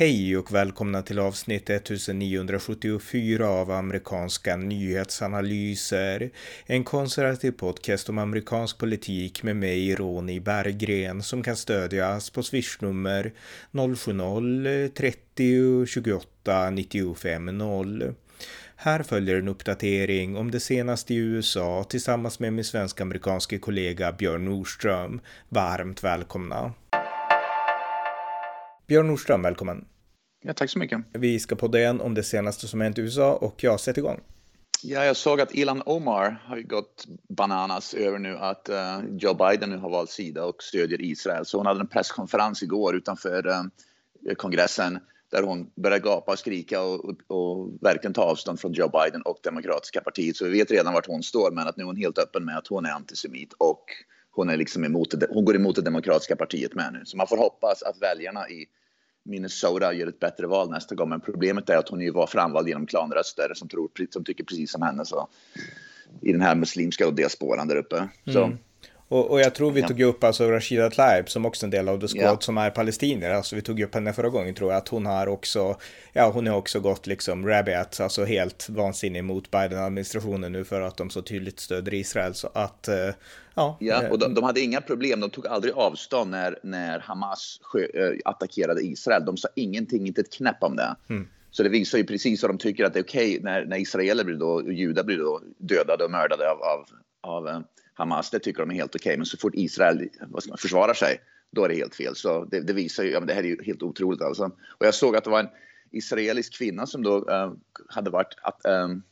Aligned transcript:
Hej 0.00 0.36
och 0.36 0.54
välkomna 0.54 1.02
till 1.02 1.18
avsnitt 1.18 1.70
1974 1.70 3.48
av 3.48 3.70
amerikanska 3.70 4.56
nyhetsanalyser. 4.56 6.30
En 6.66 6.84
konservativ 6.84 7.50
podcast 7.50 8.08
om 8.08 8.18
amerikansk 8.18 8.78
politik 8.78 9.42
med 9.42 9.56
mig, 9.56 9.94
Ronny 9.94 10.40
Berggren, 10.40 11.22
som 11.22 11.42
kan 11.42 11.56
stödjas 11.56 12.30
på 12.30 12.42
swishnummer 12.42 13.32
070-30 13.72 15.86
28 15.86 16.70
95 16.70 17.58
0. 17.58 18.14
Här 18.76 19.02
följer 19.02 19.36
en 19.36 19.48
uppdatering 19.48 20.36
om 20.36 20.50
det 20.50 20.60
senaste 20.60 21.14
i 21.14 21.16
USA 21.16 21.84
tillsammans 21.88 22.40
med 22.40 22.52
min 22.52 22.64
svensk-amerikanske 22.64 23.58
kollega 23.58 24.12
Björn 24.12 24.44
Nordström. 24.44 25.20
Varmt 25.48 26.04
välkomna! 26.04 26.72
Björn 28.90 29.06
Nordström, 29.06 29.42
välkommen. 29.42 29.84
Ja, 30.42 30.54
tack 30.54 30.70
så 30.70 30.78
mycket. 30.78 31.00
Vi 31.12 31.40
ska 31.40 31.56
podda 31.56 31.78
igen 31.78 32.00
om 32.00 32.14
det 32.14 32.22
senaste 32.22 32.68
som 32.68 32.80
hänt 32.80 32.98
i 32.98 33.00
USA 33.00 33.34
och 33.34 33.64
jag 33.64 33.80
sätter 33.80 34.00
igång. 34.00 34.20
Ja, 34.82 35.04
jag 35.04 35.16
såg 35.16 35.40
att 35.40 35.54
Ilan 35.54 35.82
Omar 35.86 36.42
har 36.46 36.60
gått 36.60 37.06
bananas 37.28 37.94
över 37.94 38.18
nu 38.18 38.36
att 38.36 38.68
uh, 38.68 39.16
Joe 39.18 39.34
Biden 39.34 39.70
nu 39.70 39.76
har 39.76 39.90
valt 39.90 40.10
sida 40.10 40.44
och 40.44 40.62
stödjer 40.62 41.00
Israel. 41.00 41.46
Så 41.46 41.56
hon 41.56 41.66
hade 41.66 41.80
en 41.80 41.86
presskonferens 41.86 42.62
igår 42.62 42.96
utanför 42.96 43.46
uh, 43.46 44.34
kongressen 44.36 44.98
där 45.30 45.42
hon 45.42 45.70
började 45.76 46.02
gapa 46.02 46.32
och 46.32 46.38
skrika 46.38 46.82
och, 46.82 47.04
och, 47.04 47.16
och, 47.26 47.68
verkligen 47.80 48.14
ta 48.14 48.22
avstånd 48.22 48.60
från 48.60 48.72
Joe 48.72 48.88
Biden 48.88 49.22
och 49.22 49.38
Demokratiska 49.42 50.00
partiet. 50.00 50.36
Så 50.36 50.44
vi 50.44 50.50
vet 50.50 50.70
redan 50.70 50.94
vart 50.94 51.06
hon 51.06 51.22
står, 51.22 51.50
men 51.50 51.68
att 51.68 51.76
nu 51.76 51.82
är 51.82 51.86
hon 51.86 51.96
helt 51.96 52.18
öppen 52.18 52.44
med 52.44 52.58
att 52.58 52.66
hon 52.66 52.86
är 52.86 52.90
antisemit 52.90 53.52
och 53.52 53.84
hon, 54.30 54.50
är 54.50 54.56
liksom 54.56 54.84
emot 54.84 55.20
det, 55.20 55.26
hon 55.30 55.44
går 55.44 55.56
emot 55.56 55.76
det 55.76 55.82
Demokratiska 55.82 56.36
partiet 56.36 56.74
med 56.74 56.92
nu. 56.92 57.02
Så 57.04 57.16
man 57.16 57.26
får 57.26 57.36
hoppas 57.36 57.82
att 57.82 58.02
väljarna 58.02 58.48
i 58.48 58.66
Minnesota 59.24 59.92
gör 59.92 60.06
ett 60.06 60.20
bättre 60.20 60.46
val 60.46 60.70
nästa 60.70 60.94
gång. 60.94 61.08
Men 61.08 61.20
problemet 61.20 61.70
är 61.70 61.76
att 61.76 61.88
hon 61.88 62.00
ju 62.00 62.10
var 62.10 62.26
framvald 62.26 62.68
genom 62.68 62.86
klanröster 62.86 63.52
som, 63.54 63.68
tror, 63.68 63.90
som 64.10 64.24
tycker 64.24 64.44
precis 64.44 64.72
som 64.72 64.82
henne. 64.82 65.04
Så, 65.04 65.28
I 66.20 66.32
den 66.32 66.40
här 66.40 66.54
muslimska 66.54 67.10
diasporan 67.10 67.68
där 67.68 67.76
uppe. 67.76 68.08
Så, 68.32 68.44
mm. 68.44 68.58
Och, 69.10 69.30
och, 69.30 69.40
jag 69.40 69.54
tror 69.54 69.70
vi 69.70 69.82
tog 69.82 70.00
upp 70.00 70.24
alltså 70.24 70.50
Rashida 70.50 70.90
Tlaib 70.90 71.28
som 71.28 71.46
också 71.46 71.64
är 71.64 71.66
en 71.66 71.70
del 71.70 71.88
av 71.88 72.00
The 72.00 72.08
Squad 72.08 72.22
yeah. 72.22 72.38
som 72.38 72.58
är 72.58 72.70
palestinier. 72.70 73.30
Alltså 73.30 73.56
vi 73.56 73.62
tog 73.62 73.80
upp 73.80 73.94
henne 73.94 74.12
förra 74.12 74.28
gången 74.28 74.54
tror 74.54 74.70
jag 74.70 74.78
att 74.78 74.88
hon 74.88 75.06
har 75.06 75.26
också, 75.26 75.76
ja 76.12 76.30
hon 76.30 76.46
har 76.46 76.56
också 76.56 76.80
gått 76.80 77.06
liksom 77.06 77.46
rabiat, 77.46 78.00
alltså 78.00 78.24
helt 78.24 78.68
vansinnig 78.68 79.24
mot 79.24 79.50
Biden-administrationen 79.50 80.52
nu 80.52 80.64
för 80.64 80.80
att 80.80 80.96
de 80.96 81.10
så 81.10 81.22
tydligt 81.22 81.60
stöder 81.60 81.94
Israel. 81.94 82.34
Så 82.34 82.50
att, 82.54 82.88
uh, 82.88 83.14
ja. 83.54 83.76
Ja, 83.80 84.08
och 84.10 84.18
de, 84.18 84.34
de, 84.34 84.44
hade 84.44 84.60
inga 84.60 84.80
problem, 84.80 85.20
de 85.20 85.30
tog 85.30 85.46
aldrig 85.46 85.74
avstånd 85.74 86.30
när, 86.30 86.58
när 86.62 86.98
Hamas 86.98 87.60
äh, 87.94 88.10
attackerade 88.24 88.80
Israel. 88.80 89.24
De 89.24 89.36
sa 89.36 89.48
ingenting, 89.54 90.06
inte 90.06 90.20
ett 90.20 90.32
knäpp 90.32 90.62
om 90.62 90.76
det. 90.76 90.96
Mm. 91.08 91.28
Så 91.50 91.62
det 91.62 91.68
visar 91.68 91.98
ju 91.98 92.04
precis 92.04 92.42
vad 92.42 92.50
de 92.50 92.58
tycker 92.58 92.84
att 92.84 92.92
det 92.92 92.98
är 92.98 93.04
okej 93.04 93.30
okay 93.30 93.42
när, 93.42 93.64
när 93.64 93.76
israeler 93.76 94.24
blir 94.24 94.36
då, 94.36 94.50
och 94.50 94.72
judar 94.72 95.04
blir 95.04 95.18
då 95.18 95.40
dödade 95.58 96.04
och 96.04 96.10
mördade 96.10 96.50
av, 96.50 96.62
av, 96.62 96.86
av 97.20 97.64
Hamas, 98.00 98.30
det 98.30 98.38
tycker 98.38 98.60
de 98.60 98.70
är 98.70 98.74
helt 98.74 98.94
okej. 98.94 99.10
Okay. 99.10 99.16
Men 99.16 99.26
så 99.26 99.36
fort 99.36 99.52
Israel 99.54 100.08
vad 100.20 100.42
ska 100.42 100.50
man, 100.50 100.58
försvarar 100.58 100.94
sig, 100.94 101.20
då 101.50 101.64
är 101.64 101.68
det 101.68 101.74
helt 101.74 101.94
fel. 101.94 102.16
Så 102.16 102.44
det, 102.44 102.60
det 102.60 102.72
visar 102.72 103.04
ju, 103.04 103.10
ja, 103.10 103.20
men 103.20 103.26
det 103.26 103.34
här 103.34 103.42
är 103.42 103.48
ju 103.48 103.62
helt 103.64 103.82
otroligt 103.82 104.22
alltså. 104.22 104.44
Och 104.78 104.86
jag 104.86 104.94
såg 104.94 105.16
att 105.16 105.24
det 105.24 105.30
var 105.30 105.40
en 105.40 105.48
israelisk 105.90 106.58
kvinna 106.58 106.86
som 106.86 107.02
då 107.02 107.18
uh, 107.18 107.52
hade 107.88 108.10
varit, 108.10 108.34
att, 108.42 108.60
um, 108.64 109.02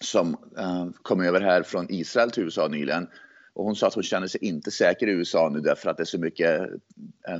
som 0.00 0.36
uh, 0.58 0.90
kom 1.02 1.20
över 1.20 1.40
här 1.40 1.62
från 1.62 1.86
Israel 1.90 2.30
till 2.30 2.42
USA 2.42 2.68
nyligen. 2.68 3.08
Och 3.58 3.64
hon 3.64 3.76
sa 3.76 3.86
att 3.86 3.94
hon 3.94 4.02
känner 4.02 4.26
sig 4.26 4.44
inte 4.44 4.70
säker 4.70 5.06
i 5.06 5.10
USA 5.10 5.50
nu 5.52 5.60
därför 5.60 5.90
att 5.90 5.96
det 5.96 6.02
är 6.02 6.04
så 6.04 6.18
mycket 6.18 6.60
eh, 7.28 7.38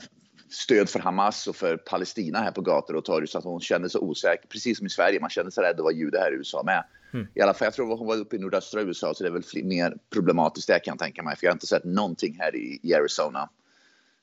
stöd 0.51 0.89
för 0.89 1.01
Hamas 1.01 1.47
och 1.47 1.56
för 1.56 1.77
Palestina 1.77 2.39
här 2.39 2.51
på 2.51 2.61
gator 2.61 2.97
och 2.97 3.05
torg 3.05 3.27
så 3.27 3.39
att 3.39 3.45
hon 3.45 3.61
känner 3.61 3.88
sig 3.88 4.00
osäker. 4.00 4.49
Precis 4.49 4.78
som 4.78 4.87
i 4.87 4.91
Sverige, 4.91 5.21
man 5.21 5.31
känner 5.31 5.50
sig 5.50 5.65
rädd 5.65 5.77
att 5.77 5.83
vara 5.83 5.93
jude 5.93 6.19
här 6.19 6.33
i 6.33 6.34
USA 6.34 6.62
med. 6.62 6.84
Mm. 7.12 7.26
I 7.34 7.41
alla 7.41 7.54
fall, 7.54 7.66
jag 7.66 7.74
tror 7.74 7.96
hon 7.96 8.06
var 8.06 8.16
uppe 8.16 8.36
i 8.36 8.38
nordöstra 8.38 8.82
USA 8.82 9.14
så 9.14 9.24
det 9.24 9.28
är 9.28 9.32
väl 9.32 9.64
mer 9.64 9.96
problematiskt 10.10 10.69
där 10.69 10.78
kan 10.78 10.92
jag 10.92 10.98
tänka 10.98 11.22
mig. 11.22 11.36
För 11.36 11.46
jag 11.46 11.50
har 11.50 11.56
inte 11.56 11.66
sett 11.66 11.84
någonting 11.84 12.36
här 12.38 12.56
i, 12.56 12.80
i 12.82 12.94
Arizona. 12.94 13.50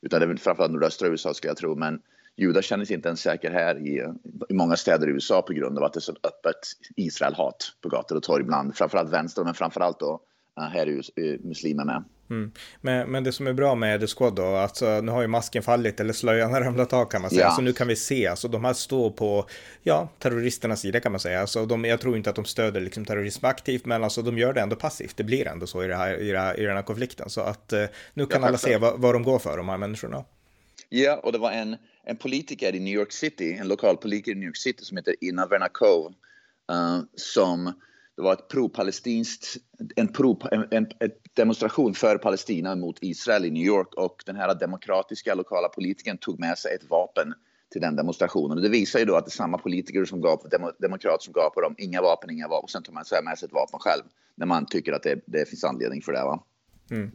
Utan 0.01 0.19
det 0.19 0.25
är 0.25 0.27
väl 0.27 0.37
framförallt 0.37 0.73
nordöstra 0.73 1.07
USA 1.07 1.33
skulle 1.33 1.49
jag 1.49 1.57
tro. 1.57 1.75
Men 1.75 2.01
judar 2.35 2.61
känner 2.61 2.85
sig 2.85 2.95
inte 2.95 3.07
ens 3.07 3.21
säker 3.21 3.51
här 3.51 3.87
i, 3.87 4.13
i 4.49 4.53
många 4.53 4.75
städer 4.75 5.07
i 5.07 5.11
USA 5.11 5.41
på 5.41 5.53
grund 5.53 5.77
av 5.77 5.83
att 5.83 5.93
det 5.93 5.99
är 5.99 6.01
så 6.01 6.11
öppet 6.11 6.59
Israel-hat 6.95 7.75
på 7.81 7.89
gator 7.89 8.15
och 8.15 8.23
torg 8.23 8.43
ibland. 8.43 8.75
Framförallt 8.75 9.13
vänster 9.13 9.43
men 9.43 9.53
framförallt 9.53 9.99
då 9.99 10.21
eh, 10.57 10.63
här 10.63 10.87
är 10.87 11.37
muslimer 11.47 11.85
med. 11.85 12.03
Mm. 12.29 12.51
Men, 12.81 13.11
men 13.11 13.23
det 13.23 13.31
som 13.31 13.47
är 13.47 13.53
bra 13.53 13.75
med 13.75 13.99
The 13.99 14.07
Squad 14.07 14.35
då, 14.35 14.45
alltså 14.45 15.01
nu 15.01 15.11
har 15.11 15.21
ju 15.21 15.27
masken 15.27 15.63
fallit 15.63 15.99
eller 15.99 16.13
slöjan 16.13 16.53
har 16.53 16.61
ramlat 16.61 16.93
av 16.93 17.05
kan 17.05 17.21
man 17.21 17.29
säga. 17.29 17.41
Ja. 17.41 17.51
Så 17.51 17.61
nu 17.61 17.73
kan 17.73 17.87
vi 17.87 17.95
se, 17.95 18.27
alltså 18.27 18.47
de 18.47 18.65
här 18.65 18.73
står 18.73 19.11
på, 19.11 19.45
ja, 19.83 20.09
terroristernas 20.19 20.81
sida 20.81 20.99
kan 20.99 21.11
man 21.11 21.19
säga. 21.19 21.41
Alltså 21.41 21.65
de, 21.65 21.85
jag 21.85 22.01
tror 22.01 22.17
inte 22.17 22.29
att 22.29 22.35
de 22.35 22.45
stöder 22.45 22.81
liksom 22.81 23.05
terrorism 23.05 23.45
aktivt, 23.45 23.85
men 23.85 24.03
alltså 24.03 24.21
de 24.21 24.37
gör 24.37 24.53
det 24.53 24.61
ändå 24.61 24.75
passivt. 24.75 25.17
Det 25.17 25.23
blir 25.23 25.47
ändå 25.47 25.67
så 25.67 25.83
i, 25.83 25.87
det 25.87 25.95
här, 25.95 26.17
i, 26.17 26.31
det 26.31 26.39
här, 26.39 26.59
i 26.59 26.63
den 26.63 26.75
här 26.75 26.83
konflikten. 26.83 27.29
Så 27.29 27.41
att 27.41 27.73
eh, 27.73 27.85
nu 28.13 28.25
kan 28.25 28.41
ja, 28.41 28.47
alla 28.47 28.57
se 28.57 28.77
vad, 28.77 28.99
vad 28.99 29.15
de 29.15 29.23
går 29.23 29.39
för, 29.39 29.57
de 29.57 29.69
här 29.69 29.77
människorna. 29.77 30.25
Ja, 30.89 31.19
och 31.23 31.31
det 31.31 31.37
var 31.37 31.51
en, 31.51 31.77
en 32.03 32.17
politiker 32.17 32.75
i 32.75 32.79
New 32.79 32.93
York 32.93 33.11
City, 33.11 33.53
en 33.53 33.67
lokal 33.67 33.97
politiker 33.97 34.31
i 34.31 34.35
New 34.35 34.47
York 34.47 34.57
City 34.57 34.85
som 34.85 34.97
heter 34.97 35.15
Ina 35.21 35.47
Vernakov, 35.47 36.13
uh, 36.71 36.99
som 37.15 37.73
det 38.15 38.21
var 38.21 38.33
ett 38.33 38.47
pro-palestinskt, 38.47 39.57
en, 39.95 40.07
pro, 40.07 40.39
en, 40.51 40.67
en, 40.71 40.87
en, 40.99 41.11
demonstration 41.33 41.93
för 41.93 42.17
Palestina 42.17 42.75
mot 42.75 42.97
Israel 43.01 43.45
i 43.45 43.51
New 43.51 43.63
York 43.63 43.93
och 43.93 44.23
den 44.25 44.35
här 44.35 44.55
demokratiska 44.55 45.35
lokala 45.35 45.69
politikern 45.69 46.17
tog 46.17 46.39
med 46.39 46.57
sig 46.57 46.75
ett 46.75 46.89
vapen 46.89 47.33
till 47.71 47.81
den 47.81 47.95
demonstrationen. 47.95 48.57
Och 48.57 48.63
det 48.63 48.69
visar 48.69 48.99
ju 48.99 49.05
då 49.05 49.15
att 49.15 49.25
det 49.25 49.29
är 49.29 49.31
samma 49.31 49.57
politiker 49.57 50.05
som 50.05 50.21
gav, 50.21 50.49
dem, 50.51 50.71
demokrater 50.79 51.23
som 51.23 51.33
gav 51.33 51.49
på 51.49 51.61
dem, 51.61 51.75
inga 51.77 52.01
vapen, 52.01 52.29
inga 52.29 52.47
vapen, 52.47 52.63
och 52.63 52.69
sen 52.69 52.83
tar 52.83 52.93
man 52.93 53.03
med 53.23 53.37
sig 53.37 53.45
ett 53.45 53.53
vapen 53.53 53.79
själv 53.79 54.03
när 54.35 54.45
man 54.45 54.65
tycker 54.65 54.93
att 54.93 55.03
det, 55.03 55.19
det 55.25 55.49
finns 55.49 55.63
anledning 55.63 56.01
för 56.01 56.11
det. 56.11 56.23
Va? 56.23 56.43
Mm. 56.91 57.11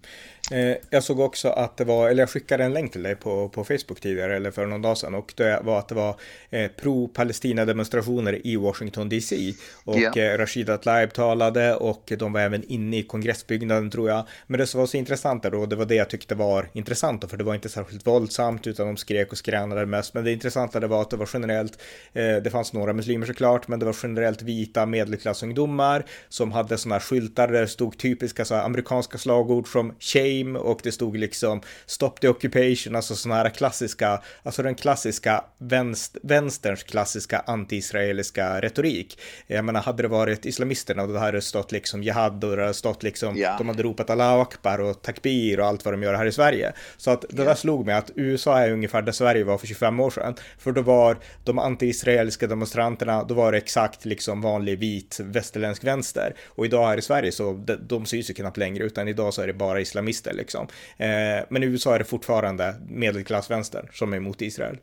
Eh, 0.51 0.77
jag 0.91 1.05
såg 1.05 1.21
också 1.21 1.49
att 1.49 1.77
det 1.77 1.85
var, 1.85 2.09
eller 2.09 2.23
jag 2.23 2.31
skickade 2.31 2.65
en 2.65 2.73
länk 2.73 2.93
till 2.93 3.03
dig 3.03 3.15
på, 3.15 3.49
på 3.49 3.65
Facebook 3.65 4.01
tidigare, 4.01 4.37
eller 4.37 4.51
för 4.51 4.67
någon 4.67 4.83
dag 4.83 4.99
sedan, 4.99 5.15
och 5.15 5.33
det 5.37 5.61
var 5.63 5.79
att 5.79 5.89
det 5.89 5.95
var 5.95 6.17
eh, 6.51 6.71
pro-Palestina 6.71 7.65
demonstrationer 7.65 8.47
i 8.47 8.57
Washington 8.57 9.09
DC. 9.09 9.55
Och 9.85 9.99
yeah. 9.99 10.19
eh, 10.19 10.39
Rashida 10.39 10.77
Tlaib 10.77 11.13
talade 11.13 11.75
och 11.75 12.13
de 12.19 12.33
var 12.33 12.41
även 12.41 12.65
inne 12.65 12.99
i 12.99 13.03
kongressbyggnaden 13.03 13.91
tror 13.91 14.09
jag. 14.09 14.27
Men 14.47 14.61
det 14.61 14.67
som 14.67 14.81
var 14.81 14.87
så 14.87 14.97
intressant 14.97 15.43
där 15.43 15.51
då, 15.51 15.67
det 15.67 15.77
var 15.77 15.85
det 15.85 15.95
jag 15.95 16.11
tyckte 16.11 16.35
var 16.35 16.69
intressant, 16.73 17.31
för 17.31 17.37
det 17.37 17.45
var 17.45 17.55
inte 17.55 17.69
särskilt 17.69 18.07
våldsamt, 18.07 18.67
utan 18.67 18.87
de 18.87 18.97
skrek 18.97 19.33
och 19.33 19.39
skränade 19.39 19.87
mest. 19.87 20.15
Men 20.15 20.25
det 20.25 20.33
intressanta 20.33 20.81
det 20.81 20.87
var 20.87 21.03
att 21.03 21.11
det 21.11 21.17
var 21.17 21.31
generellt, 21.33 21.83
eh, 22.13 22.37
det 22.37 22.51
fanns 22.51 22.73
några 22.73 22.93
muslimer 22.93 23.27
såklart, 23.27 23.69
men 23.69 23.79
det 23.79 23.87
var 23.87 23.97
generellt 24.03 24.43
vita 24.43 24.87
medelklassungdomar 24.87 26.05
som 26.29 26.53
hade 26.53 26.79
sådana 26.79 26.95
här 26.95 27.01
skyltar 27.01 27.49
där 27.49 27.61
det 27.61 27.69
stod 27.69 27.99
typiska 27.99 28.45
så 28.45 28.55
här, 28.55 28.65
amerikanska 28.65 29.19
slagord 29.19 29.61
ord 29.61 29.73
som 29.73 29.95
shame 30.41 30.59
och 30.59 30.81
det 30.83 30.93
stod 30.93 31.17
liksom 31.17 31.61
stop 31.87 32.11
the 32.21 32.29
occupation, 32.29 32.97
alltså 32.97 33.17
sådana 33.17 33.43
här 33.43 33.51
klassiska, 33.51 34.23
alltså 34.43 34.63
den 34.63 34.75
klassiska 34.75 35.45
vänst, 35.59 36.17
vänsterns 36.23 36.83
klassiska 36.83 37.45
anti-israeliska 37.47 38.61
retorik. 38.61 39.19
Jag 39.47 39.65
menar, 39.65 39.81
hade 39.81 40.03
det 40.03 40.09
varit 40.09 40.47
islamisterna 40.47 41.03
och 41.03 41.09
det 41.09 41.19
hade 41.19 41.41
stått 41.41 41.73
liksom 41.73 42.03
jihad 42.03 42.45
och 42.45 42.57
det 42.57 42.63
hade 42.63 42.75
stått 42.75 43.03
liksom, 43.03 43.37
yeah. 43.37 43.59
de 43.59 43.69
hade 43.69 43.83
ropat 43.83 44.11
Allah 44.11 44.41
akbar 44.41 44.79
och 44.79 45.03
takbir 45.03 45.61
och 45.61 45.67
allt 45.67 45.85
vad 45.85 45.95
de 45.95 46.03
gör 46.03 46.15
här 46.15 46.27
i 46.27 46.33
Sverige. 46.33 46.73
Så 46.97 47.11
att 47.11 47.25
det 47.29 47.35
yeah. 47.35 47.47
där 47.47 47.55
slog 47.55 47.87
mig 47.87 47.95
att 47.95 48.11
USA 48.15 48.59
är 48.59 48.71
ungefär 48.71 49.03
där 49.03 49.13
Sverige 49.13 49.45
var 49.45 49.59
för 49.59 49.67
25 49.67 50.01
år 50.01 50.11
sedan. 50.11 50.35
För 50.59 50.73
då 50.73 50.83
var 50.83 51.17
de 51.45 51.59
anti-israeliska 51.59 52.47
demonstranterna, 52.47 53.25
då 53.25 53.35
var 53.35 53.53
det 53.53 53.59
exakt 53.59 54.05
liksom 54.05 54.41
vanlig 54.41 54.79
vit 54.79 55.21
västerländsk 55.21 55.85
vänster. 55.85 56.35
Och 56.47 56.65
idag 56.65 56.87
här 56.87 56.99
i 56.99 57.03
Sverige 57.03 57.33
så 57.33 57.53
de, 57.53 57.77
de 57.89 58.07
syns 58.07 58.31
ju 58.31 58.35
knappt 58.35 58.57
längre, 58.57 58.85
utan 58.85 59.09
idag 59.09 59.35
så 59.35 59.43
är 59.43 59.47
det 59.47 59.53
bara 59.53 59.81
islamister 59.81 60.30
liksom. 60.33 60.67
Eh, 60.97 61.45
men 61.49 61.63
i 61.63 61.67
USA 61.67 61.95
är 61.95 61.99
det 61.99 62.05
fortfarande 62.05 62.75
medelklassvänstern 62.89 63.89
som 63.93 64.13
är 64.13 64.17
emot 64.17 64.43
Israel. 64.43 64.79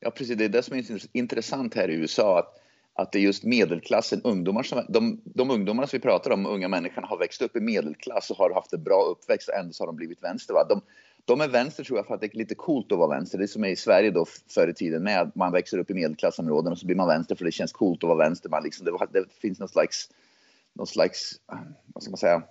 Ja, 0.00 0.10
precis. 0.10 0.36
Det 0.36 0.44
är 0.44 0.48
det 0.48 0.62
som 0.62 0.76
är 0.76 0.84
intressant 1.12 1.74
här 1.74 1.88
i 1.88 1.94
USA. 1.94 2.38
Att, 2.38 2.60
att 2.94 3.12
det 3.12 3.18
är 3.18 3.20
just 3.20 3.44
medelklassen, 3.44 4.20
ungdomar 4.24 4.62
som, 4.62 4.84
de, 4.88 5.20
de 5.24 5.50
ungdomarna 5.50 5.86
som 5.86 5.96
vi 5.96 6.02
pratar 6.02 6.30
om, 6.30 6.46
unga 6.46 6.68
människorna, 6.68 7.06
har 7.06 7.18
växt 7.18 7.42
upp 7.42 7.56
i 7.56 7.60
medelklass 7.60 8.30
och 8.30 8.36
har 8.36 8.54
haft 8.54 8.72
en 8.72 8.82
bra 8.82 9.02
uppväxt 9.02 9.48
och 9.48 9.54
ändå 9.54 9.72
så 9.72 9.82
har 9.82 9.86
de 9.86 9.96
blivit 9.96 10.22
vänster. 10.22 10.54
Va? 10.54 10.64
De, 10.68 10.80
de 11.24 11.40
är 11.40 11.48
vänster 11.48 11.84
tror 11.84 11.98
jag 11.98 12.06
för 12.06 12.14
att 12.14 12.20
det 12.20 12.34
är 12.34 12.38
lite 12.38 12.54
coolt 12.54 12.92
att 12.92 12.98
vara 12.98 13.08
vänster. 13.08 13.38
Det 13.38 13.44
är 13.44 13.46
som 13.46 13.64
är 13.64 13.68
i 13.68 13.76
Sverige 13.76 14.10
då 14.10 14.26
förr 14.54 14.68
i 14.68 14.74
tiden 14.74 15.02
med 15.02 15.20
att 15.20 15.34
man 15.34 15.52
växer 15.52 15.78
upp 15.78 15.90
i 15.90 15.94
medelklassområden 15.94 16.72
och 16.72 16.78
så 16.78 16.86
blir 16.86 16.96
man 16.96 17.08
vänster 17.08 17.34
för 17.34 17.44
det 17.44 17.52
känns 17.52 17.72
coolt 17.72 18.04
att 18.04 18.08
vara 18.08 18.18
vänster. 18.18 18.48
Man 18.48 18.62
liksom, 18.62 18.84
det, 18.84 19.20
det 19.20 19.24
finns 19.40 19.58
någon 19.58 19.68
slags, 19.68 20.08
någon 20.72 20.86
slags, 20.86 21.40
vad 21.86 22.02
ska 22.02 22.10
man 22.10 22.18
säga, 22.18 22.42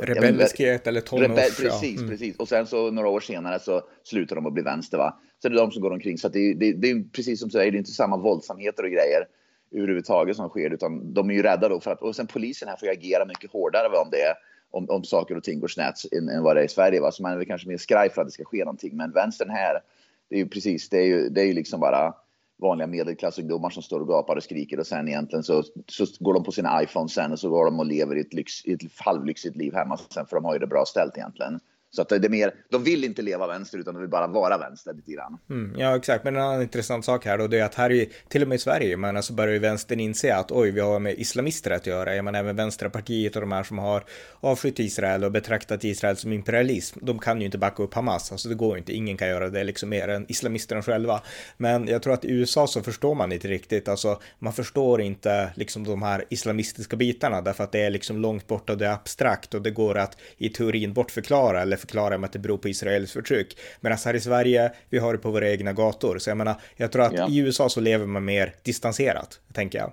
Rebelliskhet 0.00 0.86
eller 0.86 1.00
tonårs... 1.00 1.22
Rebell, 1.22 1.50
precis, 1.50 1.98
mm. 1.98 2.10
precis. 2.10 2.36
Och 2.36 2.48
sen 2.48 2.66
så 2.66 2.90
några 2.90 3.08
år 3.08 3.20
senare 3.20 3.58
så 3.58 3.82
slutar 4.02 4.36
de 4.36 4.46
att 4.46 4.52
bli 4.52 4.62
vänster. 4.62 4.98
Va? 4.98 5.20
Så 5.42 5.48
det 5.48 5.54
är 5.54 5.56
de 5.58 5.70
som 5.70 5.82
går 5.82 5.90
omkring. 5.90 6.18
Så 6.18 6.28
det, 6.28 6.54
det, 6.54 6.72
det, 6.72 6.90
är 6.90 7.04
precis 7.12 7.40
som 7.40 7.48
du 7.48 7.52
säger, 7.52 7.72
det 7.72 7.76
är 7.76 7.78
inte 7.78 7.90
samma 7.90 8.16
våldsamheter 8.16 8.82
och 8.82 8.90
grejer 8.90 9.26
överhuvudtaget 9.74 10.36
som 10.36 10.48
sker, 10.48 10.70
utan 10.70 11.14
de 11.14 11.30
är 11.30 11.34
ju 11.34 11.42
rädda 11.42 11.68
då 11.68 11.80
för 11.80 11.90
att, 11.90 12.02
och 12.02 12.16
sen 12.16 12.26
polisen 12.26 12.68
här 12.68 12.76
får 12.76 12.88
agera 12.88 13.24
mycket 13.24 13.50
hårdare 13.50 13.86
om 13.86 14.10
det 14.10 14.34
om, 14.70 14.90
om 14.90 15.04
saker 15.04 15.36
och 15.36 15.44
ting 15.44 15.60
går 15.60 15.68
snett 15.68 15.94
än, 16.12 16.28
än 16.28 16.42
vad 16.42 16.56
det 16.56 16.60
är 16.60 16.64
i 16.64 16.68
Sverige. 16.68 17.00
Va? 17.00 17.12
Så 17.12 17.22
man 17.22 17.32
är 17.32 17.36
väl 17.36 17.46
kanske 17.46 17.68
mer 17.68 17.76
skraj 17.76 18.10
för 18.10 18.22
att 18.22 18.28
det 18.28 18.32
ska 18.32 18.44
ske 18.44 18.58
någonting. 18.58 18.96
Men 18.96 19.12
vänstern 19.12 19.50
här, 19.50 19.80
det 20.28 20.34
är 20.34 20.38
ju 20.38 20.48
precis, 20.48 20.88
det 20.88 20.98
är 20.98 21.06
ju, 21.06 21.28
det 21.28 21.40
är 21.40 21.44
ju 21.44 21.52
liksom 21.52 21.80
bara 21.80 22.14
vanliga 22.58 22.86
medelklassungdomar 22.86 23.70
som 23.70 23.82
står 23.82 24.00
och 24.00 24.08
gapar 24.08 24.36
och 24.36 24.42
skriker 24.42 24.80
och 24.80 24.86
sen 24.86 25.08
egentligen 25.08 25.42
så, 25.42 25.62
så 25.88 26.06
går 26.20 26.34
de 26.34 26.44
på 26.44 26.52
sina 26.52 26.82
iPhones 26.82 27.12
sen 27.12 27.32
och 27.32 27.38
så 27.38 27.50
går 27.50 27.64
de 27.64 27.78
och 27.78 27.86
lever 27.86 28.16
i 28.16 28.20
ett, 28.20 28.34
lyx, 28.34 28.64
i 28.64 28.72
ett 28.72 28.82
halvlyxigt 28.98 29.56
liv 29.56 29.74
hemma 29.74 29.96
sen 29.96 30.26
för 30.26 30.36
de 30.36 30.44
har 30.44 30.52
ju 30.52 30.58
det 30.58 30.66
bra 30.66 30.84
ställt 30.86 31.16
egentligen. 31.16 31.60
Så 31.96 32.02
att 32.02 32.08
det 32.08 32.16
är 32.16 32.28
mer, 32.28 32.54
de 32.70 32.84
vill 32.84 33.04
inte 33.04 33.22
leva 33.22 33.46
vänster 33.46 33.78
utan 33.78 33.94
de 33.94 34.00
vill 34.00 34.10
bara 34.10 34.26
vara 34.26 34.58
vänster 34.58 34.94
lite 34.94 35.12
grann. 35.12 35.38
Mm, 35.50 35.74
ja, 35.78 35.96
exakt. 35.96 36.24
Men 36.24 36.36
en 36.36 36.42
annan 36.42 36.62
intressant 36.62 37.04
sak 37.04 37.24
här 37.24 37.38
då, 37.38 37.46
det 37.46 37.58
är 37.58 37.64
att 37.64 37.74
här 37.74 37.92
i, 37.92 38.10
till 38.28 38.42
och 38.42 38.48
med 38.48 38.56
i 38.56 38.58
Sverige, 38.58 38.96
men 38.96 39.16
alltså 39.16 39.32
börjar 39.32 39.52
ju 39.52 39.58
vänstern 39.58 40.00
inse 40.00 40.36
att 40.36 40.52
oj, 40.52 40.70
vi 40.70 40.80
har 40.80 40.98
med 40.98 41.18
islamister 41.18 41.70
att 41.70 41.86
göra. 41.86 42.14
Jag 42.14 42.24
menar 42.24 42.38
även 42.38 42.56
Vänsterpartiet 42.56 43.36
och 43.36 43.40
de 43.40 43.52
här 43.52 43.62
som 43.62 43.78
har 43.78 44.04
avskytt 44.40 44.78
Israel 44.78 45.24
och 45.24 45.32
betraktat 45.32 45.84
Israel 45.84 46.16
som 46.16 46.32
imperialism, 46.32 46.98
de 47.02 47.18
kan 47.18 47.40
ju 47.40 47.46
inte 47.46 47.58
backa 47.58 47.82
upp 47.82 47.94
Hamas. 47.94 48.32
Alltså 48.32 48.48
det 48.48 48.54
går 48.54 48.72
ju 48.72 48.78
inte, 48.78 48.92
ingen 48.92 49.16
kan 49.16 49.28
göra 49.28 49.48
det 49.48 49.64
liksom 49.64 49.88
mer 49.88 50.08
än 50.08 50.26
islamisterna 50.28 50.82
själva. 50.82 51.22
Men 51.56 51.88
jag 51.88 52.02
tror 52.02 52.14
att 52.14 52.24
i 52.24 52.32
USA 52.32 52.66
så 52.66 52.82
förstår 52.82 53.14
man 53.14 53.32
inte 53.32 53.48
riktigt, 53.48 53.88
alltså 53.88 54.20
man 54.38 54.52
förstår 54.52 55.00
inte 55.00 55.50
liksom 55.54 55.84
de 55.84 56.02
här 56.02 56.24
islamistiska 56.30 56.96
bitarna 56.96 57.40
därför 57.42 57.64
att 57.64 57.72
det 57.72 57.80
är 57.80 57.90
liksom 57.90 58.18
långt 58.18 58.46
borta 58.46 58.72
och 58.72 58.78
det 58.78 58.86
är 58.86 58.92
abstrakt 58.92 59.54
och 59.54 59.62
det 59.62 59.70
går 59.70 59.98
att 59.98 60.18
i 60.36 60.48
teorin 60.48 60.92
bortförklara 60.92 61.62
eller 61.62 61.76
förklara 61.86 62.18
med 62.18 62.26
att 62.26 62.32
det 62.32 62.38
beror 62.38 62.58
på 62.58 62.68
Israels 62.68 63.12
förtryck. 63.12 63.58
Medan 63.80 63.98
här 64.04 64.14
i 64.14 64.20
Sverige, 64.20 64.72
vi 64.90 64.98
har 64.98 65.12
det 65.12 65.18
på 65.18 65.30
våra 65.30 65.50
egna 65.50 65.72
gator. 65.72 66.18
Så 66.18 66.30
jag 66.30 66.36
menar, 66.36 66.60
jag 66.76 66.92
tror 66.92 67.02
att 67.02 67.12
ja. 67.12 67.28
i 67.28 67.38
USA 67.38 67.68
så 67.68 67.80
lever 67.80 68.06
man 68.06 68.24
mer 68.24 68.54
distanserat, 68.62 69.40
tänker 69.52 69.78
jag. 69.78 69.92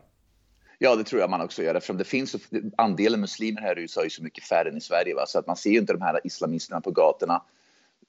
Ja, 0.78 0.96
det 0.96 1.04
tror 1.04 1.22
jag 1.22 1.30
man 1.30 1.42
också 1.42 1.64
gör. 1.64 1.76
Eftersom 1.76 1.98
det 1.98 2.04
finns, 2.04 2.36
andelen 2.78 3.22
muslimer 3.22 3.62
här 3.62 3.80
i 3.80 3.82
USA 3.82 4.06
är 4.06 4.10
så 4.10 4.24
mycket 4.24 4.44
färre 4.44 4.70
än 4.70 4.78
i 4.78 4.82
Sverige. 4.82 5.16
Va? 5.16 5.26
Så 5.28 5.40
att 5.40 5.48
man 5.48 5.56
ser 5.56 5.70
ju 5.70 5.78
inte 5.78 5.94
de 5.94 6.02
här 6.02 6.20
islamisterna 6.24 6.82
på 6.82 6.92
gatorna 6.92 7.44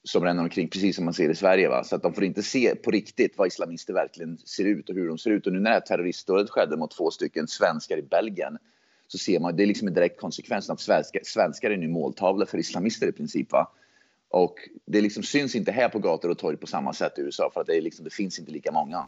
som 0.03 0.23
ränner 0.23 0.43
omkring 0.43 0.69
precis 0.69 0.95
som 0.95 1.05
man 1.05 1.13
ser 1.13 1.29
i 1.29 1.35
Sverige. 1.35 1.69
Va? 1.69 1.83
Så 1.83 1.95
att 1.95 2.01
de 2.01 2.13
får 2.13 2.23
inte 2.23 2.43
se 2.43 2.75
på 2.75 2.91
riktigt 2.91 3.37
vad 3.37 3.47
islamister 3.47 3.93
verkligen 3.93 4.37
ser 4.37 4.65
ut 4.65 4.89
och 4.89 4.95
hur 4.95 5.07
de 5.07 5.17
ser 5.17 5.31
ut. 5.31 5.47
Och 5.47 5.53
nu 5.53 5.59
när 5.59 5.79
terroristdådet 5.79 6.49
skedde 6.49 6.77
mot 6.77 6.91
två 6.91 7.11
stycken 7.11 7.47
svenskar 7.47 7.97
i 7.97 8.01
Belgien 8.01 8.57
så 9.07 9.17
ser 9.17 9.39
man, 9.39 9.55
det 9.55 9.63
är 9.63 9.67
liksom 9.67 9.87
en 9.87 9.93
direkt 9.93 10.19
konsekvens 10.19 10.69
av 10.69 10.73
att 10.73 10.81
svenskar, 10.81 11.21
svenskar 11.23 11.71
är 11.71 11.77
nu 11.77 11.87
måltavlor 11.87 12.45
för 12.45 12.57
islamister 12.57 13.07
i 13.07 13.11
princip. 13.11 13.51
Va? 13.51 13.71
Och 14.29 14.55
det 14.85 15.01
liksom 15.01 15.23
syns 15.23 15.55
inte 15.55 15.71
här 15.71 15.89
på 15.89 15.99
gator 15.99 16.29
och 16.29 16.37
torg 16.37 16.57
på 16.57 16.67
samma 16.67 16.93
sätt 16.93 17.13
i 17.17 17.21
USA 17.21 17.51
för 17.53 17.61
att 17.61 17.67
det, 17.67 17.77
är 17.77 17.81
liksom, 17.81 18.05
det 18.05 18.13
finns 18.13 18.39
inte 18.39 18.51
lika 18.51 18.71
många. 18.71 19.05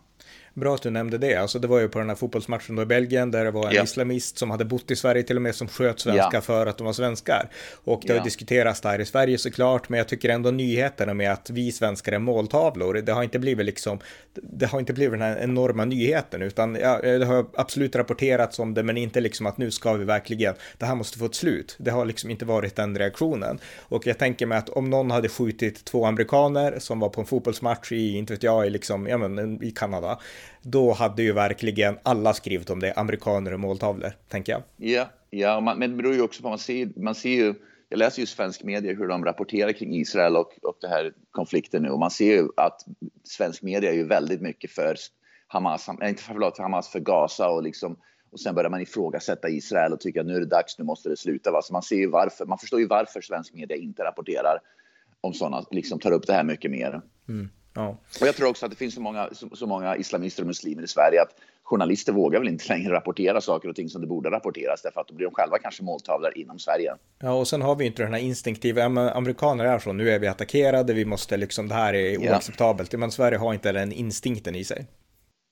Bra 0.53 0.75
att 0.75 0.81
du 0.81 0.89
nämnde 0.89 1.17
det. 1.17 1.35
Alltså 1.35 1.59
det 1.59 1.67
var 1.67 1.79
ju 1.79 1.89
på 1.89 1.99
den 1.99 2.09
här 2.09 2.15
fotbollsmatchen 2.15 2.75
då 2.75 2.81
i 2.81 2.85
Belgien 2.85 3.31
där 3.31 3.45
det 3.45 3.51
var 3.51 3.67
en 3.67 3.73
yeah. 3.73 3.83
islamist 3.83 4.37
som 4.37 4.51
hade 4.51 4.65
bott 4.65 4.91
i 4.91 4.95
Sverige 4.95 5.23
till 5.23 5.35
och 5.35 5.41
med 5.41 5.55
som 5.55 5.67
sköt 5.67 5.99
svenskar 5.99 6.31
yeah. 6.33 6.43
för 6.43 6.65
att 6.65 6.77
de 6.77 6.85
var 6.85 6.93
svenskar. 6.93 7.49
Och 7.83 8.01
det 8.03 8.09
har 8.09 8.15
yeah. 8.15 8.23
diskuterats 8.23 8.81
där 8.81 8.99
i 8.99 9.05
Sverige 9.05 9.37
såklart, 9.37 9.89
men 9.89 9.97
jag 9.97 10.07
tycker 10.07 10.29
ändå 10.29 10.51
nyheterna 10.51 11.13
med 11.13 11.31
att 11.31 11.49
vi 11.49 11.71
svenskar 11.71 12.11
är 12.11 12.19
måltavlor, 12.19 12.93
det 12.93 13.11
har 13.11 13.23
inte 13.23 13.39
blivit 13.39 13.65
liksom, 13.65 13.99
det 14.33 14.65
har 14.65 14.79
inte 14.79 14.93
blivit 14.93 15.11
den 15.11 15.21
här 15.21 15.37
enorma 15.37 15.85
nyheten, 15.85 16.41
utan 16.41 16.75
ja, 16.75 17.01
det 17.01 17.25
har 17.25 17.45
absolut 17.53 17.95
rapporterats 17.95 18.59
om 18.59 18.73
det, 18.73 18.83
men 18.83 18.97
inte 18.97 19.21
liksom 19.21 19.45
att 19.45 19.57
nu 19.57 19.71
ska 19.71 19.93
vi 19.93 20.05
verkligen, 20.05 20.53
det 20.77 20.85
här 20.85 20.95
måste 20.95 21.17
få 21.17 21.25
ett 21.25 21.35
slut. 21.35 21.75
Det 21.79 21.91
har 21.91 22.05
liksom 22.05 22.29
inte 22.29 22.45
varit 22.45 22.75
den 22.75 22.97
reaktionen. 22.97 23.59
Och 23.79 24.07
jag 24.07 24.17
tänker 24.17 24.45
mig 24.45 24.57
att 24.57 24.69
om 24.69 24.89
någon 24.89 25.06
hade 25.11 25.29
skjutit 25.29 25.85
två 25.85 26.05
amerikaner 26.05 26.79
som 26.79 26.99
var 26.99 27.09
på 27.09 27.21
en 27.21 27.27
fotbollsmatch 27.27 27.91
i, 27.91 28.17
inte 28.17 28.33
vet 28.33 28.43
jag, 28.43 28.67
i, 28.67 28.69
liksom, 28.69 29.07
ja, 29.07 29.17
men, 29.17 29.63
i 29.63 29.71
Kanada, 29.71 30.19
då 30.61 30.91
hade 30.91 31.23
ju 31.23 31.33
verkligen 31.33 31.97
alla 32.03 32.33
skrivit 32.33 32.69
om 32.69 32.79
det, 32.79 32.93
amerikaner 32.93 33.53
och 33.53 33.59
måltavlor, 33.59 34.11
tänker 34.29 34.51
jag. 34.51 34.61
Ja, 34.77 35.09
ja 35.29 35.59
man, 35.59 35.79
men 35.79 35.89
det 35.89 35.95
beror 35.95 36.13
ju 36.13 36.21
också 36.21 36.41
på, 36.41 36.49
man 36.49 36.59
ser, 36.59 36.89
man 36.95 37.15
ser 37.15 37.29
ju, 37.29 37.53
jag 37.89 37.97
läser 37.97 38.19
ju 38.19 38.25
svensk 38.25 38.63
media 38.63 38.93
hur 38.93 39.07
de 39.07 39.25
rapporterar 39.25 39.71
kring 39.71 39.95
Israel 39.95 40.35
och, 40.35 40.53
och 40.63 40.77
den 40.81 40.89
här 40.89 41.13
konflikten 41.31 41.83
nu 41.83 41.89
och 41.89 41.99
man 41.99 42.11
ser 42.11 42.35
ju 42.35 42.47
att 42.57 42.81
svensk 43.23 43.61
media 43.61 43.91
är 43.91 43.95
ju 43.95 44.07
väldigt 44.07 44.41
mycket 44.41 44.71
för 44.71 44.95
Hamas, 45.47 45.89
eh, 45.89 46.09
inte 46.09 46.23
för, 46.23 46.33
förlåt, 46.33 46.57
Hamas 46.57 46.89
för 46.89 46.99
Gaza 46.99 47.49
och 47.49 47.63
liksom 47.63 47.97
och 48.31 48.39
sen 48.39 48.55
börjar 48.55 48.69
man 48.69 48.81
ifrågasätta 48.81 49.49
Israel 49.49 49.93
och 49.93 49.99
tycker 49.99 50.19
att 50.19 50.25
nu 50.25 50.35
är 50.35 50.39
det 50.39 50.45
dags, 50.45 50.77
nu 50.79 50.85
måste 50.85 51.09
det 51.09 51.17
sluta. 51.17 51.51
Va? 51.51 51.61
Så 51.61 51.73
man 51.73 51.81
ser 51.81 51.95
ju 51.95 52.07
varför, 52.07 52.45
man 52.45 52.57
förstår 52.57 52.79
ju 52.79 52.87
varför 52.87 53.21
svensk 53.21 53.53
media 53.53 53.77
inte 53.77 54.03
rapporterar 54.03 54.59
om 55.21 55.33
sådana, 55.33 55.65
liksom 55.71 55.99
tar 55.99 56.11
upp 56.11 56.27
det 56.27 56.33
här 56.33 56.43
mycket 56.43 56.71
mer. 56.71 57.01
Mm. 57.29 57.49
Ja. 57.77 57.97
Och 58.21 58.27
jag 58.27 58.35
tror 58.35 58.49
också 58.49 58.65
att 58.65 58.71
det 58.71 58.77
finns 58.77 58.93
så 58.93 59.01
många, 59.01 59.29
så, 59.31 59.49
så, 59.55 59.67
många 59.67 59.97
islamister 59.97 60.43
och 60.43 60.47
muslimer 60.47 60.83
i 60.83 60.87
Sverige 60.87 61.21
att 61.21 61.35
journalister 61.63 62.13
vågar 62.13 62.39
väl 62.39 62.47
inte 62.47 62.73
längre 62.73 62.93
rapportera 62.93 63.41
saker 63.41 63.69
och 63.69 63.75
ting 63.75 63.89
som 63.89 64.01
det 64.01 64.07
borde 64.07 64.31
rapporteras 64.31 64.81
därför 64.81 65.01
att 65.01 65.07
då 65.07 65.15
blir 65.15 65.25
de 65.25 65.33
själva 65.33 65.57
kanske 65.57 65.83
måltavlor 65.83 66.37
inom 66.37 66.59
Sverige. 66.59 66.93
Ja, 67.19 67.33
och 67.33 67.47
sen 67.47 67.61
har 67.61 67.75
vi 67.75 67.85
inte 67.85 68.03
den 68.03 68.13
här 68.13 68.19
instinktiva, 68.19 68.83
amerikaner 68.83 69.65
är 69.65 69.79
så, 69.79 69.93
nu 69.93 70.09
är 70.09 70.19
vi 70.19 70.27
attackerade, 70.27 70.93
vi 70.93 71.05
måste 71.05 71.37
liksom, 71.37 71.67
det 71.67 71.75
här 71.75 71.93
är 71.93 72.17
oacceptabelt, 72.17 72.93
ja. 72.93 72.99
men 72.99 73.11
Sverige 73.11 73.37
har 73.37 73.53
inte 73.53 73.71
den 73.71 73.91
instinkten 73.91 74.55
i 74.55 74.63
sig. 74.63 74.87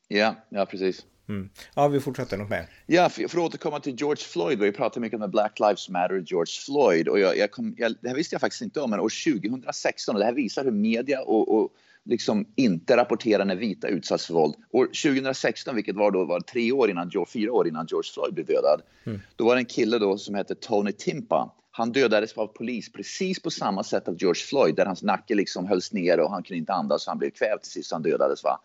Ja, 0.08 0.36
ja 0.50 0.66
precis. 0.66 1.06
Mm. 1.30 1.50
Ja, 1.76 1.88
vi 1.88 2.00
fortsätter 2.00 2.38
nog 2.38 2.50
med. 2.50 2.68
Ja, 2.86 3.10
för, 3.10 3.28
för 3.28 3.38
att 3.38 3.44
återkomma 3.44 3.80
till 3.80 3.96
George 3.96 4.24
Floyd, 4.24 4.60
vi 4.60 4.72
pratar 4.72 5.02
mycket 5.02 5.22
om 5.22 5.32
Black 5.32 5.60
Lives 5.60 5.90
Matter, 5.90 6.24
George 6.28 6.52
Floyd, 6.66 7.08
och 7.08 7.20
jag, 7.20 7.38
jag 7.38 7.52
kom, 7.52 7.76
jag, 7.78 7.96
det 8.02 8.08
här 8.08 8.16
visste 8.16 8.34
jag 8.34 8.42
faktiskt 8.42 8.62
inte 8.62 8.82
om, 8.82 8.90
men 8.90 9.00
år 9.00 9.32
2016, 9.40 10.16
och 10.16 10.20
det 10.20 10.26
här 10.26 10.34
visar 10.34 10.64
hur 10.64 10.72
media 10.72 11.22
och, 11.22 11.56
och 11.56 11.70
liksom 12.04 12.46
inte 12.56 12.98
rapporterar 12.98 13.46
när 13.46 13.56
vita 13.56 13.88
utsatts 13.88 14.26
för 14.26 14.34
våld. 14.34 14.56
År 14.72 14.86
2016, 14.86 15.76
vilket 15.76 15.96
var 15.96 16.12
då 16.12 16.26
var 16.26 16.40
tre 16.40 16.72
år 16.72 16.90
innan, 16.90 17.12
fyra 17.28 17.52
år 17.52 17.68
innan 17.68 17.86
George 17.90 18.12
Floyd 18.14 18.34
blev 18.34 18.46
dödad, 18.46 18.82
mm. 19.04 19.22
då 19.36 19.46
var 19.46 19.56
det 19.56 19.62
en 19.62 19.66
kille 19.66 20.00
då 20.00 20.18
som 20.18 20.36
hette 20.36 20.56
Tony 20.56 20.92
Timpa. 20.92 21.52
Han 21.72 21.92
dödades 21.92 22.34
av 22.34 22.48
polis 22.48 22.92
precis 22.92 23.42
på 23.42 23.52
samma 23.52 23.84
sätt 23.84 24.08
av 24.08 24.16
George 24.20 24.42
Floyd, 24.42 24.76
där 24.76 24.86
hans 24.86 25.04
nacke 25.04 25.36
liksom 25.36 25.68
hölls 25.68 25.94
ner 25.94 26.20
och 26.20 26.32
han 26.32 26.44
kunde 26.44 26.58
inte 26.58 26.74
andas 26.74 27.04
så 27.04 27.12
han 27.12 27.18
blev 27.18 27.30
kvävd 27.30 27.62
till 27.62 27.72
sist 27.72 27.92
han 27.92 28.02
dödades. 28.02 28.44
Va? 28.44 28.60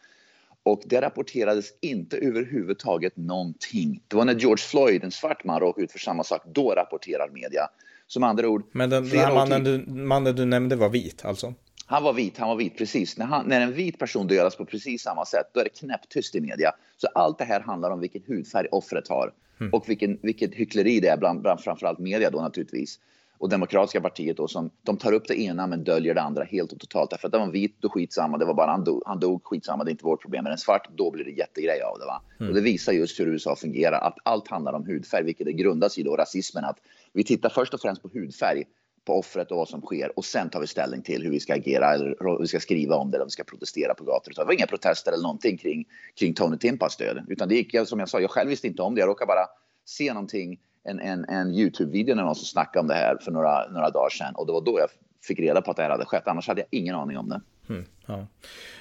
Och 0.62 0.82
det 0.86 1.00
rapporterades 1.00 1.66
inte 1.80 2.16
överhuvudtaget 2.16 3.16
någonting. 3.16 4.02
Det 4.08 4.16
var 4.16 4.24
när 4.24 4.34
George 4.34 4.62
Floyd, 4.62 5.04
en 5.04 5.10
svart 5.10 5.44
man, 5.44 5.60
råkade 5.60 5.84
ut 5.84 5.92
för 5.92 5.98
samma 5.98 6.24
sak, 6.24 6.42
då 6.46 6.70
rapporterar 6.70 7.30
media. 7.30 7.68
Som 8.06 8.22
andra 8.22 8.48
ord. 8.48 8.62
Men 8.72 8.90
den, 8.90 9.08
den 9.08 9.34
mannen 9.34 9.64
du, 9.64 9.92
mannen 9.92 10.36
du 10.36 10.44
nämnde 10.44 10.76
var 10.76 10.88
vit 10.88 11.24
alltså? 11.24 11.54
Han 11.86 12.02
var 12.02 12.12
vit, 12.12 12.38
han 12.38 12.48
var 12.48 12.56
vit, 12.56 12.78
precis. 12.78 13.18
När, 13.18 13.26
han, 13.26 13.48
när 13.48 13.60
en 13.60 13.72
vit 13.72 13.98
person 13.98 14.26
dödas 14.26 14.56
på 14.56 14.64
precis 14.64 15.02
samma 15.02 15.24
sätt, 15.24 15.46
då 15.52 15.60
är 15.60 15.64
det 15.64 15.70
knäpptyst 15.70 16.34
i 16.34 16.40
media. 16.40 16.72
Så 16.96 17.06
allt 17.06 17.38
det 17.38 17.44
här 17.44 17.60
handlar 17.60 17.90
om 17.90 18.00
vilken 18.00 18.22
hudfärg 18.26 18.66
offret 18.70 19.08
har. 19.08 19.32
Mm. 19.60 19.72
Och 19.72 19.88
vilken, 19.88 20.18
vilket 20.22 20.54
hyckleri 20.54 21.00
det 21.00 21.08
är 21.08 21.16
bland, 21.16 21.42
bland 21.42 21.60
framförallt 21.60 21.98
media 21.98 22.30
då 22.30 22.40
naturligtvis 22.40 22.98
och 23.40 23.48
Demokratiska 23.48 24.00
partiet 24.00 24.36
då 24.36 24.48
som 24.48 24.70
de 24.82 24.96
tar 24.96 25.12
upp 25.12 25.28
det 25.28 25.40
ena 25.40 25.66
men 25.66 25.84
döljer 25.84 26.14
det 26.14 26.22
andra 26.22 26.44
helt 26.44 26.72
och 26.72 26.80
totalt. 26.80 27.10
Därför 27.10 27.28
att 27.28 27.32
det 27.32 27.38
var 27.38 27.44
en 27.44 27.52
vit, 27.52 27.76
då 27.80 27.88
skitsamma, 27.88 28.38
det 28.38 28.44
var 28.44 28.54
bara 28.54 28.70
han 28.70 28.84
dog, 28.84 29.02
han 29.06 29.20
dog 29.20 29.44
skitsamma, 29.44 29.84
det 29.84 29.90
är 29.90 29.92
inte 29.92 30.04
vårt 30.04 30.22
problem. 30.22 30.44
Men 30.44 30.52
en 30.52 30.58
svart, 30.58 30.88
då 30.96 31.10
blir 31.10 31.24
det 31.24 31.30
jättegrej 31.30 31.82
av 31.82 31.98
det. 31.98 32.04
Va? 32.04 32.22
Mm. 32.40 32.48
Och 32.48 32.54
det 32.54 32.60
visar 32.60 32.92
just 32.92 33.20
hur 33.20 33.26
USA 33.26 33.56
fungerar, 33.56 34.00
att 34.00 34.14
allt 34.22 34.48
handlar 34.48 34.72
om 34.72 34.86
hudfärg, 34.86 35.24
vilket 35.24 35.46
det 35.46 35.52
grundas 35.52 35.98
i 35.98 36.02
då 36.02 36.16
rasismen. 36.16 36.64
Att 36.64 36.78
vi 37.12 37.24
tittar 37.24 37.48
först 37.48 37.74
och 37.74 37.80
främst 37.80 38.02
på 38.02 38.08
hudfärg 38.08 38.64
på 39.04 39.18
offret 39.18 39.50
och 39.50 39.56
vad 39.56 39.68
som 39.68 39.80
sker 39.80 40.18
och 40.18 40.24
sen 40.24 40.50
tar 40.50 40.60
vi 40.60 40.66
ställning 40.66 41.02
till 41.02 41.22
hur 41.22 41.30
vi 41.30 41.40
ska 41.40 41.54
agera 41.54 41.94
eller 41.94 42.16
hur 42.20 42.38
vi 42.40 42.46
ska 42.46 42.60
skriva 42.60 42.96
om 42.96 43.10
det 43.10 43.16
eller 43.16 43.24
om 43.24 43.28
vi 43.28 43.30
ska 43.30 43.44
protestera 43.44 43.94
på 43.94 44.04
gator. 44.04 44.32
Det 44.36 44.44
var 44.44 44.52
inga 44.52 44.66
protester 44.66 45.12
eller 45.12 45.22
någonting 45.22 45.58
kring, 45.58 45.84
kring 46.18 46.34
Tony 46.34 46.58
Timpas 46.58 46.96
död, 46.96 47.24
utan 47.28 47.48
det 47.48 47.54
gick, 47.54 47.76
som 47.88 48.00
jag 48.00 48.08
sa, 48.08 48.20
jag 48.20 48.30
själv 48.30 48.50
visste 48.50 48.66
inte 48.66 48.82
om 48.82 48.94
det. 48.94 49.00
Jag 49.00 49.08
råkade 49.08 49.26
bara 49.26 49.46
se 49.84 50.12
någonting 50.12 50.58
en, 50.84 51.00
en, 51.00 51.24
en 51.24 51.54
Youtube-video 51.54 52.14
när 52.14 52.24
någon 52.24 52.34
som 52.34 52.44
snackade 52.44 52.80
om 52.80 52.86
det 52.86 52.94
här 52.94 53.16
för 53.16 53.32
några, 53.32 53.68
några 53.68 53.90
dagar 53.90 54.10
sedan 54.10 54.34
och 54.34 54.46
det 54.46 54.52
var 54.52 54.60
då 54.60 54.78
jag 54.80 54.88
fick 55.22 55.38
reda 55.38 55.62
på 55.62 55.70
att 55.70 55.76
det 55.76 55.82
här 55.82 55.90
hade 55.90 56.04
skett. 56.04 56.26
Annars 56.26 56.48
hade 56.48 56.60
jag 56.60 56.68
ingen 56.70 56.94
aning 56.94 57.18
om 57.18 57.28
det. 57.28 57.40
Mm, 57.68 57.84
ja. 58.06 58.26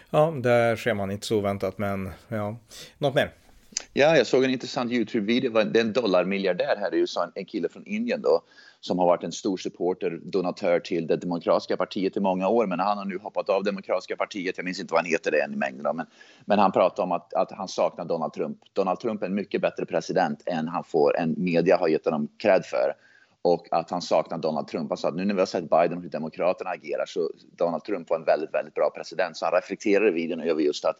ja, 0.10 0.34
där 0.44 0.76
ser 0.76 0.94
man 0.94 1.12
inte 1.12 1.28
så 1.28 1.38
oväntat, 1.38 1.78
men 1.78 2.12
ja, 2.28 2.58
något 2.98 3.16
mer? 3.16 3.32
Ja, 3.94 4.18
jag 4.18 4.28
såg 4.28 4.44
en 4.44 4.50
intressant 4.50 4.92
Youtube-video. 4.92 5.64
Det 5.64 5.80
är 5.80 5.84
en 5.84 5.94
dollarmiljardär 5.94 6.76
här 6.80 6.96
i 6.96 7.00
USA, 7.00 7.32
en 7.36 7.46
kille 7.46 7.70
från 7.70 7.86
Indien 7.86 8.22
då, 8.22 8.42
som 8.82 9.00
har 9.00 9.06
varit 9.06 9.24
en 9.24 9.32
stor 9.32 9.58
supporter, 9.58 10.20
donatör 10.24 10.80
till 10.80 11.08
det 11.08 11.16
demokratiska 11.16 11.78
partiet 11.78 12.18
i 12.18 12.20
många 12.20 12.48
år. 12.48 12.68
Men 12.68 12.80
han 12.80 12.98
har 12.98 13.06
nu 13.06 13.18
hoppat 13.18 13.50
av 13.50 13.64
demokratiska 13.64 14.16
partiet. 14.16 14.58
Jag 14.58 14.66
minns 14.66 14.80
inte 14.80 14.94
vad 14.94 15.02
han 15.04 15.12
heter 15.12 15.32
det 15.32 15.42
än 15.42 15.54
i 15.54 15.56
mängden. 15.56 15.96
Men, 15.96 16.06
men 16.46 16.60
han 16.60 16.72
pratar 16.72 17.04
om 17.04 17.12
att, 17.12 17.34
att 17.34 17.52
han 17.52 17.68
saknar 17.68 18.06
Donald 18.06 18.34
Trump. 18.34 18.58
Donald 18.74 19.00
Trump 19.00 19.22
är 19.22 19.26
en 19.26 19.36
mycket 19.36 19.62
bättre 19.62 19.86
president 19.86 20.44
än 20.46 20.68
han 20.68 20.84
får, 20.84 21.18
än 21.18 21.36
media 21.38 21.78
har 21.78 21.88
gett 21.88 22.06
honom 22.06 22.28
cred 22.38 22.66
för 22.66 22.94
och 23.42 23.68
att 23.72 23.92
han 23.92 24.02
saknar 24.02 24.38
Donald 24.38 24.68
Trump. 24.68 24.90
Han 24.90 24.98
sa 24.98 25.08
att 25.08 25.16
nu 25.16 25.26
när 25.26 25.34
vi 25.34 25.40
har 25.40 25.46
sett 25.46 25.70
Biden 25.70 25.98
och 25.98 26.04
hur 26.04 26.10
Demokraterna 26.10 26.70
agerar 26.70 27.06
så 27.08 27.30
Donald 27.52 27.84
Trump 27.84 28.10
var 28.10 28.18
en 28.18 28.26
väldigt, 28.26 28.54
väldigt 28.54 28.74
bra 28.74 28.90
president. 28.96 29.38
Så 29.38 29.46
han 29.46 29.54
reflekterar 29.54 30.08
i 30.08 30.12
videon 30.12 30.42
över 30.42 30.62
just 30.62 30.86
att 30.86 30.98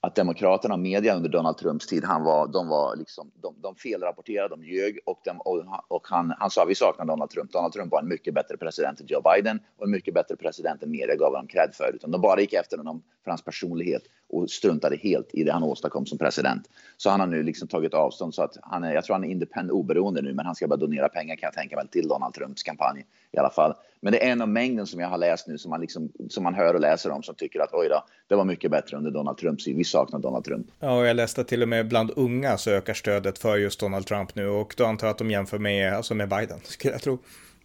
att 0.00 0.14
Demokraterna 0.14 0.74
och 0.74 0.80
media 0.80 1.14
under 1.14 1.28
Donald 1.30 1.58
Trumps 1.58 1.86
tid, 1.86 2.04
han 2.04 2.24
var, 2.24 2.48
de, 2.48 2.68
var 2.68 2.96
liksom, 2.96 3.30
de, 3.42 3.54
de 3.62 3.74
felrapporterade, 3.74 4.48
de 4.48 4.64
ljög 4.64 4.98
och, 5.06 5.20
de, 5.24 5.40
och, 5.40 5.64
och 5.88 6.06
han, 6.08 6.34
han 6.38 6.50
sa 6.50 6.64
vi 6.64 6.74
saknar 6.74 7.04
Donald 7.04 7.30
Trump. 7.30 7.52
Donald 7.52 7.72
Trump 7.72 7.92
var 7.92 8.00
en 8.00 8.08
mycket 8.08 8.34
bättre 8.34 8.56
president 8.56 9.00
än 9.00 9.06
Joe 9.06 9.22
Biden 9.34 9.60
och 9.76 9.84
en 9.84 9.90
mycket 9.90 10.14
bättre 10.14 10.36
president 10.36 10.82
än 10.82 10.90
media 10.90 11.16
gav 11.16 11.30
honom 11.32 11.46
cred 11.46 11.70
för. 11.74 11.92
Utan 11.94 12.10
de 12.10 12.20
bara 12.20 12.40
gick 12.40 12.52
efter 12.52 12.76
honom 12.76 13.02
för 13.24 13.30
hans 13.30 13.42
personlighet 13.42 14.02
och 14.28 14.50
struntade 14.50 14.96
helt 14.96 15.30
i 15.32 15.44
det 15.44 15.52
han 15.52 15.62
åstadkom 15.62 16.06
som 16.06 16.18
president. 16.18 16.62
Så 16.96 17.10
han 17.10 17.20
har 17.20 17.26
nu 17.26 17.42
liksom 17.42 17.68
tagit 17.68 17.94
avstånd 17.94 18.34
så 18.34 18.42
att 18.42 18.56
han 18.62 18.84
är, 18.84 18.94
jag 18.94 19.04
tror 19.04 19.14
han 19.14 19.24
är 19.24 19.28
independent 19.28 19.72
oberoende 19.72 20.22
nu, 20.22 20.34
men 20.34 20.46
han 20.46 20.54
ska 20.54 20.68
bara 20.68 20.76
donera 20.76 21.08
pengar 21.08 21.36
kan 21.36 21.46
jag 21.46 21.54
tänka 21.54 21.76
mig 21.76 21.88
till 21.88 22.08
Donald 22.08 22.34
Trumps 22.34 22.62
kampanj 22.62 23.04
i 23.32 23.38
alla 23.38 23.50
fall. 23.50 23.74
Men 24.00 24.12
det 24.12 24.24
är 24.24 24.32
en 24.32 24.42
av 24.42 24.48
mängden 24.48 24.86
som 24.86 25.00
jag 25.00 25.08
har 25.08 25.18
läst 25.18 25.46
nu 25.46 25.58
som 25.58 25.70
man, 25.70 25.80
liksom, 25.80 26.12
som 26.28 26.42
man 26.42 26.54
hör 26.54 26.74
och 26.74 26.80
läser 26.80 27.10
om 27.10 27.22
som 27.22 27.34
tycker 27.34 27.60
att 27.60 27.72
oj 27.72 27.88
då, 27.88 28.04
det 28.28 28.34
var 28.34 28.44
mycket 28.44 28.70
bättre 28.70 28.96
under 28.96 29.10
Donald 29.10 29.38
Trumps 29.38 29.64
tid. 29.64 29.76
Vi 29.76 29.84
saknar 29.84 30.18
Donald 30.18 30.44
Trump. 30.44 30.66
Ja, 30.80 30.98
och 30.98 31.06
jag 31.06 31.16
läste 31.16 31.44
till 31.44 31.62
och 31.62 31.68
med 31.68 31.88
bland 31.88 32.10
unga 32.16 32.58
så 32.58 32.70
ökar 32.70 32.94
stödet 32.94 33.38
för 33.38 33.56
just 33.56 33.80
Donald 33.80 34.06
Trump 34.06 34.34
nu 34.34 34.48
och 34.48 34.74
då 34.76 34.84
antar 34.84 35.06
jag 35.06 35.12
att 35.12 35.18
de 35.18 35.30
jämför 35.30 35.58
med, 35.58 35.94
alltså 35.94 36.14
med 36.14 36.28
Biden, 36.28 36.60
skulle 36.64 36.94
jag 36.94 37.02
tro. 37.02 37.18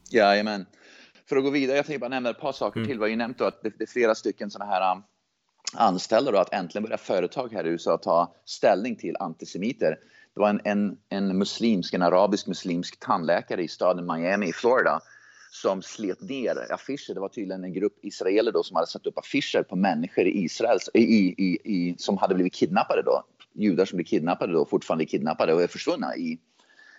Jajamän. 0.10 0.66
För 1.30 1.38
att 1.38 1.44
gå 1.44 1.50
vidare, 1.50 1.78
jag 1.78 1.86
tänkte 1.86 2.00
bara 2.00 2.10
nämna 2.10 2.30
ett 2.30 2.40
par 2.40 2.52
saker 2.52 2.80
mm. 2.80 2.88
till. 2.88 2.98
Vi 2.98 3.04
har 3.04 3.10
ju 3.10 3.16
nämnt 3.16 3.38
då 3.38 3.46
att 3.46 3.62
det, 3.62 3.74
det 3.78 3.84
är 3.84 3.88
flera 3.88 4.16
stycken 4.16 4.52
sådana 4.52 4.72
här 4.72 4.92
um, 4.96 5.04
anställda 5.74 6.32
då 6.32 6.38
att 6.38 6.54
äntligen 6.54 6.84
börja 6.84 6.98
företag 6.98 7.54
här 7.54 7.68
i 7.68 7.70
USA 7.70 7.98
ta 7.98 8.34
ställning 8.46 8.96
till 8.96 9.16
antisemiter. 9.20 9.98
Det 10.34 10.40
var 10.40 10.50
en, 10.50 10.62
en, 10.64 10.98
en 11.10 11.38
muslimsk, 11.38 11.94
en 11.94 12.02
arabisk 12.02 12.48
muslimsk 12.48 13.00
tandläkare 13.00 13.64
i 13.64 13.68
staden 13.68 14.06
Miami 14.06 14.50
i 14.50 14.54
Florida 14.54 15.02
som 15.52 15.82
slet 15.82 16.22
ner 16.22 16.74
affischer. 16.74 17.14
Det 17.14 17.20
var 17.20 17.30
tydligen 17.30 17.64
en 17.64 17.74
grupp 17.74 18.06
israeler 18.06 18.52
då 18.52 18.64
som 18.64 18.76
hade 18.76 18.88
satt 18.88 19.08
upp 19.08 19.18
affischer 19.18 19.64
på 19.64 19.76
människor 19.76 20.26
i 20.26 20.44
Israel 20.44 20.80
i, 20.94 21.02
i, 21.02 21.60
i, 21.64 21.96
som 21.98 22.18
hade 22.18 22.36
blivit 22.36 22.54
kidnappade 22.54 23.02
då. 23.02 23.24
Judar 23.54 23.86
som 23.86 23.98
blev 23.98 24.06
kidnappade 24.06 24.54
då, 24.54 24.66
fortfarande 24.66 25.06
kidnappade 25.06 25.54
och 25.54 25.62
är 25.62 25.68
försvunna 25.68 26.16
i, 26.16 26.40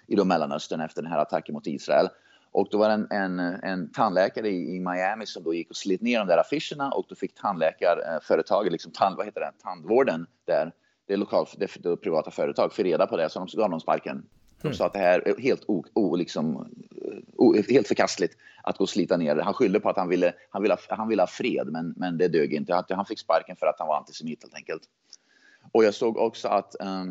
i 0.07 0.14
då 0.14 0.25
Mellanöstern 0.25 0.81
efter 0.81 1.02
den 1.02 1.11
här 1.11 1.19
attacken 1.19 1.52
mot 1.55 1.67
Israel. 1.67 2.09
Och 2.52 2.68
då 2.71 2.78
var 2.78 2.88
det 2.88 2.94
en, 2.94 3.11
en, 3.11 3.40
en 3.40 3.92
tandläkare 3.92 4.49
i, 4.49 4.76
i, 4.76 4.80
Miami 4.80 5.26
som 5.26 5.42
då 5.42 5.54
gick 5.54 5.71
och 5.71 5.76
slet 5.76 6.00
ner 6.00 6.18
de 6.18 6.28
där 6.28 6.38
affischerna 6.38 6.90
och 6.90 7.06
då 7.09 7.14
fick 7.14 7.35
tandläkarföretaget, 7.35 8.73
liksom 8.73 8.92
tand, 8.92 9.16
vad 9.16 9.26
heter 9.26 9.40
det, 9.40 9.52
tandvården 9.62 10.26
där, 10.44 10.73
det 11.06 11.12
är 11.12 11.16
lokal, 11.16 11.47
det, 11.56 11.82
det 11.82 11.97
privata 11.97 12.30
företag, 12.30 12.73
fick 12.73 12.87
reda 12.87 13.06
på 13.06 13.16
det 13.16 13.30
så 13.30 13.38
de 13.38 13.56
gav 13.56 13.71
dem 13.71 13.80
sparken. 13.80 14.26
De 14.61 14.68
mm. 14.68 14.76
sa 14.76 14.87
att 14.87 14.92
det 14.92 14.99
här 14.99 15.28
är 15.28 15.40
helt, 15.40 15.64
o, 15.66 15.85
o, 15.94 16.16
liksom, 16.16 16.71
o, 17.37 17.54
helt 17.68 17.88
förkastligt 17.88 18.37
att 18.62 18.78
gå 18.78 18.85
och 18.85 18.88
slita 18.88 19.16
ner 19.16 19.35
det. 19.35 19.42
Han 19.42 19.54
skyllde 19.54 19.80
på 19.80 19.90
att 19.90 19.97
han 19.97 20.09
ville, 20.09 20.32
han 20.50 20.62
ville, 20.62 20.76
han 20.88 21.09
ville 21.09 21.23
ha 21.23 21.26
fred, 21.26 21.66
men, 21.66 21.94
men 21.97 22.18
det 22.18 22.28
dög 22.28 22.52
inte. 22.52 22.85
Han 22.90 23.06
fick 23.06 23.18
sparken 23.18 23.56
för 23.56 23.66
att 23.66 23.78
han 23.78 23.88
var 23.88 23.97
antisemit 23.97 24.42
helt 24.42 24.54
enkelt. 24.54 24.82
Och 25.73 25.85
jag 25.85 25.94
såg 25.94 26.16
också 26.16 26.49
att 26.49 26.76
um, 26.80 27.09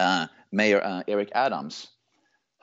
uh, 0.00 0.24
Mayor 0.50 0.80
uh, 0.80 1.00
Eric 1.06 1.28
Adams, 1.34 1.88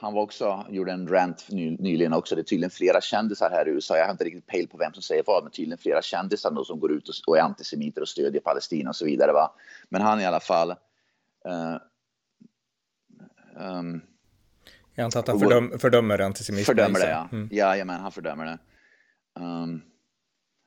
han 0.06 0.14
var 0.14 0.22
också, 0.22 0.66
gjorde 0.70 0.92
en 0.92 1.08
rant 1.08 1.46
ny, 1.50 1.78
nyligen 1.80 2.14
också. 2.14 2.36
Det 2.36 2.42
är 2.42 2.44
tydligen 2.44 2.70
flera 2.70 3.02
kändisar 3.02 3.50
här 3.50 3.68
i 3.68 3.72
USA. 3.72 3.98
Jag 3.98 4.06
har 4.06 4.12
inte 4.12 4.24
riktigt 4.24 4.48
pejl 4.48 4.68
på 4.68 4.78
vem 4.78 4.94
som 4.94 5.02
säger 5.02 5.24
vad, 5.28 5.44
men 5.44 5.52
tydligen 5.52 5.78
flera 5.78 6.02
kändisar 6.02 6.52
då 6.52 6.66
som 6.66 6.80
går 6.80 6.92
ut 6.92 7.10
och, 7.10 7.16
och 7.28 7.38
är 7.38 7.42
antisemiter 7.42 8.02
och 8.02 8.08
stödjer 8.08 8.42
Palestina 8.42 8.90
och 8.90 8.96
så 8.96 9.06
vidare. 9.06 9.32
Va? 9.32 9.54
Men 9.90 10.02
han 10.02 10.22
i 10.22 10.26
alla 10.26 10.40
fall. 10.40 10.72
Uh, 10.72 11.78
um, 13.56 14.02
jag 14.96 15.06
antar 15.06 15.20
att 15.20 15.28
han 15.28 15.40
fördöm, 15.40 15.80
fördömer 15.80 16.20
antisemitism. 16.20 16.66
Fördömer 16.66 17.00
det, 17.00 17.10
ja. 17.10 17.30
Mm. 17.32 17.50
Jajamän, 17.52 18.00
han 18.00 18.12
fördömer 18.12 18.46
det. 18.46 18.58
Um, 19.40 19.82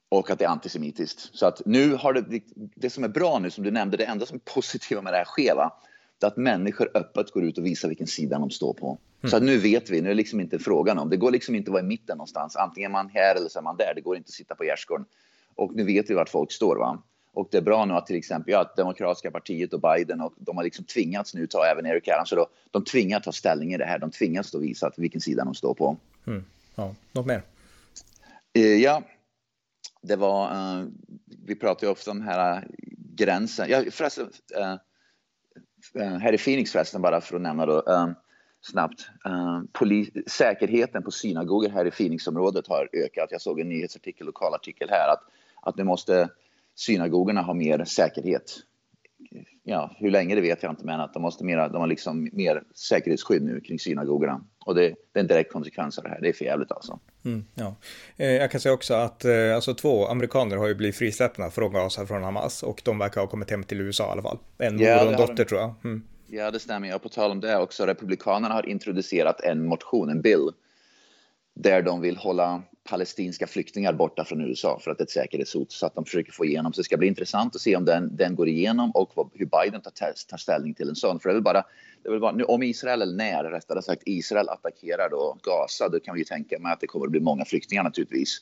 och 0.08 0.30
att 0.30 0.38
det 0.38 0.44
är 0.44 0.48
antisemitiskt. 0.48 1.30
Så 1.32 1.46
att 1.46 1.62
nu 1.66 1.94
har 1.94 2.12
det, 2.12 2.42
det 2.54 2.90
som 2.90 3.04
är 3.04 3.08
bra 3.08 3.38
nu, 3.38 3.50
som 3.50 3.64
du 3.64 3.70
nämnde, 3.70 3.96
det 3.96 4.04
enda 4.04 4.26
som 4.26 4.36
är 4.36 4.52
positivt 4.54 5.02
med 5.02 5.12
det 5.12 5.16
här 5.16 5.24
sker, 5.24 5.70
det 6.18 6.26
är 6.26 6.28
att 6.28 6.36
människor 6.36 6.90
öppet 6.94 7.30
går 7.30 7.44
ut 7.44 7.58
och 7.58 7.66
visar 7.66 7.88
vilken 7.88 8.06
sida 8.06 8.38
de 8.38 8.50
står 8.50 8.74
på. 8.74 8.98
Mm. 9.20 9.30
Så 9.30 9.36
att 9.36 9.42
nu 9.42 9.58
vet 9.58 9.90
vi, 9.90 10.00
nu 10.00 10.06
är 10.06 10.10
det 10.10 10.16
liksom 10.16 10.40
inte 10.40 10.58
frågan 10.58 10.98
om, 10.98 11.10
det 11.10 11.16
går 11.16 11.30
liksom 11.30 11.54
inte 11.54 11.68
att 11.68 11.72
vara 11.72 11.82
i 11.82 11.86
mitten 11.86 12.16
någonstans. 12.16 12.56
Antingen 12.56 12.90
är 12.90 12.92
man 12.92 13.08
här 13.08 13.36
eller 13.36 13.48
så 13.48 13.58
är 13.58 13.62
man 13.62 13.76
där, 13.76 13.92
det 13.94 14.00
går 14.00 14.16
inte 14.16 14.28
att 14.28 14.34
sitta 14.34 14.54
på 14.54 14.64
gärdsgården. 14.64 15.06
Och 15.54 15.74
nu 15.74 15.84
vet 15.84 16.10
vi 16.10 16.14
vart 16.14 16.28
folk 16.28 16.52
står. 16.52 16.76
Va? 16.76 17.02
Och 17.32 17.48
det 17.50 17.58
är 17.58 17.62
bra 17.62 17.84
nu 17.84 17.94
att 17.94 18.06
till 18.06 18.16
exempel 18.16 18.52
ja, 18.52 18.72
Demokratiska 18.76 19.30
partiet 19.30 19.72
och 19.72 19.80
Biden 19.80 20.20
och 20.20 20.34
de 20.36 20.56
har 20.56 20.64
liksom 20.64 20.84
tvingats 20.84 21.34
nu 21.34 21.46
ta 21.46 21.64
även 21.64 21.86
Eric 21.86 22.08
Adams. 22.08 22.28
Så 22.28 22.36
då, 22.36 22.46
de 22.70 22.84
tvingas 22.84 23.24
ta 23.24 23.32
ställning 23.32 23.74
i 23.74 23.76
det 23.76 23.84
här. 23.84 23.98
De 23.98 24.10
tvingas 24.10 24.50
då 24.50 24.58
visa 24.58 24.86
att 24.86 24.98
vilken 24.98 25.20
sida 25.20 25.44
de 25.44 25.54
står 25.54 25.74
på. 25.74 25.96
Mm. 26.26 26.44
Ja, 26.74 26.94
något 27.12 27.26
mer? 27.26 27.42
Uh, 28.58 28.64
ja, 28.64 29.02
det 30.02 30.16
var, 30.16 30.52
uh, 30.52 30.86
vi 31.46 31.54
pratar 31.54 31.86
ju 31.86 31.90
ofta 31.90 32.10
om 32.10 32.18
den 32.18 32.28
här 32.28 32.66
gränsen. 33.14 33.66
Ja, 33.68 33.84
förresten, 33.90 34.24
uh, 34.58 34.74
Eh, 35.94 36.18
här 36.18 36.32
i 36.32 36.38
Phoenix 36.38 36.72
förresten, 36.72 37.02
bara 37.02 37.20
för 37.20 37.36
att 37.36 37.42
nämna 37.42 37.66
då, 37.66 37.80
um, 37.80 38.14
snabbt. 38.60 39.08
Uh, 39.26 40.04
säkerheten 40.26 41.02
på 41.02 41.10
synagogor 41.10 41.68
här 41.68 41.84
i 41.84 41.90
Phoenixområdet 41.90 42.66
har 42.66 42.88
ökat. 42.92 43.28
Jag 43.32 43.40
såg 43.40 43.60
en 43.60 43.68
nyhetsartikel, 43.68 44.26
lokalartikel 44.26 44.88
här, 44.90 45.12
att, 45.12 45.22
att 45.62 45.76
nu 45.76 45.84
måste 45.84 46.28
synagogorna 46.74 47.42
ha 47.42 47.54
mer 47.54 47.84
säkerhet. 47.84 48.56
Ja, 49.70 49.90
hur 49.96 50.10
länge 50.10 50.34
det 50.34 50.40
vet 50.40 50.62
jag 50.62 50.72
inte, 50.72 50.84
men 50.84 51.00
att 51.00 51.14
de 51.14 51.22
måste 51.22 51.44
mera, 51.44 51.68
de 51.68 51.80
har 51.80 51.86
liksom 51.86 52.30
mer 52.32 52.62
säkerhetsskydd 52.74 53.42
nu 53.42 53.60
kring 53.60 53.78
synagogorna. 53.78 54.40
Och 54.64 54.74
det, 54.74 54.82
det 54.82 55.18
är 55.18 55.20
en 55.20 55.26
direkt 55.26 55.52
konsekvens 55.52 55.98
av 55.98 56.04
det 56.04 56.10
här. 56.10 56.20
Det 56.20 56.28
är 56.28 56.32
för 56.32 56.44
jävligt 56.44 56.72
alltså. 56.72 56.98
Mm, 57.24 57.44
ja. 57.54 57.76
Eh, 58.16 58.32
jag 58.32 58.50
kan 58.50 58.60
säga 58.60 58.72
också 58.72 58.94
att 58.94 59.24
eh, 59.24 59.54
alltså, 59.54 59.74
två 59.74 60.06
amerikaner 60.06 60.56
har 60.56 60.68
ju 60.68 60.74
blivit 60.74 60.96
frisläppta 60.96 61.50
från 61.50 61.72
Gaza 61.72 62.06
från 62.06 62.22
Hamas 62.22 62.62
och 62.62 62.82
de 62.84 62.98
verkar 62.98 63.20
ha 63.20 63.28
kommit 63.28 63.50
hem 63.50 63.64
till 63.64 63.80
USA 63.80 64.08
i 64.08 64.10
alla 64.10 64.22
fall. 64.22 64.38
En 64.58 64.76
mor 64.76 64.86
ja, 64.86 65.04
och 65.04 65.12
en 65.12 65.18
dotter 65.18 65.34
de... 65.34 65.44
tror 65.44 65.60
jag. 65.60 65.74
Mm. 65.84 66.02
Ja, 66.26 66.50
det 66.50 66.58
stämmer. 66.58 66.94
Och 66.94 67.02
på 67.02 67.08
tal 67.08 67.30
om 67.30 67.40
det 67.40 67.58
också, 67.58 67.86
Republikanerna 67.86 68.54
har 68.54 68.68
introducerat 68.68 69.40
en 69.40 69.66
motion, 69.66 70.10
en 70.10 70.22
bill, 70.22 70.50
där 71.54 71.82
de 71.82 72.00
vill 72.00 72.16
hålla 72.16 72.62
palestinska 72.90 73.46
flyktingar 73.46 73.92
borta 73.92 74.24
från 74.24 74.40
USA 74.40 74.80
för 74.84 74.90
att 74.90 74.98
det 74.98 75.02
är 75.02 75.04
ett 75.04 75.10
säkerhetshot 75.10 75.72
så 75.72 75.86
att 75.86 75.94
de 75.94 76.04
försöker 76.04 76.32
få 76.32 76.44
igenom. 76.44 76.72
Så 76.72 76.80
det 76.80 76.84
ska 76.84 76.96
bli 76.96 77.08
intressant 77.08 77.54
att 77.54 77.60
se 77.60 77.76
om 77.76 77.84
den, 77.84 78.16
den 78.16 78.34
går 78.34 78.48
igenom 78.48 78.90
och 78.90 79.12
vad, 79.14 79.30
hur 79.34 79.46
Biden 79.46 79.80
tar, 79.80 79.90
tar 80.28 80.36
ställning 80.36 80.74
till 80.74 80.88
en 80.88 80.96
sån. 80.96 81.20
För 81.20 81.28
det 81.28 81.32
är 81.32 81.34
väl 81.34 81.42
bara, 81.42 81.64
det 82.02 82.08
är 82.08 82.10
väl 82.10 82.20
bara 82.20 82.32
nu, 82.32 82.44
om 82.44 82.62
Israel, 82.62 83.02
eller 83.02 83.16
när 83.16 83.44
rättare 83.44 83.82
sagt 83.82 84.02
Israel 84.06 84.48
attackerar 84.48 85.10
då 85.10 85.38
Gaza, 85.42 85.88
då 85.88 86.00
kan 86.00 86.14
vi 86.14 86.20
ju 86.20 86.24
tänka 86.24 86.58
mig 86.58 86.72
att 86.72 86.80
det 86.80 86.86
kommer 86.86 87.06
att 87.06 87.12
bli 87.12 87.20
många 87.20 87.44
flyktingar 87.44 87.82
naturligtvis. 87.82 88.38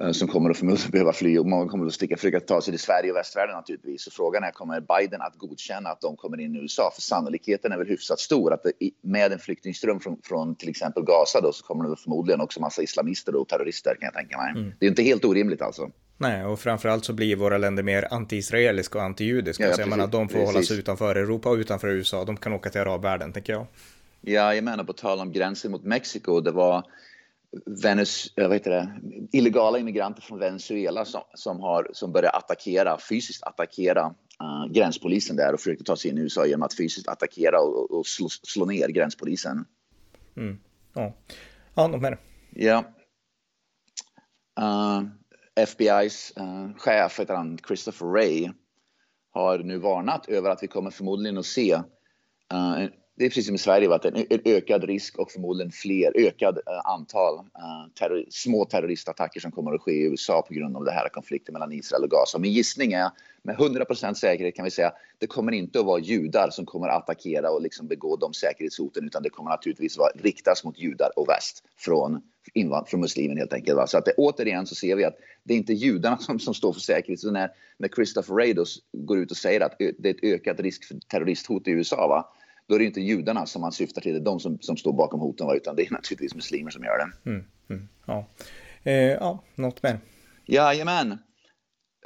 Eh, 0.00 0.12
som 0.12 0.28
kommer 0.28 0.50
att 0.50 0.56
förmodligen 0.56 0.90
behöva 0.90 1.12
fly 1.12 1.38
och 1.38 1.46
många 1.46 1.68
kommer 1.68 1.86
att 1.86 1.92
sticka, 1.92 2.16
försöka 2.16 2.40
ta 2.40 2.60
sig 2.60 2.72
till 2.72 2.80
Sverige 2.80 3.10
och 3.10 3.16
västvärlden 3.16 3.56
naturligtvis. 3.56 4.02
Så 4.02 4.10
frågan 4.10 4.44
är, 4.44 4.50
kommer 4.50 4.80
Biden 4.80 5.20
att 5.22 5.36
godkänna 5.36 5.90
att 5.90 6.00
de 6.00 6.16
kommer 6.16 6.40
in 6.40 6.56
i 6.56 6.58
USA? 6.58 6.90
För 6.94 7.02
sannolikheten 7.02 7.72
är 7.72 7.78
väl 7.78 7.86
hyfsat 7.86 8.20
stor 8.20 8.52
att 8.52 8.62
det, 8.62 8.72
med 9.02 9.32
en 9.32 9.38
flyktingström 9.38 10.00
från, 10.00 10.18
från 10.24 10.54
till 10.54 10.68
exempel 10.68 11.02
Gaza 11.02 11.40
då, 11.40 11.52
så 11.52 11.64
kommer 11.64 11.88
det 11.88 11.96
förmodligen 11.96 12.40
också 12.40 12.60
massa 12.60 12.82
islamister 12.82 13.36
och 13.36 13.48
terrorister 13.48 13.96
kan 14.00 14.06
jag 14.06 14.14
tänka 14.14 14.38
mig. 14.38 14.50
Mm. 14.50 14.72
Det 14.78 14.86
är 14.86 14.90
inte 14.90 15.02
helt 15.02 15.24
orimligt 15.24 15.62
alltså. 15.62 15.90
Nej, 16.18 16.44
och 16.44 16.60
framförallt 16.60 17.04
så 17.04 17.12
blir 17.12 17.36
våra 17.36 17.58
länder 17.58 17.82
mer 17.82 18.08
anti-israeliska 18.10 18.98
och 18.98 19.04
anti-judiska. 19.04 19.62
Ja, 19.62 19.68
ja, 19.68 19.74
så 19.74 19.80
jag 19.80 19.88
menar, 19.88 20.06
de 20.06 20.28
får 20.28 20.38
precis. 20.38 20.54
hålla 20.54 20.62
sig 20.62 20.78
utanför 20.78 21.16
Europa 21.16 21.50
och 21.50 21.56
utanför 21.56 21.88
USA. 21.88 22.24
De 22.24 22.36
kan 22.36 22.52
åka 22.52 22.70
till 22.70 22.80
arabvärlden, 22.80 23.32
tänker 23.32 23.52
jag. 23.52 23.66
Ja, 24.20 24.54
jag 24.54 24.64
menar 24.64 24.84
på 24.84 24.92
tal 24.92 25.20
om 25.20 25.32
gränsen 25.32 25.70
mot 25.70 25.84
Mexiko. 25.84 26.40
Det 26.40 26.50
var 26.50 26.84
Venez, 27.82 28.32
vad 28.36 28.52
heter 28.52 28.70
det, 28.70 29.00
illegala 29.32 29.78
immigranter 29.78 30.22
från 30.22 30.38
Venezuela 30.38 31.04
som, 31.04 31.22
som, 31.34 31.60
har, 31.60 31.90
som 31.92 32.12
började 32.12 32.36
attackera, 32.36 32.98
fysiskt 32.98 33.42
attackera 33.42 34.14
uh, 34.42 34.72
gränspolisen 34.72 35.36
där 35.36 35.52
och 35.52 35.60
försökte 35.60 35.84
ta 35.84 35.96
sig 35.96 36.10
in 36.10 36.18
i 36.18 36.20
USA 36.20 36.46
genom 36.46 36.62
att 36.62 36.76
fysiskt 36.76 37.08
attackera 37.08 37.60
och, 37.60 37.90
och 37.90 38.06
slå, 38.06 38.28
slå, 38.28 38.64
ner 38.64 38.88
gränspolisen. 38.88 39.64
Mm. 40.36 40.58
Ja, 40.94 41.12
ja 41.74 41.88
de 41.88 42.04
är 42.04 42.18
Ja. 42.50 42.84
Uh, 44.60 45.02
FBI's 45.56 46.40
uh, 46.40 46.76
chef, 46.76 47.20
heter 47.20 47.34
han, 47.34 47.58
Christopher 47.66 48.06
Wray, 48.06 48.50
har 49.30 49.58
nu 49.58 49.78
varnat 49.78 50.28
över 50.28 50.50
att 50.50 50.62
vi 50.62 50.66
kommer 50.66 50.90
förmodligen 50.90 51.38
att 51.38 51.46
se 51.46 51.74
uh, 52.54 52.86
det 53.18 53.24
är 53.24 53.28
precis 53.28 53.46
som 53.46 53.54
i 53.54 53.58
Sverige, 53.58 53.94
att 53.94 54.04
en, 54.04 54.16
en 54.30 54.40
ökad 54.44 54.84
risk 54.84 55.18
och 55.18 55.30
förmodligen 55.30 55.72
fler, 55.72 56.12
ökad 56.14 56.58
eh, 56.58 56.90
antal 56.90 57.34
eh, 57.38 57.92
terror, 57.98 58.24
små 58.30 58.64
terroristattacker 58.64 59.40
som 59.40 59.52
kommer 59.52 59.74
att 59.74 59.80
ske 59.80 59.92
i 59.92 60.04
USA 60.04 60.42
på 60.48 60.54
grund 60.54 60.76
av 60.76 60.84
det 60.84 60.90
här 60.90 61.08
konflikten 61.08 61.52
mellan 61.52 61.72
Israel 61.72 62.04
och 62.04 62.10
Gaza. 62.10 62.38
Min 62.38 62.52
gissning 62.52 62.92
är 62.92 63.10
med 63.42 63.56
100% 63.56 64.14
säkerhet 64.14 64.56
kan 64.56 64.64
vi 64.64 64.70
säga 64.70 64.92
det 65.18 65.26
kommer 65.26 65.52
inte 65.52 65.80
att 65.80 65.86
vara 65.86 66.00
judar 66.00 66.50
som 66.50 66.66
kommer 66.66 66.88
att 66.88 67.02
attackera 67.02 67.50
och 67.50 67.62
liksom 67.62 67.86
begå 67.86 68.16
de 68.16 68.34
säkerhetshoten 68.34 69.04
utan 69.04 69.22
det 69.22 69.30
kommer 69.30 69.50
naturligtvis 69.50 69.98
att 69.98 70.24
riktas 70.24 70.64
mot 70.64 70.78
judar 70.78 71.10
och 71.16 71.28
väst 71.28 71.64
från, 71.76 72.22
från 72.86 73.00
muslimen 73.00 73.38
helt 73.38 73.52
enkelt. 73.52 73.76
Va? 73.76 73.86
Så 73.86 73.98
att 73.98 74.04
det, 74.04 74.12
återigen 74.16 74.66
så 74.66 74.74
ser 74.74 74.96
vi 74.96 75.04
att 75.04 75.16
det 75.42 75.54
är 75.54 75.58
inte 75.58 75.72
judarna 75.72 76.18
som, 76.18 76.38
som 76.38 76.54
står 76.54 76.72
för 76.72 76.80
säkerhet. 76.80 77.20
Så 77.20 77.30
när, 77.30 77.50
när 77.78 77.88
Christopher 77.88 78.34
Rados 78.34 78.78
går 78.92 79.18
ut 79.18 79.30
och 79.30 79.36
säger 79.36 79.60
att 79.60 79.76
det 79.78 80.08
är 80.08 80.14
ett 80.14 80.24
ökat 80.24 80.60
risk 80.60 80.84
för 80.84 80.96
terroristhot 81.08 81.68
i 81.68 81.70
USA 81.70 82.08
va? 82.08 82.32
Då 82.68 82.74
är 82.74 82.78
det 82.78 82.84
inte 82.84 83.00
judarna 83.00 83.46
som 83.46 83.62
man 83.62 83.72
syftar 83.72 84.00
till, 84.00 84.12
det 84.12 84.18
är 84.18 84.24
de 84.24 84.40
som, 84.40 84.58
som 84.60 84.76
står 84.76 84.92
bakom 84.92 85.20
hoten, 85.20 85.50
utan 85.56 85.76
det 85.76 85.86
är 85.86 85.90
naturligtvis 85.90 86.34
muslimer 86.34 86.70
som 86.70 86.84
gör 86.84 86.98
det. 86.98 87.30
Mm, 87.30 87.44
mm, 87.68 87.88
ja. 88.06 88.26
Eh, 88.82 88.92
ja, 88.94 89.42
något 89.54 89.82
mer? 89.82 89.98
Jajamän. 90.46 91.18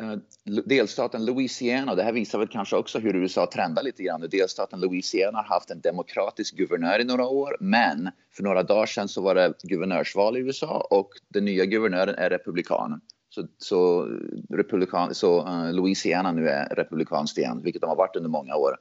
Eh, 0.00 0.17
delstaten 0.64 1.25
Louisiana, 1.25 1.95
det 1.95 2.02
här 2.02 2.12
visar 2.12 2.38
väl 2.38 2.49
kanske 2.49 2.76
också 2.76 2.99
hur 2.99 3.17
USA 3.17 3.50
trendar 3.55 3.83
lite 3.83 4.02
grann. 4.02 4.29
Delstaten 4.31 4.81
Louisiana 4.81 5.38
har 5.38 5.45
haft 5.45 5.71
en 5.71 5.81
demokratisk 5.81 6.57
guvernör 6.57 6.99
i 6.99 7.05
några 7.05 7.26
år, 7.26 7.57
men 7.61 8.11
för 8.33 8.43
några 8.43 8.62
dagar 8.62 8.87
sedan 8.87 9.09
så 9.09 9.23
var 9.23 9.35
det 9.35 9.55
guvernörsval 9.62 10.37
i 10.37 10.40
USA 10.40 10.87
och 10.90 11.11
den 11.29 11.45
nya 11.45 11.64
guvernören 11.64 12.14
är 12.14 12.31
republikan. 12.31 13.00
så, 13.29 13.47
så, 13.59 14.09
republikan, 14.50 15.14
så 15.14 15.47
uh, 15.47 15.73
Louisiana 15.73 16.33
nu 16.33 16.49
är 16.49 16.75
republikanskt 16.75 17.38
igen, 17.38 17.61
vilket 17.64 17.81
de 17.81 17.88
har 17.88 17.97
varit 17.97 18.17
under 18.17 18.31
många 18.31 18.57
år. 18.57 18.76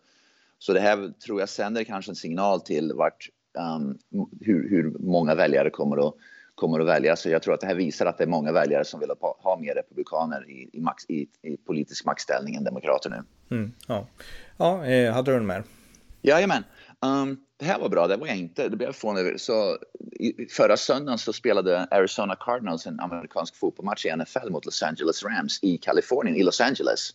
Så 0.59 0.73
det 0.73 0.79
här 0.79 1.13
tror 1.25 1.39
jag 1.39 1.49
sänder 1.49 1.83
kanske 1.83 2.11
en 2.11 2.15
signal 2.15 2.61
till 2.61 2.93
vart, 2.93 3.29
um, 3.77 3.97
hur, 4.41 4.69
hur, 4.69 4.95
många 4.99 5.35
väljare 5.35 5.69
kommer 5.69 6.07
att, 6.07 6.15
kommer 6.55 6.79
att 6.79 6.87
välja. 6.87 7.15
Så 7.15 7.29
jag 7.29 7.41
tror 7.41 7.53
att 7.53 7.61
det 7.61 7.67
här 7.67 7.75
visar 7.75 8.05
att 8.05 8.17
det 8.17 8.23
är 8.23 8.27
många 8.27 8.51
väljare 8.51 8.85
som 8.85 8.99
vill 8.99 9.09
ha, 9.09 9.37
ha 9.39 9.59
mer 9.59 9.75
republikaner 9.75 10.49
i, 10.49 10.69
i, 10.73 10.81
max, 10.81 11.03
i, 11.07 11.27
i 11.41 11.57
politisk 11.57 12.05
maktställning 12.05 12.55
än 12.55 12.63
demokrater 12.63 13.09
nu. 13.09 13.23
Mm, 13.57 13.71
ja, 13.87 14.07
ja 14.57 14.85
eh, 14.85 15.13
hade 15.13 15.31
du 15.31 15.37
den 15.37 15.45
med? 15.45 15.63
Jajamän. 16.21 16.63
Um, 17.01 17.37
det 17.57 17.65
här 17.65 17.79
var 17.79 17.89
bra, 17.89 18.07
det 18.07 18.17
var 18.17 18.27
jag 18.27 18.37
inte. 18.37 18.69
Det 18.69 18.77
blev 18.77 18.87
jag 18.87 18.95
förvånad 18.95 19.25
över. 19.25 19.37
Så, 19.37 19.77
i, 20.19 20.45
förra 20.45 20.77
söndagen 20.77 21.17
så 21.17 21.33
spelade 21.33 21.87
Arizona 21.91 22.35
Cardinals 22.35 22.87
en 22.87 22.99
amerikansk 22.99 23.55
fotbollsmatch 23.55 24.05
i 24.05 24.15
NFL 24.15 24.49
mot 24.49 24.65
Los 24.65 24.83
Angeles 24.83 25.23
Rams 25.23 25.59
i 25.61 25.77
Kalifornien, 25.77 26.35
i 26.35 26.43
Los 26.43 26.61
Angeles. 26.61 27.13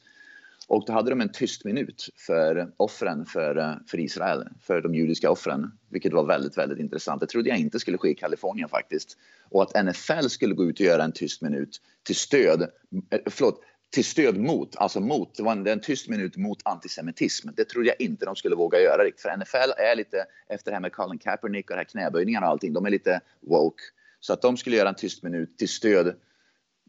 Och 0.68 0.84
då 0.86 0.92
hade 0.92 1.10
de 1.10 1.20
en 1.20 1.32
tyst 1.32 1.64
minut 1.64 2.08
för 2.16 2.72
offren 2.76 3.26
för, 3.26 3.56
eh, 3.58 3.74
för 3.86 4.00
Israel, 4.00 4.48
för 4.60 4.80
de 4.80 4.94
judiska 4.94 5.30
offren, 5.30 5.70
vilket 5.88 6.12
var 6.12 6.24
väldigt, 6.24 6.58
väldigt 6.58 6.78
intressant. 6.78 7.20
Det 7.20 7.26
trodde 7.26 7.48
jag 7.48 7.58
inte 7.58 7.78
skulle 7.80 7.98
ske 7.98 8.10
i 8.10 8.14
Kalifornien 8.14 8.68
faktiskt. 8.68 9.18
Och 9.50 9.62
att 9.62 9.84
NFL 9.84 10.28
skulle 10.28 10.54
gå 10.54 10.64
ut 10.64 10.80
och 10.80 10.86
göra 10.86 11.04
en 11.04 11.12
tyst 11.12 11.42
minut 11.42 11.80
till 12.02 12.16
stöd, 12.16 12.62
eh, 13.10 13.20
förlåt, 13.26 13.60
till 13.94 14.04
stöd 14.04 14.38
mot, 14.38 14.76
alltså 14.76 15.00
mot, 15.00 15.34
det 15.36 15.42
var 15.42 15.52
en, 15.52 15.66
en 15.66 15.80
tyst 15.80 16.08
minut 16.08 16.36
mot 16.36 16.58
antisemitism. 16.64 17.48
Det 17.56 17.64
trodde 17.64 17.88
jag 17.88 18.00
inte 18.00 18.24
de 18.24 18.36
skulle 18.36 18.56
våga 18.56 18.80
göra 18.80 19.04
riktigt. 19.04 19.22
För 19.22 19.36
NFL 19.36 19.72
är 19.76 19.96
lite, 19.96 20.24
efter 20.48 20.70
det 20.70 20.74
här 20.74 20.80
med 20.80 20.92
Colin 20.92 21.18
Kaepernick 21.18 21.70
och 21.70 21.76
det 21.76 21.80
här 21.80 21.84
knäböjningarna 21.84 22.46
och 22.46 22.52
allting, 22.52 22.72
de 22.72 22.86
är 22.86 22.90
lite 22.90 23.20
woke. 23.40 23.82
Så 24.20 24.32
att 24.32 24.42
de 24.42 24.56
skulle 24.56 24.76
göra 24.76 24.88
en 24.88 24.94
tyst 24.94 25.22
minut 25.22 25.58
till 25.58 25.68
stöd 25.68 26.14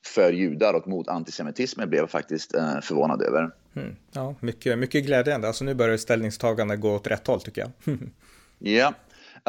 för 0.07 0.33
judar 0.33 0.73
och 0.73 0.87
mot 0.87 1.07
antisemitism 1.07 1.89
blev 1.89 2.01
jag 2.01 2.09
faktiskt 2.09 2.55
eh, 2.55 2.79
förvånad 2.81 3.21
över. 3.21 3.51
Mm. 3.75 3.95
Ja, 4.11 4.35
mycket, 4.39 4.79
mycket 4.79 5.05
glädjande. 5.05 5.47
Alltså 5.47 5.63
nu 5.63 5.73
börjar 5.73 5.97
ställningstagande 5.97 6.75
gå 6.75 6.95
åt 6.95 7.07
rätt 7.07 7.27
håll 7.27 7.41
tycker 7.41 7.61
jag. 7.61 7.97
ja. 8.59 8.93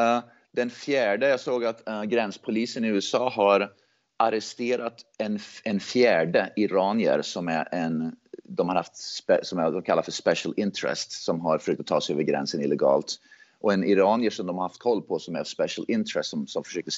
Uh, 0.01 0.23
den 0.51 0.69
fjärde, 0.69 1.29
jag 1.29 1.39
såg 1.39 1.65
att 1.65 1.83
uh, 1.89 2.03
gränspolisen 2.03 2.85
i 2.85 2.87
USA 2.87 3.29
har 3.29 3.71
arresterat 4.17 5.01
en, 5.17 5.39
en 5.63 5.79
fjärde 5.79 6.53
iranier 6.55 7.21
som 7.21 7.47
är 7.47 7.67
en, 7.71 8.15
de 8.43 8.69
har 8.69 8.75
haft, 8.75 8.97
som 9.41 9.57
de 9.57 9.81
kallar 9.81 10.01
för 10.01 10.11
special 10.11 10.53
interest, 10.57 11.11
som 11.11 11.41
har 11.41 11.57
försökt 11.57 11.79
att 11.79 11.87
ta 11.87 12.01
sig 12.01 12.13
över 12.13 12.23
gränsen 12.23 12.61
illegalt. 12.61 13.15
Och 13.59 13.73
en 13.73 13.83
iranier 13.83 14.29
som 14.29 14.47
de 14.47 14.55
har 14.55 14.63
haft 14.63 14.79
koll 14.79 15.01
på 15.01 15.19
som 15.19 15.35
är 15.35 15.43
special 15.43 15.85
interest 15.87 16.29
som, 16.29 16.47
som 16.47 16.63
försöker 16.63 16.91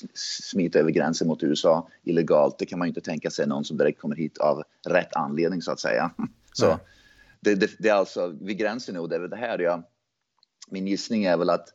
smita 0.44 0.80
över 0.80 0.92
gränsen 0.92 1.28
mot 1.28 1.44
USA 1.44 1.88
illegalt. 2.04 2.60
Det 2.60 2.66
kan 2.66 2.80
man 2.80 2.88
ju 2.88 2.89
inte 2.89 3.01
tänka 3.01 3.30
sig 3.30 3.48
någon 3.48 3.66
som 3.66 3.78
direkt 3.78 4.01
kommer 4.01 4.16
hit 4.16 4.38
av 4.38 4.63
rätt 4.88 5.16
anledning 5.16 5.62
så 5.62 5.72
att 5.72 5.80
säga. 5.80 6.12
Så 6.54 6.80
det, 7.39 7.56
det, 7.56 7.72
det, 7.80 7.89
är 7.89 7.94
alltså 7.94 8.28
vid 8.42 8.58
gränsen 8.58 8.94
nu 8.94 9.00
och 9.00 9.10
det 9.10 9.16
är 9.16 9.20
väl 9.20 9.30
det 9.30 9.36
här 9.36 9.60
jag, 9.60 9.84
min 10.72 10.88
gissning 10.88 11.24
är 11.24 11.38
väl 11.38 11.50
att, 11.50 11.70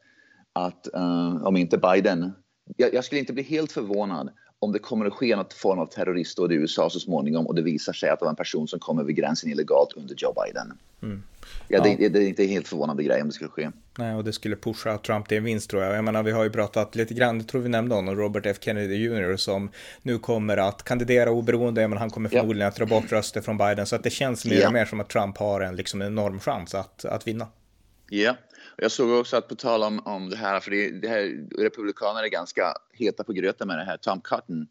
att 0.52 0.88
uh, 0.96 1.44
om 1.44 1.56
inte 1.56 1.78
Biden, 1.78 2.32
jag, 2.76 2.94
jag 2.94 3.04
skulle 3.04 3.18
inte 3.18 3.32
bli 3.32 3.42
helt 3.42 3.72
förvånad 3.72 4.30
om 4.58 4.72
det 4.72 4.78
kommer 4.78 5.06
att 5.06 5.12
ske 5.12 5.36
något 5.36 5.52
form 5.52 5.78
av 5.78 5.86
terroristdåd 5.86 6.52
i 6.52 6.54
USA 6.54 6.90
så 6.90 7.00
småningom 7.00 7.46
och 7.46 7.54
det 7.54 7.62
visar 7.62 7.92
sig 7.92 8.10
att 8.10 8.18
det 8.18 8.24
var 8.24 8.30
en 8.30 8.36
person 8.36 8.68
som 8.68 8.78
kom 8.78 8.98
över 8.98 9.12
gränsen 9.12 9.50
illegalt 9.50 9.92
under 9.96 10.14
Joe 10.18 10.32
Biden. 10.44 10.78
Mm. 11.02 11.22
Ja, 11.68 11.82
det, 11.82 11.96
ja. 11.98 12.08
det, 12.08 12.18
är 12.18 12.28
inte 12.28 12.42
en 12.42 12.48
helt 12.48 12.68
förvånande 12.68 13.02
grej 13.02 13.22
om 13.22 13.28
det 13.28 13.34
skulle 13.34 13.50
ske. 13.50 13.70
Nej, 13.98 14.14
och 14.14 14.24
det 14.24 14.32
skulle 14.32 14.56
pusha 14.56 14.98
Trump 14.98 15.28
till 15.28 15.38
en 15.38 15.44
vinst 15.44 15.70
tror 15.70 15.82
jag. 15.82 15.96
Jag 15.96 16.04
menar, 16.04 16.22
vi 16.22 16.30
har 16.30 16.44
ju 16.44 16.50
pratat 16.50 16.94
lite 16.94 17.14
grann, 17.14 17.38
det 17.38 17.44
tror 17.44 17.60
vi 17.60 17.68
nämnde 17.68 17.94
honom, 17.94 18.16
Robert 18.16 18.46
F 18.46 18.56
Kennedy 18.60 18.94
Jr. 18.94 19.36
som 19.36 19.70
nu 20.02 20.18
kommer 20.18 20.56
att 20.56 20.82
kandidera 20.82 21.30
oberoende, 21.30 21.88
men 21.88 21.98
han 21.98 22.10
kommer 22.10 22.28
förmodligen 22.28 22.68
att 22.68 22.76
dra 22.76 22.86
bort 22.86 23.12
röster 23.12 23.40
från 23.40 23.58
Biden. 23.58 23.86
Så 23.86 23.96
att 23.96 24.02
det 24.02 24.10
känns 24.10 24.46
mer 24.46 24.66
och 24.66 24.72
mer 24.72 24.84
som 24.84 25.00
att 25.00 25.08
Trump 25.08 25.38
har 25.38 25.60
en 25.60 25.76
liksom, 25.76 26.02
enorm 26.02 26.40
chans 26.40 26.74
att, 26.74 27.04
att 27.04 27.26
vinna. 27.26 27.46
Ja, 28.08 28.36
jag 28.76 28.90
såg 28.90 29.10
också 29.10 29.36
att 29.36 29.48
på 29.48 29.54
tal 29.54 29.82
om, 29.82 30.00
om 30.04 30.30
det 30.30 30.36
här, 30.36 30.60
för 30.60 30.70
det, 30.70 30.90
det 30.90 31.08
här, 31.08 31.48
republikaner 31.58 32.22
är 32.22 32.28
ganska 32.28 32.74
heta 32.92 33.24
på 33.24 33.32
gröten 33.32 33.68
med 33.68 33.78
det 33.78 33.84
här, 33.84 33.96
Tom 33.96 34.20
Cotton, 34.20 34.66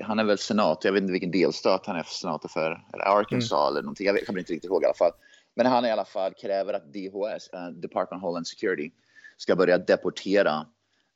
han 0.00 0.18
är 0.18 0.24
väl 0.24 0.38
senat, 0.38 0.84
jag 0.84 0.92
vet 0.92 1.00
inte 1.00 1.12
vilken 1.12 1.30
delstat 1.30 1.86
han 1.86 1.96
är 1.96 2.02
senator 2.02 2.48
för, 2.48 2.84
eller 2.92 3.04
Arkansas 3.04 3.52
mm. 3.52 3.68
eller 3.68 3.82
någonting, 3.82 4.06
jag, 4.06 4.26
kommer 4.26 4.38
inte 4.38 4.52
riktigt 4.52 4.70
ihåg 4.70 4.82
i 4.82 4.86
alla 4.86 4.94
fall. 4.94 5.12
Men 5.54 5.66
han 5.66 5.86
i 5.86 5.90
alla 5.90 6.04
fall 6.04 6.32
kräver 6.34 6.74
att 6.74 6.92
DHS, 6.92 7.50
uh, 7.54 7.60
eh, 7.60 7.70
Department 7.70 8.22
of 8.22 8.26
Homeland 8.26 8.46
Security, 8.46 8.90
ska 9.36 9.56
börja 9.56 9.78
deportera 9.78 10.66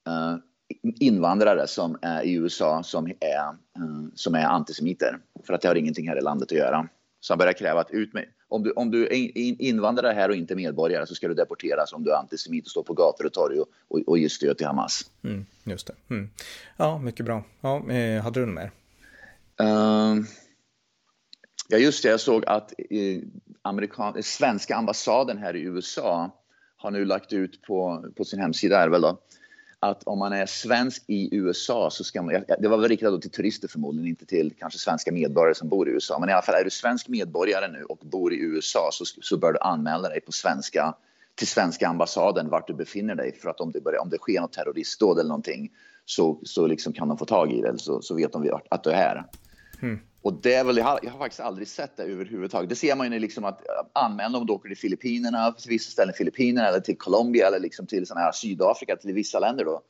uh, 0.09 0.37
invandrare 1.01 1.66
som 1.66 1.99
är 2.03 2.23
i 2.23 2.35
USA 2.35 2.83
som 2.83 3.07
är, 3.07 3.49
uh, 3.79 4.09
som 4.14 4.35
är 4.35 4.45
antisemiter. 4.45 5.19
För 5.47 5.55
att 5.55 5.61
det 5.61 5.69
har 5.69 5.75
ingenting 5.75 6.09
här 6.09 6.19
i 6.19 6.21
landet 6.21 6.53
att 6.53 6.59
göra. 6.59 6.88
Han 7.29 7.39
börjar 7.39 7.53
kräva 7.53 7.81
att 7.81 7.91
ut 7.91 8.13
med, 8.13 8.25
om 8.49 8.63
du, 8.63 8.71
om 8.71 8.91
du 8.91 9.07
är 9.07 9.13
invandrare 9.63 10.13
här 10.13 10.29
och 10.29 10.37
inte 10.37 10.57
medborgare 10.57 11.07
så 11.07 11.15
ska 11.15 11.29
du 11.29 11.35
deporteras 11.35 11.93
om 11.93 12.05
du 12.05 12.11
är 12.11 12.17
antisemit 12.17 12.65
och 12.65 12.71
står 12.71 12.83
på 12.83 12.95
gator 12.95 13.27
och 13.27 13.33
torg 13.33 13.61
och, 13.61 13.69
och, 13.89 14.01
och 14.07 14.19
ger 14.19 14.29
stöd 14.29 14.59
till 14.59 14.67
Hamas. 14.67 15.11
Mm, 15.25 15.47
just 15.65 15.87
det. 15.87 15.95
Mm. 16.11 16.31
Ja, 16.77 16.99
mycket 16.99 17.27
bra. 17.27 17.45
Ja, 17.61 17.91
eh, 17.91 18.23
hade 18.23 18.41
du 18.41 18.47
något 18.47 18.55
mer? 18.55 18.71
Uh, 19.63 20.25
ja, 21.69 21.79
just 21.79 22.03
det. 22.03 22.09
Jag 22.09 22.21
såg 22.21 22.45
att 22.47 22.73
eh, 22.91 23.23
amerikan 23.63 24.23
svenska 24.23 24.77
ambassaden 24.77 25.39
här 25.39 25.57
i 25.57 25.61
USA 25.61 26.31
har 26.77 26.91
nu 26.91 27.05
lagt 27.05 27.33
ut 27.33 27.63
på, 27.63 28.05
på 28.17 28.25
sin 28.25 28.41
hemsida, 28.41 28.81
är 28.81 28.89
väl 28.89 29.01
då, 29.01 29.19
att 29.81 30.03
om 30.05 30.19
man 30.19 30.33
är 30.33 30.47
svensk 30.47 31.05
i 31.07 31.37
USA 31.37 31.91
så 31.91 32.05
ska 32.05 32.23
man, 32.23 32.45
det 32.59 32.69
var 32.69 32.79
väl 32.79 32.88
riktat 32.88 33.23
till 33.23 33.31
turister 33.31 33.69
förmodligen, 33.69 34.09
inte 34.09 34.27
till 34.27 34.55
kanske 34.59 34.79
svenska 34.79 35.12
medborgare 35.12 35.55
som 35.55 35.69
bor 35.69 35.88
i 35.88 35.93
USA, 35.93 36.19
men 36.19 36.29
i 36.29 36.33
alla 36.33 36.43
fall 36.43 36.55
är 36.55 36.64
du 36.64 36.71
svensk 36.71 37.09
medborgare 37.09 37.69
nu 37.69 37.85
och 37.85 37.99
bor 37.99 38.33
i 38.33 38.37
USA 38.37 38.88
så, 38.93 39.05
så 39.05 39.37
bör 39.37 39.53
du 39.53 39.59
anmäla 39.59 40.09
dig 40.09 40.21
på 40.21 40.33
svenska, 40.33 40.95
till 41.35 41.49
svenska 41.49 41.88
ambassaden 41.88 42.49
vart 42.49 42.67
du 42.67 42.75
befinner 42.75 43.14
dig 43.14 43.33
för 43.33 43.51
att 43.51 43.61
om 43.61 43.73
det, 43.73 43.81
börjar, 43.81 44.01
om 44.01 44.11
det 44.11 44.19
sker 44.19 44.41
något 44.41 44.53
terroristdåd 44.53 45.19
eller 45.19 45.29
någonting 45.29 45.71
så, 46.05 46.41
så 46.43 46.67
liksom 46.67 46.93
kan 46.93 47.09
de 47.09 47.19
få 47.19 47.25
tag 47.25 47.53
i 47.53 47.61
dig 47.61 47.79
så, 47.79 48.03
så 48.03 48.14
vet 48.14 48.33
de 48.33 48.61
att 48.71 48.85
du 48.85 48.91
är 48.91 48.97
här. 48.97 49.25
Mm. 49.83 49.99
Och 50.23 50.33
det 50.33 50.55
är 50.55 50.65
väl, 50.65 50.77
jag 50.77 50.85
har, 50.85 51.01
jag 51.03 51.11
har, 51.11 51.19
faktiskt 51.19 51.41
aldrig 51.41 51.69
sett 51.69 51.97
det 51.97 52.03
överhuvudtaget. 52.03 52.69
Det 52.69 52.77
ser 52.77 52.97
man 52.97 53.13
ju 53.13 53.19
liksom 53.19 53.45
att 53.45 53.61
eh, 53.61 54.03
anmäla 54.05 54.39
om 54.39 54.47
du 54.47 54.53
åker 54.53 54.69
till 54.69 54.79
Filippinerna, 54.79 55.53
till 55.53 55.71
vissa 55.71 55.91
ställen 55.91 56.15
i 56.15 56.17
Filippinerna 56.17 56.69
eller 56.69 56.81
till 56.81 56.99
Colombia 56.99 57.47
eller 57.47 57.61
liksom 57.61 57.87
till 57.87 58.07
såna 58.07 58.21
här 58.21 58.33
Sydafrika, 58.33 58.97
till 58.97 59.15
vissa 59.15 59.39
länder 59.39 59.65
då. 59.65 59.83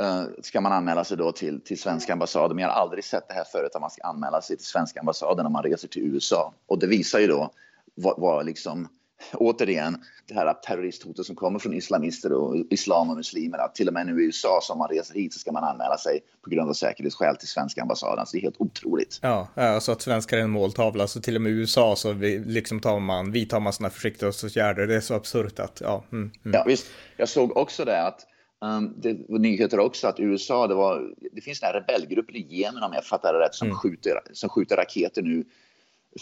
Uh, 0.00 0.24
ska 0.42 0.60
man 0.60 0.72
anmäla 0.72 1.04
sig 1.04 1.16
då 1.16 1.32
till, 1.32 1.60
till 1.60 1.80
svenska 1.80 2.12
ambassaden. 2.12 2.56
Men 2.56 2.62
jag 2.62 2.70
har 2.70 2.80
aldrig 2.80 3.04
sett 3.04 3.28
det 3.28 3.34
här 3.34 3.44
förut 3.44 3.70
att 3.74 3.80
man 3.80 3.90
ska 3.90 4.02
anmäla 4.02 4.42
sig 4.42 4.56
till 4.56 4.66
svenska 4.66 5.00
ambassaden 5.00 5.44
när 5.44 5.50
man 5.50 5.62
reser 5.62 5.88
till 5.88 6.02
USA. 6.02 6.54
Och 6.66 6.78
det 6.78 6.86
visar 6.86 7.18
ju 7.18 7.26
då 7.26 7.50
vad, 7.94 8.14
vad 8.18 8.46
liksom 8.46 8.88
återigen 9.32 9.96
det 10.28 10.34
här 10.34 10.54
terroristhotet 10.54 11.26
som 11.26 11.36
kommer 11.36 11.58
från 11.58 11.74
islamister 11.74 12.32
och 12.32 12.56
islam 12.70 13.10
och 13.10 13.16
muslimer. 13.16 13.58
Att 13.58 13.74
till 13.74 13.88
och 13.88 13.94
med 13.94 14.06
nu 14.06 14.22
i 14.22 14.24
USA 14.24 14.58
som 14.62 14.78
man 14.78 14.88
reser 14.88 15.14
hit 15.14 15.32
så 15.32 15.38
ska 15.38 15.52
man 15.52 15.64
anmäla 15.64 15.98
sig 15.98 16.20
på 16.42 16.50
grund 16.50 16.70
av 16.70 16.74
säkerhetsskäl 16.74 17.36
till 17.36 17.48
svenska 17.48 17.82
ambassaden. 17.82 18.18
Alltså 18.18 18.36
det 18.36 18.40
är 18.40 18.42
helt 18.42 18.60
otroligt. 18.60 19.18
Ja, 19.22 19.48
alltså 19.54 19.92
att 19.92 20.02
svenskar 20.02 20.38
är 20.38 20.42
en 20.42 20.50
måltavla. 20.50 21.06
Så 21.06 21.20
till 21.20 21.36
och 21.36 21.42
med 21.42 21.52
i 21.52 21.54
USA 21.54 21.96
så 21.96 22.12
vi, 22.12 22.38
liksom 22.38 22.80
tar 22.80 23.00
man, 23.00 23.32
vidtar 23.32 23.60
man 23.60 23.72
sådana 23.72 23.90
försiktighetsåtgärder. 23.90 24.86
Det 24.86 24.94
är 24.94 25.00
så 25.00 25.14
absurt 25.14 25.58
att, 25.58 25.80
ja. 25.84 26.04
Mm, 26.12 26.30
mm. 26.44 26.54
Ja, 26.54 26.64
visst. 26.66 26.86
Jag 27.16 27.28
såg 27.28 27.56
också 27.56 27.84
det 27.84 28.02
att 28.02 28.26
Um, 28.64 28.94
det 28.96 29.16
var 29.28 29.38
nyheter 29.38 29.78
också 29.78 30.08
att 30.08 30.20
USA, 30.20 30.66
det, 30.66 30.74
var, 30.74 31.14
det 31.32 31.40
finns 31.40 31.60
den 31.60 31.66
här 31.66 31.80
rebellgrupper 31.80 32.36
i 32.36 32.46
Jemen 32.50 32.82
om 32.82 32.92
jag 32.92 33.04
fattar 33.04 33.32
det 33.32 33.38
rätt 33.40 33.54
som, 33.54 33.66
mm. 33.66 33.76
skjuter, 33.76 34.20
som 34.32 34.48
skjuter 34.48 34.76
raketer 34.76 35.22
nu 35.22 35.44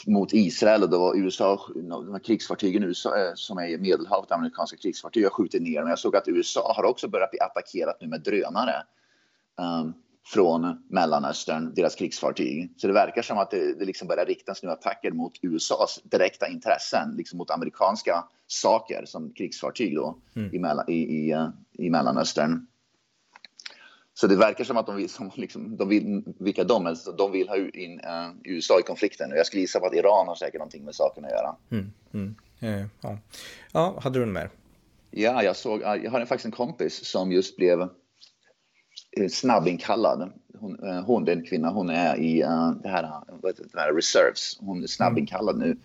mot 0.06 0.32
Israel 0.32 0.82
och 0.82 0.90
då 0.90 0.98
var 0.98 1.16
USA, 1.16 1.60
de 1.74 2.12
här 2.12 2.24
krigsfartygen 2.24 2.82
USA, 2.82 3.18
eh, 3.18 3.32
som 3.34 3.58
är 3.58 3.66
i 3.66 3.78
Medelhavet, 3.78 4.32
amerikanska 4.32 4.76
krigsfartyg, 4.76 5.24
har 5.24 5.30
skjutit 5.30 5.62
ner. 5.62 5.80
Men 5.80 5.88
jag 5.88 5.98
såg 5.98 6.16
att 6.16 6.28
USA 6.28 6.72
har 6.76 6.84
också 6.84 7.08
börjat 7.08 7.30
bli 7.30 7.40
attackerat 7.40 8.00
nu 8.00 8.08
med 8.08 8.20
drönare 8.22 8.74
um, 9.82 9.94
från 10.26 10.82
Mellanöstern, 10.90 11.74
deras 11.74 11.94
krigsfartyg. 11.94 12.74
Så 12.76 12.86
det 12.86 12.92
verkar 12.92 13.22
som 13.22 13.38
att 13.38 13.50
det, 13.50 13.78
det 13.78 13.84
liksom 13.84 14.08
börjar 14.08 14.26
riktas 14.26 14.62
nu 14.62 14.70
attacker 14.70 15.10
mot 15.10 15.32
USAs 15.42 16.00
direkta 16.04 16.48
intressen, 16.48 17.14
liksom 17.16 17.38
mot 17.38 17.50
amerikanska 17.50 18.24
saker 18.46 19.04
som 19.06 19.32
krigsfartyg 19.32 19.96
då 19.96 20.18
mm. 20.36 20.54
i, 20.88 20.92
i, 20.92 20.94
i, 20.94 21.32
eh, 21.32 21.48
i 21.72 21.90
Mellanöstern. 21.90 22.66
Så 24.14 24.26
det 24.26 24.36
verkar 24.36 24.64
som 24.64 24.76
att 24.76 24.86
de 24.86 24.96
vill, 24.96 25.08
som 25.08 25.30
liksom, 25.34 25.76
de 25.76 25.88
vill 25.88 26.22
vilka 26.38 26.64
de 26.64 26.86
är, 26.86 27.16
de 27.16 27.32
vill 27.32 27.48
ha 27.48 27.56
in 27.56 28.00
uh, 28.00 28.34
USA 28.44 28.80
i 28.80 28.82
konflikten. 28.82 29.30
Jag 29.30 29.46
skulle 29.46 29.60
gissa 29.60 29.80
på 29.80 29.86
att 29.86 29.94
Iran 29.94 30.28
har 30.28 30.34
säkert 30.34 30.58
någonting 30.58 30.84
med 30.84 30.94
saken 30.94 31.24
att 31.24 31.30
göra. 31.30 31.56
Mm, 31.70 31.92
mm, 32.12 32.34
eh, 32.60 32.86
ja. 33.00 33.18
ja, 33.72 34.00
hade 34.02 34.18
du 34.18 34.26
något 34.26 34.34
mer? 34.34 34.50
Ja, 35.10 35.42
jag 35.42 35.56
såg, 35.56 35.80
jag 35.82 36.10
har 36.10 36.24
faktiskt 36.24 36.44
en 36.44 36.52
kompis 36.52 37.04
som 37.06 37.32
just 37.32 37.56
blev 37.56 37.80
eh, 37.80 39.28
snabbinkallad. 39.30 40.32
Hon, 40.58 40.84
uh, 40.84 41.00
hon 41.00 41.24
den 41.24 41.44
kvinna, 41.44 41.70
hon 41.70 41.90
är 41.90 42.16
i 42.16 42.42
uh, 42.42 42.70
det, 42.82 42.88
här, 42.88 43.02
det 43.72 43.80
här 43.80 43.94
reserves. 43.94 44.58
Hon 44.60 44.82
är 44.82 44.86
snabbinkallad 44.86 45.56
mm. 45.56 45.68
nu 45.68 45.76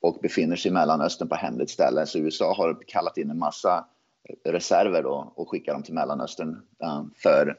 och 0.00 0.18
befinner 0.22 0.56
sig 0.56 0.70
i 0.70 0.74
Mellanöstern 0.74 1.28
på 1.28 1.34
hemligt 1.34 1.70
ställe. 1.70 2.06
Så 2.06 2.18
USA 2.18 2.54
har 2.54 2.78
kallat 2.86 3.18
in 3.18 3.30
en 3.30 3.38
massa 3.38 3.84
reserver 4.44 5.02
då 5.02 5.32
och 5.36 5.50
skickar 5.50 5.72
dem 5.72 5.82
till 5.82 5.94
Mellanöstern 5.94 6.62
uh, 6.84 7.04
för 7.16 7.56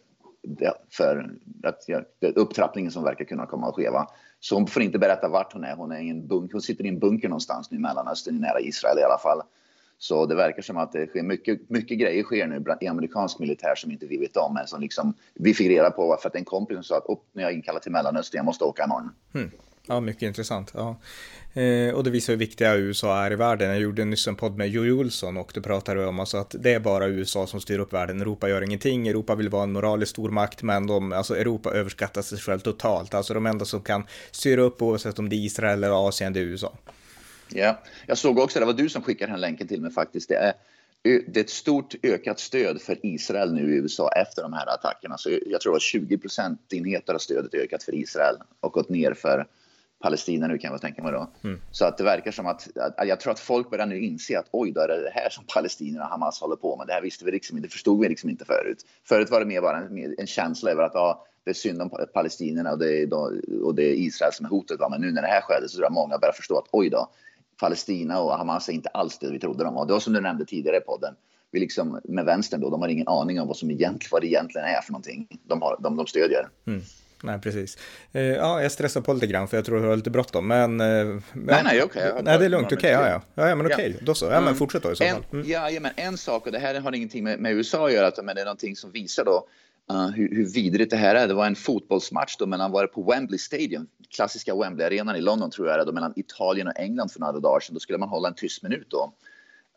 för 0.89 1.29
att, 1.63 1.83
ja, 1.87 2.01
upptrappningen 2.35 2.91
som 2.91 3.03
verkar 3.03 3.25
kunna 3.25 3.45
komma 3.45 3.69
att 3.69 3.75
skeva. 3.75 4.07
Så 4.39 4.55
hon 4.55 4.67
får 4.67 4.81
inte 4.81 4.99
berätta 4.99 5.29
vart 5.29 5.53
hon 5.53 5.63
är. 5.63 5.75
Hon, 5.75 5.91
är 5.91 5.99
i 5.99 6.09
en 6.09 6.27
bunk, 6.27 6.51
hon 6.51 6.61
sitter 6.61 6.85
i 6.85 6.87
en 6.87 6.99
bunker 6.99 7.29
någonstans 7.29 7.71
nu 7.71 7.77
i 7.77 7.79
Mellanöstern, 7.79 8.37
nära 8.37 8.59
Israel 8.59 8.99
i 8.99 9.03
alla 9.03 9.17
fall. 9.17 9.41
Så 9.97 10.25
det 10.25 10.35
verkar 10.35 10.61
som 10.61 10.77
att 10.77 10.91
det 10.91 11.07
sker 11.07 11.23
mycket, 11.23 11.69
mycket 11.69 11.99
grejer 11.99 12.23
sker 12.23 12.47
nu 12.47 12.63
i 12.81 12.87
amerikansk 12.87 13.39
militär 13.39 13.75
som 13.75 13.91
inte 13.91 14.05
vi 14.05 14.17
vet 14.17 14.37
om. 14.37 14.53
Men 14.53 14.67
som 14.67 14.81
liksom, 14.81 15.13
vi 15.33 15.53
fick 15.53 15.69
reda 15.69 15.91
på 15.91 16.17
för 16.21 16.29
att 16.29 16.35
en 16.35 16.45
kompis 16.45 16.87
sa 16.87 16.97
att 16.97 17.07
nu 17.07 17.15
när 17.33 17.43
jag 17.43 17.51
är 17.51 17.55
inkallad 17.55 17.81
till 17.81 17.91
Mellanöstern, 17.91 18.37
jag 18.37 18.45
måste 18.45 18.63
åka 18.63 18.83
imorgon. 18.83 19.11
Hmm. 19.33 19.51
Ja, 19.87 19.99
mycket 19.99 20.21
intressant. 20.21 20.71
Ja. 20.73 20.97
Eh, 21.61 21.93
och 21.93 22.03
det 22.03 22.09
visar 22.09 22.33
hur 22.33 22.37
viktiga 22.37 22.75
USA 22.75 23.25
är 23.25 23.31
i 23.31 23.35
världen. 23.35 23.69
Jag 23.69 23.79
gjorde 23.79 24.05
nyss 24.05 24.27
en 24.27 24.35
podd 24.35 24.57
med 24.57 24.69
Jojo 24.69 24.99
Olsson 24.99 25.37
och 25.37 25.51
då 25.53 25.61
pratade 25.61 26.05
om 26.05 26.19
alltså 26.19 26.37
att 26.37 26.55
det 26.59 26.73
är 26.73 26.79
bara 26.79 27.07
USA 27.07 27.47
som 27.47 27.61
styr 27.61 27.79
upp 27.79 27.93
världen. 27.93 28.21
Europa 28.21 28.49
gör 28.49 28.61
ingenting. 28.61 29.07
Europa 29.07 29.35
vill 29.35 29.49
vara 29.49 29.63
en 29.63 29.71
moralisk 29.71 30.11
stormakt, 30.11 30.63
men 30.63 30.87
de, 30.87 31.11
alltså 31.11 31.37
Europa 31.37 31.71
överskattar 31.71 32.21
sig 32.21 32.37
själv 32.37 32.59
totalt. 32.59 33.13
Alltså 33.13 33.33
de 33.33 33.45
enda 33.45 33.65
som 33.65 33.81
kan 33.81 34.07
styra 34.31 34.61
upp 34.61 34.81
oavsett 34.81 35.19
om 35.19 35.29
det 35.29 35.35
är 35.35 35.45
Israel 35.45 35.83
eller 35.83 36.07
Asien, 36.07 36.33
det 36.33 36.39
är 36.39 36.43
USA. 36.43 36.77
Ja, 37.49 37.81
jag 38.05 38.17
såg 38.17 38.39
också, 38.39 38.59
det 38.59 38.65
var 38.65 38.73
du 38.73 38.89
som 38.89 39.01
skickade 39.01 39.31
den 39.31 39.41
länken 39.41 39.67
till 39.67 39.81
mig 39.81 39.91
faktiskt. 39.91 40.29
Det 40.29 40.35
är, 40.35 40.53
det 41.03 41.39
är 41.39 41.43
ett 41.43 41.49
stort 41.49 41.95
ökat 42.03 42.39
stöd 42.39 42.81
för 42.81 43.05
Israel 43.05 43.53
nu 43.53 43.73
i 43.73 43.77
USA 43.77 44.09
efter 44.21 44.41
de 44.41 44.53
här 44.53 44.67
attackerna. 44.73 45.17
Så 45.17 45.29
jag 45.45 45.61
tror 45.61 45.75
att 45.75 45.81
20 45.81 46.17
procentenheter 46.17 47.13
av 47.13 47.19
stödet 47.19 47.53
ökat 47.53 47.83
för 47.83 47.95
Israel 47.95 48.35
och 48.59 48.71
gått 48.71 48.89
ner 48.89 49.13
för 49.13 49.47
Palestina 49.99 50.47
nu 50.47 50.57
kan 50.57 50.71
jag 50.71 50.81
tänka 50.81 51.03
mig 51.03 51.11
då. 51.11 51.27
Mm. 51.43 51.61
Så 51.71 51.85
att 51.85 51.97
det 51.97 52.03
verkar 52.03 52.31
som 52.31 52.47
att, 52.47 52.77
att, 52.77 53.07
jag 53.07 53.19
tror 53.19 53.31
att 53.31 53.39
folk 53.39 53.69
börjar 53.69 53.85
nu 53.85 54.01
inse 54.01 54.39
att 54.39 54.47
oj, 54.51 54.71
då 54.71 54.81
är 54.81 54.87
det 54.87 55.01
det 55.01 55.11
här 55.13 55.29
som 55.29 55.43
palestinierna 55.53 56.05
och 56.05 56.11
Hamas 56.11 56.41
håller 56.41 56.55
på 56.55 56.77
med. 56.77 56.87
Det 56.87 56.93
här 56.93 57.01
visste 57.01 57.25
vi 57.25 57.31
liksom 57.31 57.57
inte, 57.57 57.67
det 57.67 57.71
förstod 57.71 58.01
vi 58.01 58.09
liksom 58.09 58.29
inte 58.29 58.45
förut. 58.45 58.85
Förut 59.03 59.29
var 59.29 59.39
det 59.39 59.45
mer 59.45 59.61
bara 59.61 59.77
en, 59.77 60.15
en 60.17 60.27
känsla 60.27 60.71
över 60.71 60.83
att 60.83 60.91
ja, 60.93 61.25
det 61.43 61.49
är 61.49 61.53
synd 61.53 61.81
om 61.81 61.89
palestinierna 62.13 62.71
och 62.71 62.79
det 62.79 63.01
är, 63.01 63.13
och 63.63 63.75
det 63.75 63.83
är 63.83 63.93
Israel 63.93 64.33
som 64.33 64.45
är 64.45 64.49
hotet. 64.49 64.79
Va? 64.79 64.89
Men 64.89 65.01
nu 65.01 65.11
när 65.11 65.21
det 65.21 65.27
här 65.27 65.41
skedde 65.41 65.69
så 65.69 65.75
tror 65.75 65.85
jag 65.85 65.93
många 65.93 66.17
börjar 66.17 66.33
förstå 66.33 66.57
att 66.57 66.67
oj 66.71 66.89
då, 66.89 67.09
Palestina 67.59 68.21
och 68.21 68.37
Hamas 68.37 68.69
är 68.69 68.73
inte 68.73 68.89
alls 68.89 69.17
det 69.17 69.31
vi 69.31 69.39
trodde 69.39 69.63
de 69.63 69.73
var. 69.73 69.85
Det 69.85 69.93
var 69.93 69.99
som 69.99 70.13
du 70.13 70.21
nämnde 70.21 70.45
tidigare 70.45 70.77
i 70.77 70.81
podden. 70.81 71.15
Vi 71.51 71.59
liksom, 71.59 72.01
med 72.03 72.25
vänstern 72.25 72.61
då, 72.61 72.69
de 72.69 72.81
har 72.81 72.87
ingen 72.87 73.07
aning 73.07 73.41
om 73.41 73.47
vad, 73.47 73.57
som 73.57 73.71
egentligen, 73.71 74.09
vad 74.11 74.21
det 74.21 74.27
egentligen 74.27 74.67
är 74.67 74.81
för 74.81 74.91
någonting 74.91 75.27
de, 75.43 75.61
har, 75.61 75.77
de, 75.79 75.95
de 75.95 76.07
stödjer. 76.07 76.49
Mm. 76.67 76.81
Nej, 77.23 77.39
precis. 77.39 77.77
Eh, 78.11 78.21
ja, 78.21 78.61
jag 78.61 78.71
stressar 78.71 79.01
på 79.01 79.13
lite 79.13 79.27
grann 79.27 79.47
för 79.47 79.57
jag 79.57 79.65
tror 79.65 79.81
jag 79.81 79.89
har 79.89 79.95
lite 79.95 80.09
bråttom, 80.09 80.47
men... 80.47 80.81
Eh, 80.81 80.87
nej, 80.87 81.21
nej, 81.33 81.83
okej. 81.83 81.83
Okay. 81.83 82.21
Nej, 82.23 82.39
det 82.39 82.45
är 82.45 82.49
lugnt, 82.49 82.65
okej, 82.65 82.77
okay, 82.77 83.09
ja, 83.09 83.21
ja. 83.35 83.47
Ja, 83.47 83.55
men 83.55 83.65
okej, 83.65 83.89
okay. 83.89 83.93
då 84.01 84.15
så. 84.15 84.25
Ja, 84.25 84.31
men 84.31 84.43
mm. 84.43 84.55
fortsätt 84.55 84.83
då 84.83 84.91
i 84.91 84.95
så 84.95 85.03
fall. 85.03 85.25
Mm. 85.33 85.45
Ja, 85.49 85.69
ja, 85.69 85.79
men 85.79 85.91
en 85.95 86.17
sak, 86.17 86.45
och 86.45 86.51
det 86.51 86.59
här 86.59 86.79
har 86.79 86.95
ingenting 86.95 87.23
med, 87.23 87.39
med 87.39 87.53
USA 87.53 87.87
att 87.87 87.93
göra, 87.93 88.11
men 88.23 88.35
det 88.35 88.41
är 88.41 88.45
någonting 88.45 88.75
som 88.75 88.91
visar 88.91 89.25
då 89.25 89.47
Uh, 89.91 90.09
hur, 90.09 90.35
hur 90.35 90.45
vidrigt 90.45 90.91
det 90.91 90.97
här 90.97 91.15
är. 91.15 91.27
Det 91.27 91.33
var 91.33 91.47
en 91.47 91.55
fotbollsmatch 91.55 92.37
då 92.37 92.45
mellan, 92.45 92.71
var 92.71 92.81
det 92.81 92.87
på 92.87 93.03
Wembley 93.03 93.37
Stadium, 93.37 93.87
klassiska 94.09 94.55
Wembley-arenan 94.55 95.15
i 95.15 95.21
London 95.21 95.51
tror 95.51 95.67
jag 95.67 95.79
det 95.79 95.85
då, 95.85 95.91
mellan 95.91 96.13
Italien 96.15 96.67
och 96.67 96.79
England 96.79 97.11
för 97.11 97.19
några 97.19 97.39
dagar 97.39 97.59
sedan. 97.59 97.73
Då 97.73 97.79
skulle 97.79 97.97
man 97.97 98.09
hålla 98.09 98.27
en 98.27 98.33
tyst 98.33 98.63
minut 98.63 98.87
då 98.89 99.13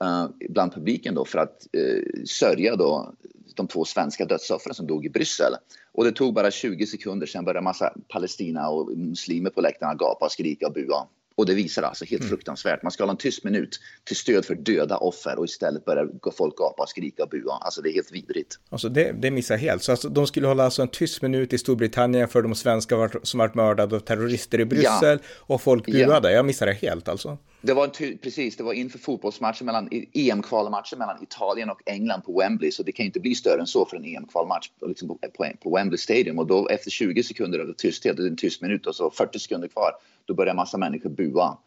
uh, 0.04 0.28
bland 0.48 0.74
publiken 0.74 1.14
då 1.14 1.24
för 1.24 1.38
att 1.38 1.66
uh, 1.76 2.24
sörja 2.26 2.76
då 2.76 3.14
de 3.60 3.68
två 3.68 3.84
svenska 3.84 4.24
dödsoffren 4.24 4.74
som 4.74 4.86
dog 4.86 5.06
i 5.06 5.10
Bryssel. 5.10 5.54
Och 5.92 6.04
det 6.04 6.12
tog 6.12 6.34
bara 6.34 6.50
20 6.50 6.86
sekunder, 6.86 7.26
sen 7.26 7.44
började 7.44 7.58
en 7.58 7.64
massa 7.64 7.94
Palestina 8.08 8.68
och 8.68 8.98
muslimer 8.98 9.50
på 9.50 9.60
läktarna 9.60 9.94
gapa, 9.94 10.28
skrika 10.28 10.66
och 10.66 10.72
bua. 10.72 11.06
Och 11.40 11.46
det 11.46 11.54
visar 11.54 11.82
alltså 11.82 12.04
helt 12.04 12.22
mm. 12.22 12.30
fruktansvärt. 12.30 12.82
Man 12.82 12.92
ska 12.92 13.02
hålla 13.02 13.10
en 13.10 13.16
tyst 13.16 13.44
minut 13.44 13.80
till 14.04 14.16
stöd 14.16 14.44
för 14.44 14.54
döda 14.54 14.96
offer 14.96 15.38
och 15.38 15.44
istället 15.44 15.84
börjar 15.84 16.08
folk 16.36 16.56
gapa, 16.56 16.86
skrika 16.86 17.22
och 17.22 17.28
bua. 17.28 17.52
Alltså 17.52 17.82
det 17.82 17.90
är 17.90 17.94
helt 17.94 18.12
vidrigt. 18.12 18.58
Alltså 18.68 18.88
det, 18.88 19.12
det 19.12 19.30
missar 19.30 19.54
jag 19.54 19.60
helt. 19.60 19.82
Så 19.82 19.92
alltså, 19.92 20.08
de 20.08 20.26
skulle 20.26 20.46
hålla 20.46 20.64
alltså 20.64 20.82
en 20.82 20.88
tyst 20.88 21.22
minut 21.22 21.52
i 21.52 21.58
Storbritannien 21.58 22.28
för 22.28 22.42
de 22.42 22.54
svenskar 22.54 23.20
som 23.22 23.38
varit 23.38 23.54
mördade 23.54 23.96
av 23.96 24.00
terrorister 24.00 24.60
i 24.60 24.64
Bryssel 24.64 25.18
ja. 25.22 25.54
och 25.54 25.62
folk 25.62 25.86
buade. 25.86 26.30
Ja. 26.30 26.36
Jag 26.36 26.46
missar 26.46 26.66
det 26.66 26.72
helt 26.72 27.08
alltså. 27.08 27.38
Det 27.62 27.72
var 27.72 27.84
en 27.84 28.18
precis, 28.18 28.56
det 28.56 28.62
var 28.62 28.72
inför 28.72 28.98
fotbollsmatchen 28.98 29.66
mellan 29.66 29.88
EM-kvalmatchen 30.12 30.98
mellan 30.98 31.22
Italien 31.22 31.70
och 31.70 31.82
England 31.86 32.20
på 32.20 32.38
Wembley, 32.38 32.72
så 32.72 32.82
det 32.82 32.92
kan 32.92 33.06
inte 33.06 33.20
bli 33.20 33.34
större 33.34 33.60
än 33.60 33.66
så 33.66 33.86
för 33.86 33.96
en 33.96 34.04
EM-kvalmatch 34.04 34.68
liksom 34.86 35.08
på, 35.08 35.18
på, 35.36 35.46
på, 35.62 35.76
Wembley 35.76 35.98
Stadium. 35.98 36.38
Och 36.38 36.46
då 36.46 36.68
efter 36.68 36.90
20 36.90 37.22
sekunder 37.22 37.58
av 37.58 37.72
tysthet, 37.72 38.18
en 38.18 38.36
tyst 38.36 38.62
minut 38.62 38.86
och 38.86 38.94
så 38.94 39.10
40 39.10 39.38
sekunder 39.38 39.68
kvar, 39.68 39.92
då 40.30 40.34
börjar 40.34 40.54
massa 40.54 40.78
människor 40.78 41.10
bua. 41.10 41.58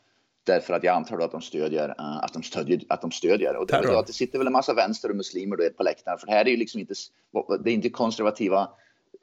Därför 0.43 0.73
att 0.73 0.83
jag 0.83 0.95
antar 0.95 1.19
att 1.19 1.31
de 1.31 1.41
stödjer, 1.41 1.89
uh, 1.89 2.17
att 2.23 2.33
de 2.33 2.43
stödjer, 2.43 2.81
att 2.89 3.01
de 3.01 3.11
stödjer. 3.11 3.55
Och 3.55 3.67
det, 3.67 3.99
att 3.99 4.07
det 4.07 4.13
sitter 4.13 4.37
väl 4.37 4.47
en 4.47 4.53
massa 4.53 4.73
vänster 4.73 5.09
och 5.09 5.15
muslimer 5.15 5.57
då 5.57 5.69
på 5.77 5.83
läktaren, 5.83 6.17
för 6.17 6.27
det 6.27 6.33
här 6.33 6.45
är 6.45 6.49
ju 6.49 6.57
liksom 6.57 6.79
inte, 6.79 6.93
det 7.63 7.69
är 7.69 7.73
inte 7.73 7.89
konservativa 7.89 8.69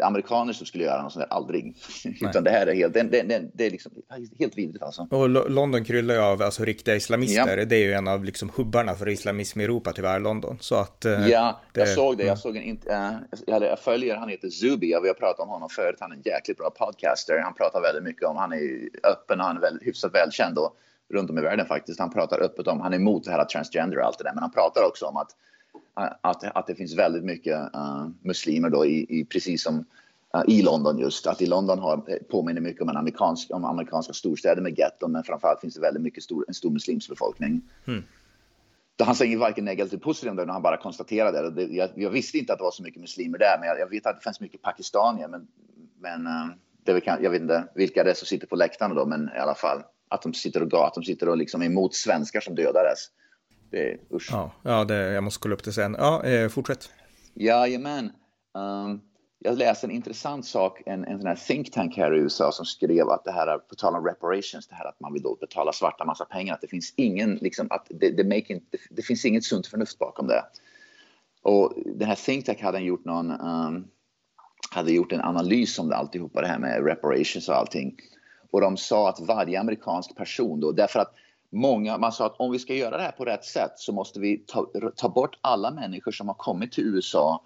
amerikaner 0.03 0.53
som 0.53 0.67
skulle 0.67 0.85
göra 0.85 1.03
något 1.03 1.13
sånt 1.13 1.27
där, 1.29 1.37
aldrig. 1.37 1.77
Utan 2.21 2.45
det 2.45 2.51
här 2.51 2.67
är 2.67 2.75
helt, 2.75 2.95
det, 2.95 3.03
det, 3.03 3.51
det 3.55 3.67
är 3.67 3.71
liksom 3.71 3.93
helt 4.39 4.59
vidrigt 4.59 4.83
alltså. 4.83 5.09
Och 5.11 5.51
London 5.51 5.85
kryllar 5.85 6.15
ju 6.15 6.21
av 6.21 6.43
alltså, 6.43 6.65
riktiga 6.65 6.97
islamister. 6.97 7.59
Ja. 7.59 7.65
Det 7.65 7.77
är 7.77 7.85
ju 7.85 7.93
en 7.93 8.09
av 8.09 8.25
liksom 8.25 8.51
hubbarna 8.57 8.95
för 8.95 9.09
islamism 9.09 9.61
i 9.61 9.65
Europa 9.65 9.93
tyvärr, 9.93 10.21
London. 10.21 10.59
Så 10.61 10.75
att, 10.75 11.05
eh, 11.05 11.29
ja, 11.29 11.61
det, 11.73 11.81
jag 11.81 11.89
såg 11.89 12.19
det. 12.19 12.25
Jag, 12.25 12.39
såg 12.39 12.57
en, 12.57 12.79
äh, 12.91 13.13
jag, 13.47 13.63
jag 13.63 13.79
följer, 13.79 14.17
han 14.17 14.29
heter 14.29 14.49
Zubi, 14.49 14.87
vi 14.87 15.09
har 15.09 15.15
pratat 15.15 15.41
om 15.41 15.49
honom 15.49 15.69
förut. 15.69 15.97
Han 16.01 16.13
är 16.13 16.17
en 16.17 16.23
jäkligt 16.25 16.59
bra 16.59 16.71
podcaster. 16.71 17.39
Han 17.45 17.55
pratar 17.55 17.81
väldigt 17.81 18.05
mycket 18.05 18.29
om, 18.29 18.37
han 18.37 18.53
är 18.53 18.89
öppen 19.13 19.41
och 19.41 19.47
han 19.47 19.57
är 19.57 19.61
väl, 19.61 19.79
hyfsat 19.83 20.15
välkänd 20.15 20.55
då, 20.55 20.73
runt 21.15 21.31
om 21.31 21.39
i 21.39 21.43
världen 21.43 21.67
faktiskt. 21.67 22.01
Han 22.01 22.13
pratar 22.13 22.41
öppet 22.41 22.67
om, 22.67 22.81
han 22.81 22.93
är 22.93 22.97
emot 22.97 23.25
det 23.25 23.31
här 23.31 23.45
transgender 23.45 23.99
och 23.99 24.05
allt 24.05 24.19
det 24.19 24.25
där, 24.25 24.35
men 24.35 24.43
han 24.43 24.53
pratar 24.53 24.83
också 24.89 25.07
om 25.07 25.17
att 25.17 25.31
att, 25.94 26.44
att 26.44 26.66
det 26.66 26.74
finns 26.74 26.94
väldigt 26.94 27.24
mycket 27.24 27.59
uh, 27.74 28.09
muslimer 28.22 28.70
då 28.70 28.87
i, 28.87 29.20
i 29.20 29.24
precis 29.24 29.62
som 29.62 29.85
uh, 30.37 30.42
i 30.46 30.62
London 30.62 30.98
just. 30.98 31.26
Att 31.26 31.42
i 31.42 31.46
London 31.46 31.79
har, 31.79 31.96
eh, 31.96 32.16
påminner 32.31 32.61
mycket 32.61 32.83
om, 32.83 32.88
en 32.88 32.96
amerikansk, 32.96 33.50
om 33.50 33.64
amerikanska 33.64 34.12
storstäder 34.12 34.62
med 34.62 34.79
getton 34.79 35.12
men 35.12 35.24
framförallt 35.24 35.61
finns 35.61 35.74
det 35.74 35.81
väldigt 35.81 36.03
mycket 36.03 36.22
stor, 36.22 36.44
en 36.48 36.55
stor 36.55 36.70
muslimsk 36.70 37.09
befolkning. 37.09 37.61
Mm. 37.87 38.03
Han 39.03 39.14
säger 39.14 39.37
varken 39.37 39.64
negativt 39.64 39.92
eller 39.92 40.03
positivt 40.03 40.31
om 40.31 40.37
det, 40.37 40.53
han 40.53 40.62
bara 40.62 40.76
konstaterade 40.76 41.50
det. 41.50 41.62
Jag, 41.62 41.90
jag, 41.94 42.11
visste 42.11 42.38
inte 42.38 42.53
att 42.53 42.59
det 42.59 42.64
var 42.64 42.70
så 42.70 42.83
mycket 42.83 43.00
muslimer 43.00 43.38
där, 43.38 43.57
men 43.59 43.68
jag, 43.68 43.81
jag 43.81 43.90
vet 43.90 44.07
att 44.07 44.16
det 44.16 44.24
finns 44.24 44.40
mycket 44.40 44.62
pakistanier. 44.62 45.29
Men, 45.29 45.46
men 46.00 46.26
uh, 46.26 46.46
det 46.85 47.00
kan, 47.00 47.22
jag 47.22 47.31
vet 47.31 47.42
inte 47.42 47.64
vilka 47.74 48.05
det 48.05 48.11
är 48.11 48.14
som 48.14 48.26
sitter 48.26 48.46
på 48.46 48.57
läktarna 48.57 48.94
då, 48.94 49.07
men 49.07 49.31
i 49.37 49.38
alla 49.38 49.55
fall 49.55 49.83
att 50.09 50.22
de 50.22 50.35
sitter 50.35 50.74
och, 50.74 50.87
att 50.87 50.94
de 50.94 51.05
sitter 51.05 51.29
och 51.29 51.37
liksom 51.37 51.62
emot 51.62 51.94
svenskar 51.94 52.40
som 52.40 52.55
dödades. 52.55 52.98
Det, 53.70 53.96
usch. 54.12 54.28
Ja, 54.33 54.52
ja 54.62 54.85
det, 54.85 55.12
jag 55.12 55.24
måste 55.24 55.40
kolla 55.40 55.54
upp 55.54 55.64
det 55.64 55.72
sen. 55.72 55.96
Ja, 55.98 56.24
eh, 56.24 56.48
fortsätt. 56.48 56.90
Jajamän. 57.35 58.12
Um, 58.54 59.00
jag 59.38 59.59
läste 59.59 59.87
en 59.87 59.90
intressant 59.90 60.46
sak, 60.46 60.83
en, 60.87 61.04
en 61.04 61.18
sån 61.18 61.26
här 61.26 61.37
think 61.37 61.72
tank 61.72 61.96
här 61.96 62.14
i 62.14 62.18
USA 62.18 62.52
som 62.52 62.66
skrev 62.66 63.09
att 63.09 63.24
det 63.24 63.33
här, 63.33 63.59
på 63.59 63.74
tal 63.74 63.94
om 63.94 64.06
reparations, 64.06 64.66
det 64.68 64.74
här 64.74 64.85
att 64.85 65.00
man 65.00 65.12
vill 65.12 65.22
då 65.22 65.37
betala 65.40 65.72
svarta 65.72 66.04
massa 66.04 66.24
pengar, 66.24 66.54
att 66.54 66.61
det 66.61 66.68
finns 66.68 66.94
ingen, 66.96 67.35
liksom, 67.35 67.66
att 67.70 67.87
det, 67.90 68.11
det, 68.11 68.24
making, 68.24 68.61
det, 68.70 68.78
det 68.90 69.02
finns 69.02 69.24
inget 69.24 69.44
sunt 69.44 69.66
förnuft 69.66 69.98
bakom 69.98 70.26
det. 70.26 70.44
Och 71.42 71.72
den 71.87 72.09
här 72.09 72.14
think 72.14 72.46
tank 72.46 72.62
hade 72.62 72.78
gjort 72.78 73.04
någon, 73.04 73.30
um, 73.30 73.88
hade 74.70 74.92
gjort 74.92 75.12
en 75.12 75.20
analys 75.20 75.78
om 75.78 75.88
det 75.88 75.96
alltihopa, 75.96 76.40
det 76.40 76.46
här 76.46 76.59
med 76.59 76.85
reparations 76.85 77.48
och 77.48 77.56
allting. 77.56 77.96
Och 78.50 78.61
de 78.61 78.76
sa 78.76 79.09
att 79.09 79.20
varje 79.20 79.61
amerikansk 79.61 80.16
person 80.16 80.61
då, 80.61 80.72
därför 80.72 81.00
att 81.00 81.14
många, 81.53 81.99
man 81.99 82.13
sa 82.13 82.27
att 82.27 82.41
om 82.41 82.53
vi 82.53 82.59
ska 82.59 82.75
göra 82.75 82.97
det 82.97 83.03
här 83.03 83.13
på 83.13 83.25
rätt 83.25 83.45
sätt 83.45 83.73
så 83.77 83.93
måste 83.93 84.21
vi 84.21 84.39
ta, 84.39 84.67
ta 84.97 85.09
bort 85.09 85.39
alla 85.41 85.71
människor 85.71 86.13
som 86.13 86.29
har 86.29 86.35
kommit 86.35 86.73
till 86.73 86.85
USA 86.85 87.43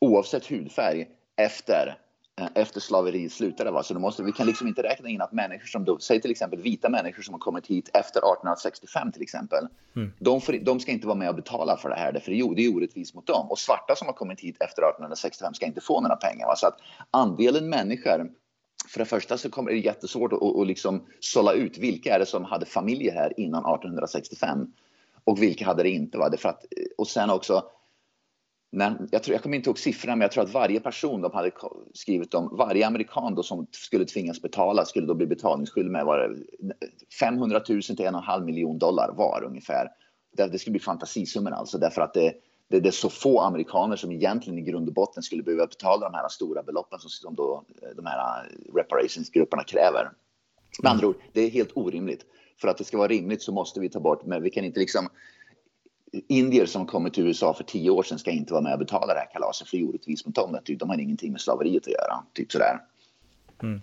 oavsett 0.00 0.46
hudfärg 0.46 1.06
efter 1.36 1.98
eh, 2.40 2.46
efter 2.54 2.80
slaveriet 2.80 3.32
slutade. 3.32 3.70
Va? 3.70 3.82
Så 3.82 3.94
då 3.94 4.00
måste, 4.00 4.22
vi 4.22 4.32
kan 4.32 4.46
liksom 4.46 4.68
inte 4.68 4.82
räkna 4.82 5.08
in 5.08 5.20
att 5.20 5.32
människor 5.32 5.66
som, 5.66 5.84
då, 5.84 5.98
säg 5.98 6.20
till 6.20 6.30
exempel 6.30 6.60
vita 6.60 6.88
människor 6.88 7.22
som 7.22 7.34
har 7.34 7.38
kommit 7.38 7.66
hit 7.66 7.88
efter 7.88 8.18
1865 8.18 9.12
till 9.12 9.22
exempel, 9.22 9.68
mm. 9.96 10.12
de, 10.18 10.40
får, 10.40 10.52
de, 10.52 10.80
ska 10.80 10.92
inte 10.92 11.06
vara 11.06 11.18
med 11.18 11.28
och 11.28 11.34
betala 11.34 11.76
för 11.76 11.88
det 11.88 11.94
här, 11.94 12.12
för 12.12 12.32
det, 12.32 12.54
det 12.56 12.64
är 12.64 12.76
orättvist 12.76 13.14
mot 13.14 13.26
dem. 13.26 13.50
Och 13.50 13.58
svarta 13.58 13.96
som 13.96 14.06
har 14.06 14.14
kommit 14.14 14.40
hit 14.40 14.56
efter 14.60 14.82
1865 14.82 15.54
ska 15.54 15.66
inte 15.66 15.80
få 15.80 16.00
några 16.00 16.16
pengar. 16.16 16.46
Va? 16.46 16.56
Så 16.56 16.66
att 16.66 16.78
andelen 17.10 17.68
människor 17.68 18.30
för 18.88 18.98
det 18.98 19.04
första 19.04 19.38
så 19.38 19.50
kommer 19.50 19.70
det 19.70 19.78
jättesvårt 19.78 20.32
att, 20.32 20.42
att 20.42 20.66
liksom 20.66 21.06
sålla 21.20 21.52
ut 21.52 21.78
vilka 21.78 22.14
är 22.14 22.18
det 22.18 22.26
som 22.26 22.44
hade 22.44 22.66
familjer 22.66 23.14
här 23.14 23.40
innan 23.40 23.60
1865 23.60 24.72
och 25.24 25.42
vilka 25.42 25.66
hade 25.66 25.82
det 25.82 25.90
inte. 25.90 26.18
Va? 26.18 26.28
Det 26.28 26.36
för 26.36 26.48
att, 26.48 26.64
eh, 26.64 26.84
och 26.98 27.08
sen 27.08 27.30
också, 27.30 27.64
när, 28.72 28.96
jag, 29.10 29.22
tror, 29.22 29.34
jag 29.34 29.42
kommer 29.42 29.56
inte 29.56 29.70
ihåg 29.70 29.78
siffrorna, 29.78 30.16
men 30.16 30.22
jag 30.22 30.32
tror 30.32 30.44
att 30.44 30.54
varje 30.54 30.80
person 30.80 31.20
de 31.20 31.32
hade 31.32 31.50
skrivit 31.94 32.34
om, 32.34 32.56
varje 32.56 32.86
amerikan 32.86 33.34
då 33.34 33.42
som 33.42 33.66
skulle 33.70 34.04
tvingas 34.04 34.42
betala 34.42 34.84
skulle 34.84 35.06
då 35.06 35.14
bli 35.14 35.26
betalningsskyldig 35.26 35.92
med 35.92 36.04
var 36.04 36.36
500 37.20 37.62
000 37.68 37.82
till 37.82 38.00
en 38.00 38.14
och 38.14 38.20
en 38.20 38.26
halv 38.26 38.44
miljon 38.44 38.78
dollar 38.78 39.12
var 39.16 39.44
ungefär. 39.44 39.88
Det, 40.36 40.46
det 40.46 40.58
skulle 40.58 40.72
bli 40.72 40.80
fantasisummor 40.80 41.50
alltså, 41.50 41.78
därför 41.78 42.02
att 42.02 42.14
det, 42.14 42.34
det, 42.72 42.80
det, 42.80 42.88
är 42.88 42.90
så 42.90 43.10
få 43.10 43.40
amerikaner 43.40 43.96
som 43.96 44.12
egentligen 44.12 44.58
i 44.58 44.62
grund 44.62 44.88
och 44.88 44.94
botten 44.94 45.22
skulle 45.22 45.42
behöva 45.42 45.66
betala 45.66 46.08
de 46.08 46.14
här 46.14 46.28
stora 46.28 46.62
beloppen 46.62 46.98
som, 46.98 47.10
som 47.10 47.34
då, 47.34 47.64
eh, 47.82 47.88
de 47.96 48.06
här 48.06 48.48
reparationsgrupperna 48.74 49.64
kräver. 49.64 50.10
Med 50.82 50.92
andra 50.92 51.06
ord, 51.06 51.16
det 51.32 51.40
är 51.40 51.50
helt 51.50 51.70
orimligt. 51.74 52.24
För 52.60 52.68
att 52.68 52.78
det 52.78 52.84
ska 52.84 52.98
vara 52.98 53.08
rimligt 53.08 53.42
så 53.42 53.52
måste 53.52 53.80
vi 53.80 53.88
ta 53.88 54.00
bort, 54.00 54.26
men 54.26 54.42
vi 54.42 54.50
kan 54.50 54.64
inte 54.64 54.80
liksom 54.80 55.08
indier 56.12 56.66
som 56.66 56.86
kommer 56.86 57.10
till 57.10 57.26
USA 57.26 57.54
för 57.54 57.64
tio 57.64 57.90
år 57.90 58.02
sedan 58.02 58.18
ska 58.18 58.30
inte 58.30 58.52
vara 58.52 58.62
med 58.62 58.72
och 58.72 58.78
betala 58.78 59.14
det 59.14 59.20
här 59.20 59.32
kalaset 59.32 59.68
för 59.68 59.76
det 59.76 59.82
är 59.82 59.88
orättvist 59.88 60.26
mot 60.26 60.34
dem. 60.34 60.58
Typ, 60.64 60.78
de 60.78 60.90
har 60.90 61.00
ingenting 61.00 61.32
med 61.32 61.40
slaveriet 61.40 61.86
att 61.86 61.92
göra. 61.92 62.24
Typ 62.32 62.52
sådär. 62.52 62.80
Mm. 63.62 63.80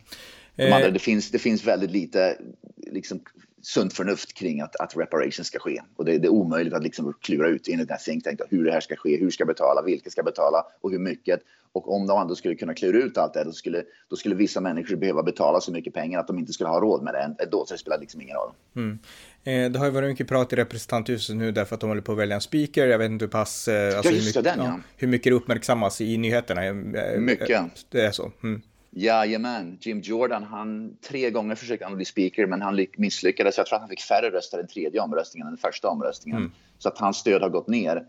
De 0.55 0.71
andra, 0.71 0.87
eh. 0.87 0.93
det, 0.93 0.99
finns, 0.99 1.31
det 1.31 1.39
finns 1.39 1.63
väldigt 1.63 1.91
lite 1.91 2.37
liksom, 2.77 3.19
sunt 3.61 3.93
förnuft 3.93 4.33
kring 4.33 4.61
att, 4.61 4.75
att 4.75 4.97
reparation 4.97 5.45
ska 5.45 5.59
ske. 5.59 5.81
Och 5.95 6.05
det, 6.05 6.17
det 6.17 6.27
är 6.27 6.31
omöjligt 6.31 6.73
att 6.73 6.83
liksom 6.83 7.13
klura 7.21 7.49
ut 7.49 7.67
enligt 7.67 7.87
den 7.87 7.97
här 7.97 8.03
think 8.03 8.23
tank 8.23 8.39
hur 8.49 8.65
det 8.65 8.71
här 8.71 8.81
ska 8.81 8.95
ske, 8.95 9.17
hur 9.17 9.29
ska 9.29 9.45
betala, 9.45 9.81
vilka 9.81 10.09
ska 10.09 10.23
betala 10.23 10.65
och 10.81 10.91
hur 10.91 10.99
mycket. 10.99 11.39
Och 11.71 11.95
om 11.95 12.07
de 12.07 12.21
ändå 12.21 12.35
skulle 12.35 12.55
kunna 12.55 12.73
klura 12.73 12.97
ut 12.97 13.17
allt 13.17 13.33
det, 13.33 13.43
då 13.43 13.51
skulle, 13.51 13.83
då 14.09 14.15
skulle 14.15 14.35
vissa 14.35 14.61
människor 14.61 14.95
behöva 14.95 15.23
betala 15.23 15.61
så 15.61 15.71
mycket 15.71 15.93
pengar 15.93 16.19
att 16.19 16.27
de 16.27 16.39
inte 16.39 16.53
skulle 16.53 16.69
ha 16.69 16.79
råd 16.79 17.03
med 17.03 17.13
det. 17.13 17.45
Då 17.51 17.65
så 17.65 17.73
det 17.73 17.77
spelar 17.77 17.99
liksom 17.99 18.21
ingen 18.21 18.35
roll. 18.35 18.51
Mm. 18.75 18.99
Eh, 19.43 19.71
det 19.71 19.79
har 19.79 19.85
ju 19.85 19.91
varit 19.91 20.09
mycket 20.09 20.27
prat 20.27 20.53
i 20.53 20.55
representanthuset 20.55 21.35
nu 21.35 21.51
därför 21.51 21.75
att 21.75 21.81
de 21.81 21.89
håller 21.89 22.01
på 22.01 22.11
att 22.11 22.17
välja 22.17 22.35
en 22.35 22.41
speaker. 22.41 22.87
Jag 22.87 22.97
vet 22.97 23.11
inte 23.11 23.25
hur 23.25 23.29
pass... 23.29 23.67
Eh, 23.67 23.97
alltså, 23.97 24.11
ja, 24.11 24.17
hur, 24.17 24.25
mycket, 24.25 24.43
den, 24.43 24.59
ja. 24.59 24.79
hur 24.97 25.07
mycket 25.07 25.31
det 25.31 25.35
uppmärksammas 25.35 26.01
i 26.01 26.17
nyheterna. 26.17 26.65
Eh, 26.65 26.73
mycket. 27.19 27.61
Det 27.89 28.01
är 28.01 28.11
så. 28.11 28.31
Mm. 28.43 28.61
Jajamän, 28.91 29.77
Jim 29.81 30.01
Jordan, 30.01 30.43
han 30.43 30.97
tre 31.01 31.31
gånger 31.31 31.55
försökte 31.55 31.85
han 31.85 31.95
bli 31.95 32.05
speaker 32.05 32.45
men 32.45 32.61
han 32.61 32.85
misslyckades. 32.97 33.57
Jag 33.57 33.65
tror 33.65 33.75
att 33.75 33.81
han 33.81 33.89
fick 33.89 34.01
färre 34.01 34.29
röster 34.29 34.57
den 34.57 34.67
tredje 34.67 35.01
omröstningen 35.01 35.47
än 35.47 35.53
den 35.53 35.71
första 35.71 35.89
omröstningen. 35.89 36.41
Mm. 36.41 36.51
Så 36.77 36.89
att 36.89 36.97
hans 36.97 37.17
stöd 37.17 37.41
har 37.41 37.49
gått 37.49 37.67
ner. 37.67 38.05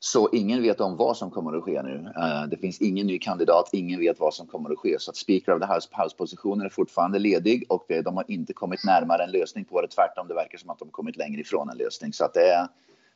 Så 0.00 0.28
ingen 0.32 0.62
vet 0.62 0.80
om 0.80 0.96
vad 0.96 1.16
som 1.16 1.30
kommer 1.30 1.56
att 1.56 1.64
ske 1.64 1.82
nu. 1.82 2.12
Uh, 2.16 2.48
det 2.50 2.56
finns 2.56 2.80
ingen 2.80 3.06
ny 3.06 3.18
kandidat, 3.18 3.70
ingen 3.72 4.00
vet 4.00 4.20
vad 4.20 4.34
som 4.34 4.46
kommer 4.46 4.70
att 4.70 4.78
ske. 4.78 4.96
Så 4.98 5.10
att 5.10 5.16
Speaker 5.16 5.54
of 5.54 5.60
the 5.60 5.74
House, 5.74 5.88
House-positionen 5.92 6.66
är 6.66 6.70
fortfarande 6.70 7.18
ledig 7.18 7.64
och 7.68 7.84
det, 7.88 8.02
de 8.02 8.16
har 8.16 8.24
inte 8.28 8.52
kommit 8.52 8.84
närmare 8.84 9.24
en 9.24 9.30
lösning 9.30 9.64
på 9.64 9.80
det. 9.80 9.88
Tvärtom, 9.88 10.28
det 10.28 10.34
verkar 10.34 10.58
som 10.58 10.70
att 10.70 10.78
de 10.78 10.88
har 10.88 10.92
kommit 10.92 11.16
längre 11.16 11.40
ifrån 11.40 11.70
en 11.70 11.76
lösning. 11.76 12.12
Så 12.12 12.24
att 12.24 12.34
det 12.34 12.40
är, 12.40 12.68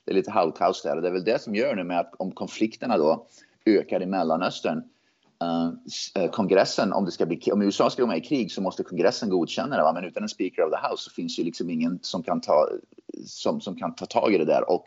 det 0.05 0.11
är 0.11 0.15
lite 0.15 0.31
halvkaos 0.31 0.83
där. 0.83 0.97
Och 0.97 1.03
det 1.03 1.09
är 1.09 1.13
väl 1.13 1.25
det 1.25 1.43
som 1.43 1.55
gör 1.55 1.77
nu 1.77 1.85
med 1.85 2.01
att 2.01 2.15
om 2.19 2.33
konflikterna 2.33 2.99
då 2.99 3.27
ökar 3.67 4.03
i 4.03 4.07
Mellanöstern 4.07 4.83
Uh, 6.19 6.31
kongressen, 6.31 6.93
om, 6.93 7.05
det 7.05 7.11
ska 7.11 7.27
bli, 7.27 7.53
om 7.53 7.63
USA 7.63 7.91
ska 7.91 8.03
gå 8.03 8.09
med 8.09 8.19
i 8.19 8.21
krig 8.21 8.53
så 8.53 8.61
måste 8.61 8.83
kongressen 8.83 9.31
godkänna 9.31 9.77
det. 9.77 9.83
Va? 9.83 9.93
Men 9.93 10.05
utan 10.05 10.23
en 10.23 10.29
speaker 10.29 10.63
of 10.63 10.71
the 10.71 10.89
house 10.89 11.05
så 11.05 11.11
finns 11.11 11.39
ju 11.39 11.45
liksom 11.45 11.71
ingen 11.71 11.99
som 12.03 12.23
kan 12.23 12.41
ta, 12.41 12.69
som, 13.27 13.61
som 13.61 13.77
kan 13.77 13.95
ta 13.95 14.07
tag 14.07 14.35
i 14.35 14.39
det 14.39 14.45
där 14.45 14.71
och 14.71 14.85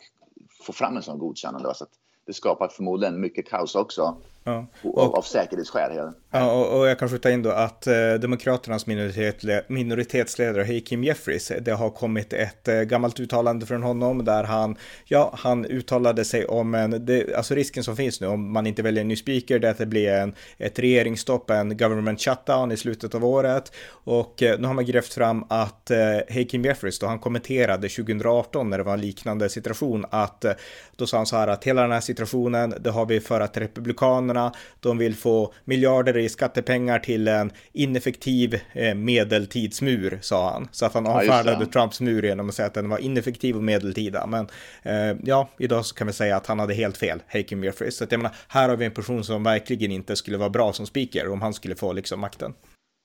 få 0.65 0.73
fram 0.73 0.97
en 0.97 1.03
sån 1.03 1.19
godkännande. 1.19 1.67
Va? 1.67 1.73
Så 1.73 1.85
det 2.25 2.33
skapar 2.33 2.67
förmodligen 2.67 3.19
mycket 3.19 3.49
kaos 3.49 3.75
också. 3.75 4.17
Ja. 4.47 4.67
Och, 4.81 4.97
av, 4.97 5.15
av 5.15 5.21
säkerhetsskäl. 5.21 6.11
Ja, 6.31 6.51
och, 6.51 6.79
och, 6.79 6.87
jag 6.87 6.99
kan 6.99 7.09
skjuta 7.09 7.31
in 7.31 7.43
då 7.43 7.49
att 7.49 7.87
eh, 7.87 8.13
Demokraternas 8.13 8.87
minoritet, 8.87 9.69
minoritetsledare 9.69 10.63
Hakeem 10.63 11.03
Jeffries, 11.03 11.51
det 11.61 11.71
har 11.71 11.89
kommit 11.89 12.33
ett 12.33 12.67
eh, 12.67 12.81
gammalt 12.81 13.19
uttalande 13.19 13.65
från 13.65 13.83
honom 13.83 14.25
där 14.25 14.43
han, 14.43 14.75
ja, 15.05 15.33
han 15.37 15.65
uttalade 15.65 16.25
sig 16.25 16.45
om 16.45 16.75
en, 16.75 17.05
det, 17.05 17.35
alltså 17.35 17.55
risken 17.55 17.83
som 17.83 17.95
finns 17.95 18.21
nu 18.21 18.27
om 18.27 18.53
man 18.53 18.67
inte 18.67 18.81
väljer 18.81 19.01
en 19.01 19.07
ny 19.07 19.15
speaker, 19.15 19.59
det 19.59 19.67
är 19.67 19.71
att 19.71 19.77
det 19.77 19.85
blir 19.85 20.11
en, 20.11 20.35
ett 20.57 20.79
regeringsstopp, 20.79 21.49
en 21.49 21.77
government 21.77 22.21
shutdown 22.21 22.71
i 22.71 22.77
slutet 22.77 23.15
av 23.15 23.25
året. 23.25 23.71
Och 23.89 24.43
eh, 24.43 24.59
nu 24.59 24.67
har 24.67 24.73
man 24.73 24.85
grävt 24.85 25.13
fram 25.13 25.45
att 25.49 25.91
eh, 25.91 25.97
Hakeem 26.29 26.65
Jeffries 26.65 26.99
då, 26.99 27.07
han 27.07 27.19
kommenterade 27.19 27.89
2018 27.89 28.69
när 28.69 28.77
det 28.77 28.83
var 28.83 28.93
en 28.93 29.01
liknande 29.01 29.49
situation, 29.49 30.05
att 30.09 30.45
eh, 30.45 30.53
då 30.95 31.07
sa 31.07 31.17
han 31.17 31.25
så 31.25 31.35
här 31.35 31.47
att 31.47 31.63
hela 31.63 31.81
den 31.81 31.91
här 31.91 32.01
situationen, 32.01 32.73
det 32.79 32.89
har 32.89 33.05
vi 33.05 33.19
för 33.19 33.41
att 33.41 33.57
republikanerna 33.57 34.34
Demokraterna. 34.35 34.51
De 34.79 34.97
vill 34.97 35.15
få 35.15 35.53
miljarder 35.65 36.17
i 36.17 36.29
skattepengar 36.29 36.99
till 36.99 37.27
en 37.27 37.51
ineffektiv 37.73 38.59
eh, 38.73 38.95
medeltidsmur, 38.95 40.19
sa 40.21 40.51
han. 40.51 40.67
Så 40.71 40.85
att 40.85 40.93
han 40.93 41.07
avfärdade 41.07 41.65
ja, 41.65 41.71
Trumps 41.71 42.01
mur 42.01 42.23
genom 42.23 42.49
att 42.49 42.55
säga 42.55 42.67
att 42.67 42.73
den 42.73 42.89
var 42.89 42.97
ineffektiv 42.97 43.55
och 43.55 43.63
medeltida. 43.63 44.27
Men 44.27 44.47
eh, 44.83 45.17
ja, 45.23 45.49
idag 45.59 45.85
så 45.85 45.95
kan 45.95 46.07
vi 46.07 46.13
säga 46.13 46.37
att 46.37 46.47
han 46.47 46.59
hade 46.59 46.73
helt 46.73 46.97
fel, 46.97 47.23
Hakeem 47.27 47.63
Jeffries. 47.63 47.97
Så 47.97 48.03
att 48.03 48.11
jag 48.11 48.19
menar, 48.19 48.35
här 48.47 48.69
har 48.69 48.77
vi 48.77 48.85
en 48.85 48.91
person 48.91 49.23
som 49.23 49.43
verkligen 49.43 49.91
inte 49.91 50.15
skulle 50.15 50.37
vara 50.37 50.49
bra 50.49 50.73
som 50.73 50.85
speaker 50.85 51.29
om 51.29 51.41
han 51.41 51.53
skulle 51.53 51.75
få 51.75 51.93
liksom 51.93 52.19
makten. 52.19 52.53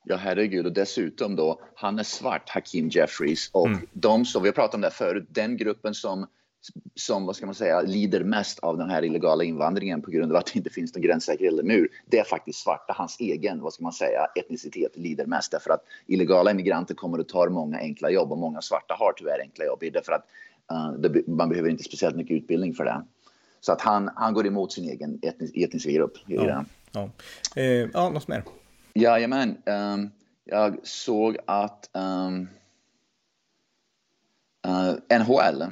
Ja, 0.04 0.16
herregud. 0.16 0.66
Och 0.66 0.72
dessutom 0.72 1.36
då, 1.36 1.60
han 1.74 1.98
är 1.98 2.02
svart, 2.02 2.48
Hakeem 2.48 2.88
Jeffries. 2.88 3.50
Och 3.52 3.66
mm. 3.66 3.86
de 3.92 4.24
som, 4.24 4.42
vi 4.42 4.48
har 4.48 4.54
pratat 4.54 4.74
om 4.74 4.80
det 4.80 4.90
förut, 4.90 5.26
den 5.28 5.56
gruppen 5.56 5.94
som 5.94 6.26
som 6.94 7.26
vad 7.26 7.36
ska 7.36 7.46
man 7.46 7.54
säga, 7.54 7.80
lider 7.82 8.24
mest 8.24 8.58
av 8.58 8.78
den 8.78 8.90
här 8.90 9.04
illegala 9.04 9.44
invandringen 9.44 10.02
på 10.02 10.10
grund 10.10 10.32
av 10.32 10.38
att 10.38 10.46
det 10.46 10.56
inte 10.56 10.70
finns 10.70 10.94
någon 10.94 11.02
gränssäker 11.02 11.44
eller 11.44 11.62
mur. 11.62 11.88
Det 12.06 12.18
är 12.18 12.24
faktiskt 12.24 12.62
svarta, 12.62 12.92
hans 12.96 13.20
egen 13.20 13.60
vad 13.60 13.72
ska 13.72 13.82
man 13.82 13.92
säga, 13.92 14.26
etnicitet 14.34 14.96
lider 14.96 15.26
mest 15.26 15.52
därför 15.52 15.70
att 15.70 15.84
illegala 16.06 16.50
immigranter 16.50 16.94
kommer 16.94 17.18
att 17.18 17.28
ta 17.28 17.50
många 17.50 17.78
enkla 17.78 18.10
jobb 18.10 18.32
och 18.32 18.38
många 18.38 18.62
svarta 18.62 18.94
har 18.98 19.12
tyvärr 19.12 19.40
enkla 19.40 19.64
jobb 19.64 19.78
därför 19.92 20.12
att 20.12 20.26
uh, 20.72 20.92
det, 20.92 21.26
man 21.28 21.48
behöver 21.48 21.68
inte 21.68 21.84
speciellt 21.84 22.16
mycket 22.16 22.36
utbildning 22.36 22.74
för 22.74 22.84
det. 22.84 23.04
Så 23.60 23.72
att 23.72 23.80
han, 23.80 24.10
han 24.16 24.34
går 24.34 24.46
emot 24.46 24.72
sin 24.72 24.84
egen 24.84 25.18
etnis, 25.22 25.50
etniska 25.54 25.90
grupp. 25.90 26.12
Ja, 26.26 26.64
ja. 26.92 27.10
Eh, 27.56 27.64
ja, 27.64 28.10
något 28.10 28.28
mer? 28.28 28.44
Jajamän. 28.94 29.56
Um, 29.66 30.10
jag 30.44 30.76
såg 30.82 31.36
att 31.46 31.90
um, 31.92 32.48
uh, 34.66 35.18
NHL 35.18 35.62
Uh, 35.62 35.68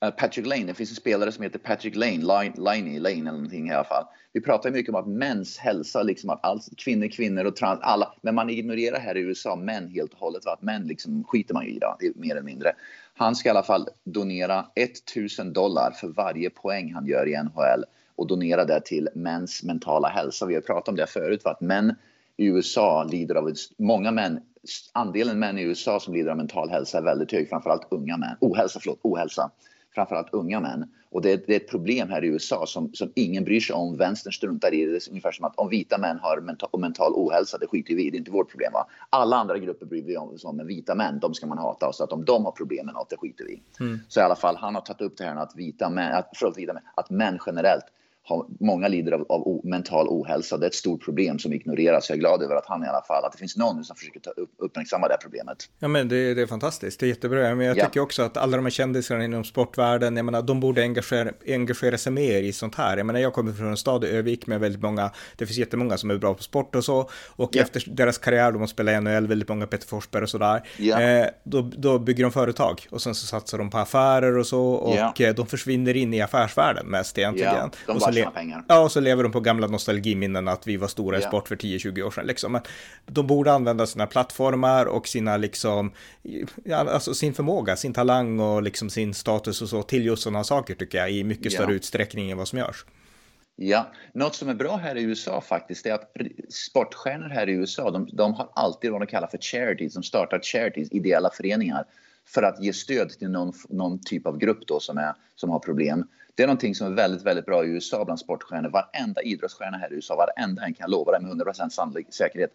Eh, 0.00 0.10
Patrick 0.10 0.46
Lane, 0.46 0.64
det 0.64 0.74
finns 0.74 0.90
en 0.90 0.96
spelare 0.96 1.32
som 1.32 1.42
heter 1.42 1.58
Patrick 1.58 1.96
Lane, 1.96 2.50
Liney 2.56 2.98
Lane 2.98 3.20
eller 3.20 3.32
någonting 3.32 3.68
i 3.68 3.72
alla 3.72 3.84
fall. 3.84 4.04
Vi 4.32 4.40
pratar 4.40 4.70
mycket 4.70 4.88
om 4.88 4.94
att 4.94 5.08
mäns 5.08 5.58
hälsa, 5.58 6.02
liksom 6.02 6.30
att 6.30 6.44
allt, 6.44 6.76
kvinnor, 6.76 7.08
kvinnor 7.08 7.44
och 7.44 7.56
trans, 7.56 7.80
alla, 7.82 8.14
men 8.22 8.34
man 8.34 8.50
ignorerar 8.50 8.98
här 8.98 9.16
i 9.16 9.20
USA 9.20 9.56
män 9.56 9.88
helt 9.88 10.12
och 10.12 10.18
hållet. 10.18 10.46
Att 10.46 10.62
män 10.62 10.86
liksom 10.86 11.24
skiter 11.24 11.54
man 11.54 11.64
ju 11.64 11.70
i, 11.70 11.78
då, 11.78 11.96
mer 12.14 12.30
eller 12.30 12.42
mindre. 12.42 12.72
Han 13.14 13.36
ska 13.36 13.48
i 13.48 13.50
alla 13.50 13.62
fall 13.62 13.88
donera 14.04 14.66
1000 14.74 15.52
dollar 15.52 15.90
för 15.90 16.08
varje 16.08 16.50
poäng 16.50 16.94
han 16.94 17.06
gör 17.06 17.28
i 17.28 17.42
NHL 17.42 17.84
och 18.16 18.26
donera 18.26 18.64
det 18.64 18.80
till 18.80 19.08
mäns 19.14 19.62
mentala 19.62 20.08
hälsa. 20.08 20.46
Vi 20.46 20.54
har 20.54 20.60
pratat 20.60 20.88
om 20.88 20.96
det 20.96 21.06
förut, 21.06 21.42
för 21.42 21.50
att 21.50 21.60
män 21.60 21.94
i 22.36 22.46
USA 22.46 23.04
lider 23.04 23.34
av, 23.34 23.52
många 23.78 24.10
män, 24.10 24.40
andelen 24.92 25.38
män 25.38 25.58
i 25.58 25.62
USA 25.62 26.00
som 26.00 26.14
lider 26.14 26.30
av 26.30 26.36
mental 26.36 26.70
hälsa 26.70 26.98
är 26.98 27.02
väldigt 27.02 27.32
hög, 27.32 27.48
framförallt 27.48 27.86
unga 27.90 28.16
män, 28.16 28.36
ohälsa, 28.40 28.80
förlåt, 28.80 28.98
ohälsa 29.02 29.50
framförallt 29.98 30.32
unga 30.32 30.60
män. 30.60 30.84
Och 31.10 31.22
det, 31.22 31.46
det, 31.46 31.52
är 31.52 31.56
ett 31.56 31.70
problem 31.70 32.08
här 32.08 32.24
i 32.24 32.28
USA 32.28 32.66
som, 32.66 32.94
som 32.94 33.12
ingen 33.14 33.44
bryr 33.44 33.60
sig 33.60 33.74
om. 33.74 33.96
Vänstern 33.96 34.32
struntar 34.32 34.74
i 34.74 34.84
det. 34.84 34.90
Det 34.90 35.06
är 35.06 35.10
ungefär 35.10 35.32
som 35.32 35.44
att 35.44 35.56
om 35.56 35.68
vita 35.68 35.98
män 35.98 36.18
har 36.22 36.40
mental, 36.40 36.80
mental 36.80 37.12
ohälsa, 37.12 37.58
det 37.58 37.66
skiter 37.66 37.94
vi 37.94 38.06
i. 38.06 38.10
Det 38.10 38.16
är 38.16 38.18
inte 38.18 38.30
vårt 38.30 38.50
problem. 38.50 38.72
Va? 38.72 38.86
Alla 39.10 39.36
andra 39.36 39.58
grupper 39.58 39.86
bryr 39.86 40.02
vi 40.02 40.16
oss 40.16 40.44
om, 40.44 40.56
men 40.56 40.66
vita 40.66 40.94
män, 40.94 41.18
de 41.18 41.34
ska 41.34 41.46
man 41.46 41.58
hata. 41.58 41.92
Så 41.92 42.04
att 42.04 42.12
om 42.12 42.24
de 42.24 42.44
har 42.44 42.52
problem 42.52 42.86
med 42.86 42.94
något, 42.94 43.10
det 43.10 43.16
skiter 43.16 43.44
vi 43.44 43.52
i. 43.52 43.62
Mm. 43.80 43.98
Så 44.08 44.20
i 44.20 44.22
alla 44.22 44.36
fall, 44.36 44.56
han 44.56 44.74
har 44.74 44.82
tagit 44.82 45.00
upp 45.00 45.16
det 45.16 45.24
här 45.24 45.36
att 45.36 45.56
vita 45.56 45.90
män, 45.90 46.12
att, 46.12 46.30
förlåt, 46.34 46.58
vita 46.58 46.72
män, 46.72 46.82
att 46.94 47.10
män 47.10 47.38
generellt 47.46 47.84
har, 48.28 48.46
många 48.60 48.88
lider 48.88 49.12
av, 49.12 49.26
av 49.28 49.40
o, 49.40 49.60
mental 49.64 50.06
ohälsa. 50.08 50.56
Det 50.56 50.66
är 50.66 50.68
ett 50.68 50.74
stort 50.74 51.04
problem 51.04 51.38
som 51.38 51.52
ignoreras. 51.52 52.08
Jag 52.08 52.16
är 52.16 52.20
glad 52.20 52.42
över 52.42 52.54
att 52.54 52.66
han 52.66 52.84
i 52.84 52.86
alla 52.86 53.02
fall, 53.02 53.24
att 53.24 53.32
det 53.32 53.38
finns 53.38 53.56
någon 53.56 53.84
som 53.84 53.96
försöker 53.96 54.20
ta 54.20 54.30
upp, 54.30 54.50
uppmärksamma 54.58 55.08
det 55.08 55.12
här 55.12 55.18
problemet. 55.18 55.56
Ja, 55.78 55.88
men 55.88 56.08
det, 56.08 56.34
det 56.34 56.42
är 56.42 56.46
fantastiskt. 56.46 57.00
Det 57.00 57.06
är 57.06 57.08
jättebra. 57.08 57.54
Men 57.54 57.66
jag 57.66 57.76
ja. 57.76 57.84
tycker 57.84 58.00
också 58.00 58.22
att 58.22 58.36
alla 58.36 58.56
de 58.56 58.64
här 58.64 58.70
kändisarna 58.70 59.24
inom 59.24 59.44
sportvärlden, 59.44 60.16
jag 60.16 60.24
menar, 60.24 60.42
de 60.42 60.60
borde 60.60 60.82
engagera, 60.82 61.30
engagera 61.46 61.98
sig 61.98 62.12
mer 62.12 62.42
i 62.42 62.52
sånt 62.52 62.74
här. 62.74 62.96
Jag 62.96 63.06
menar, 63.06 63.20
jag 63.20 63.32
kommer 63.32 63.52
från 63.52 63.68
en 63.68 63.76
stad, 63.76 64.04
Övik, 64.04 64.46
med 64.46 64.60
väldigt 64.60 64.82
många, 64.82 65.10
det 65.36 65.46
finns 65.46 65.58
jättemånga 65.58 65.98
som 65.98 66.10
är 66.10 66.16
bra 66.16 66.34
på 66.34 66.42
sport 66.42 66.74
och 66.74 66.84
så. 66.84 67.10
Och 67.28 67.50
ja. 67.52 67.62
efter 67.62 67.84
deras 67.86 68.18
karriär, 68.18 68.52
de 68.52 68.60
har 68.60 68.66
spelat 68.66 68.94
i 68.94 69.00
NHL, 69.00 69.26
väldigt 69.26 69.48
många 69.48 69.66
Peter 69.66 69.88
Forsberg 69.88 70.22
och 70.22 70.30
sådär, 70.30 70.62
ja. 70.78 71.00
eh, 71.00 71.26
då, 71.44 71.70
då 71.76 71.98
bygger 71.98 72.22
de 72.22 72.32
företag 72.32 72.86
och 72.90 73.02
sen 73.02 73.14
så 73.14 73.26
satsar 73.26 73.58
de 73.58 73.70
på 73.70 73.78
affärer 73.78 74.38
och 74.38 74.46
så 74.46 74.62
och. 74.62 75.20
Eh, 75.20 75.34
de 75.34 75.46
försvinner 75.46 75.96
in 75.96 76.14
i 76.14 76.20
affärsvärlden 76.20 76.86
mest 76.86 77.18
egentligen. 77.18 77.54
Ja, 77.54 77.70
de 77.86 78.00
tjänar 78.18 78.30
pengar. 78.30 78.64
Ja, 78.68 78.80
och 78.80 78.92
så 78.92 79.00
lever 79.00 79.22
de 79.22 79.32
på 79.32 79.40
gamla 79.40 79.66
nostalgiminnen 79.66 80.48
att 80.48 80.66
vi 80.66 80.76
var 80.76 80.88
stora 80.88 81.18
i 81.18 81.22
ja. 81.22 81.28
sport 81.28 81.48
för 81.48 81.56
10-20 81.56 82.02
år 82.02 82.10
sedan. 82.10 82.26
Liksom. 82.26 82.52
Men 82.52 82.62
de 83.06 83.26
borde 83.26 83.52
använda 83.52 83.86
sina 83.86 84.06
plattformar 84.06 84.86
och 84.86 85.08
sina, 85.08 85.36
liksom, 85.36 85.92
alltså 86.70 87.14
sin 87.14 87.34
förmåga, 87.34 87.76
sin 87.76 87.92
talang 87.92 88.40
och 88.40 88.62
liksom 88.62 88.90
sin 88.90 89.14
status 89.14 89.62
och 89.62 89.68
så 89.68 89.82
till 89.82 90.06
just 90.06 90.22
sådana 90.22 90.44
saker 90.44 90.74
tycker 90.74 90.98
jag 90.98 91.12
i 91.12 91.24
mycket 91.24 91.52
större 91.52 91.70
ja. 91.70 91.76
utsträckning 91.76 92.30
än 92.30 92.38
vad 92.38 92.48
som 92.48 92.58
görs. 92.58 92.84
Ja, 93.60 93.86
något 94.12 94.34
som 94.34 94.48
är 94.48 94.54
bra 94.54 94.76
här 94.76 94.96
i 94.96 95.02
USA 95.02 95.40
faktiskt 95.40 95.86
är 95.86 95.92
att 95.94 96.12
sportstjärnor 96.48 97.28
här 97.28 97.48
i 97.48 97.52
USA, 97.52 97.90
de, 97.90 98.08
de 98.12 98.34
har 98.34 98.50
alltid 98.54 98.90
vad 98.90 99.00
de 99.00 99.06
kallar 99.06 99.28
för 99.28 99.38
charities, 99.38 99.94
de 99.94 100.02
startar 100.02 100.40
charities, 100.42 100.88
ideella 100.92 101.30
föreningar 101.30 101.84
för 102.26 102.42
att 102.42 102.62
ge 102.62 102.72
stöd 102.72 103.10
till 103.10 103.30
någon, 103.30 103.52
någon 103.68 103.98
typ 103.98 104.26
av 104.26 104.38
grupp 104.38 104.66
då 104.66 104.80
som, 104.80 104.98
är, 104.98 105.14
som 105.34 105.50
har 105.50 105.58
problem. 105.58 106.08
Det 106.38 106.42
är 106.42 106.46
någonting 106.46 106.74
som 106.74 106.86
är 106.86 106.90
väldigt, 106.90 107.22
väldigt 107.22 107.46
bra 107.46 107.64
i 107.64 107.68
USA 107.68 108.04
bland 108.04 108.20
sportstjärnor. 108.20 108.68
Varenda 108.68 109.22
idrottsstjärna 109.22 109.76
här 109.78 109.92
i 109.92 109.94
USA, 109.94 110.16
varenda 110.16 110.64
en 110.64 110.74
kan 110.74 110.90
lova 110.90 111.12
det 111.12 111.20
med 111.20 111.28
100 111.28 111.54
sannolik 111.70 112.06
säkerhet, 112.10 112.50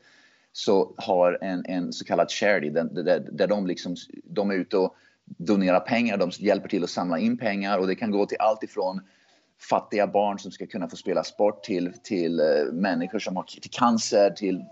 så 0.52 0.94
har 0.98 1.38
en, 1.42 1.66
en 1.66 1.94
så 1.94 2.06
kallad 2.06 2.32
charity 2.32 2.70
där, 2.70 2.84
där, 2.84 3.28
där 3.32 3.48
de, 3.48 3.68
liksom, 3.68 3.96
de 4.24 4.52
är 4.52 4.56
ute 4.56 4.78
och 4.78 4.96
donerar 5.26 5.80
pengar, 5.80 6.18
de 6.18 6.32
hjälper 6.40 6.70
till 6.70 6.84
att 6.84 6.90
samla 6.90 7.20
in 7.20 7.38
pengar 7.38 7.80
och 7.80 7.88
det 7.88 7.96
kan 7.96 8.12
gå 8.12 8.26
till 8.26 8.38
allt 8.40 8.64
ifrån 8.64 9.02
fattiga 9.70 10.08
barn 10.08 10.40
som 10.40 10.52
ska 10.52 10.66
kunna 10.66 10.88
få 10.88 10.96
spela 10.96 11.24
sport 11.24 11.64
till, 11.64 11.94
till 12.04 12.40
eh, 12.40 12.46
människor 12.72 13.20
som 13.20 13.36
har 13.36 13.44
till 13.44 13.72
cancer, 13.72 14.30
till 14.30 14.66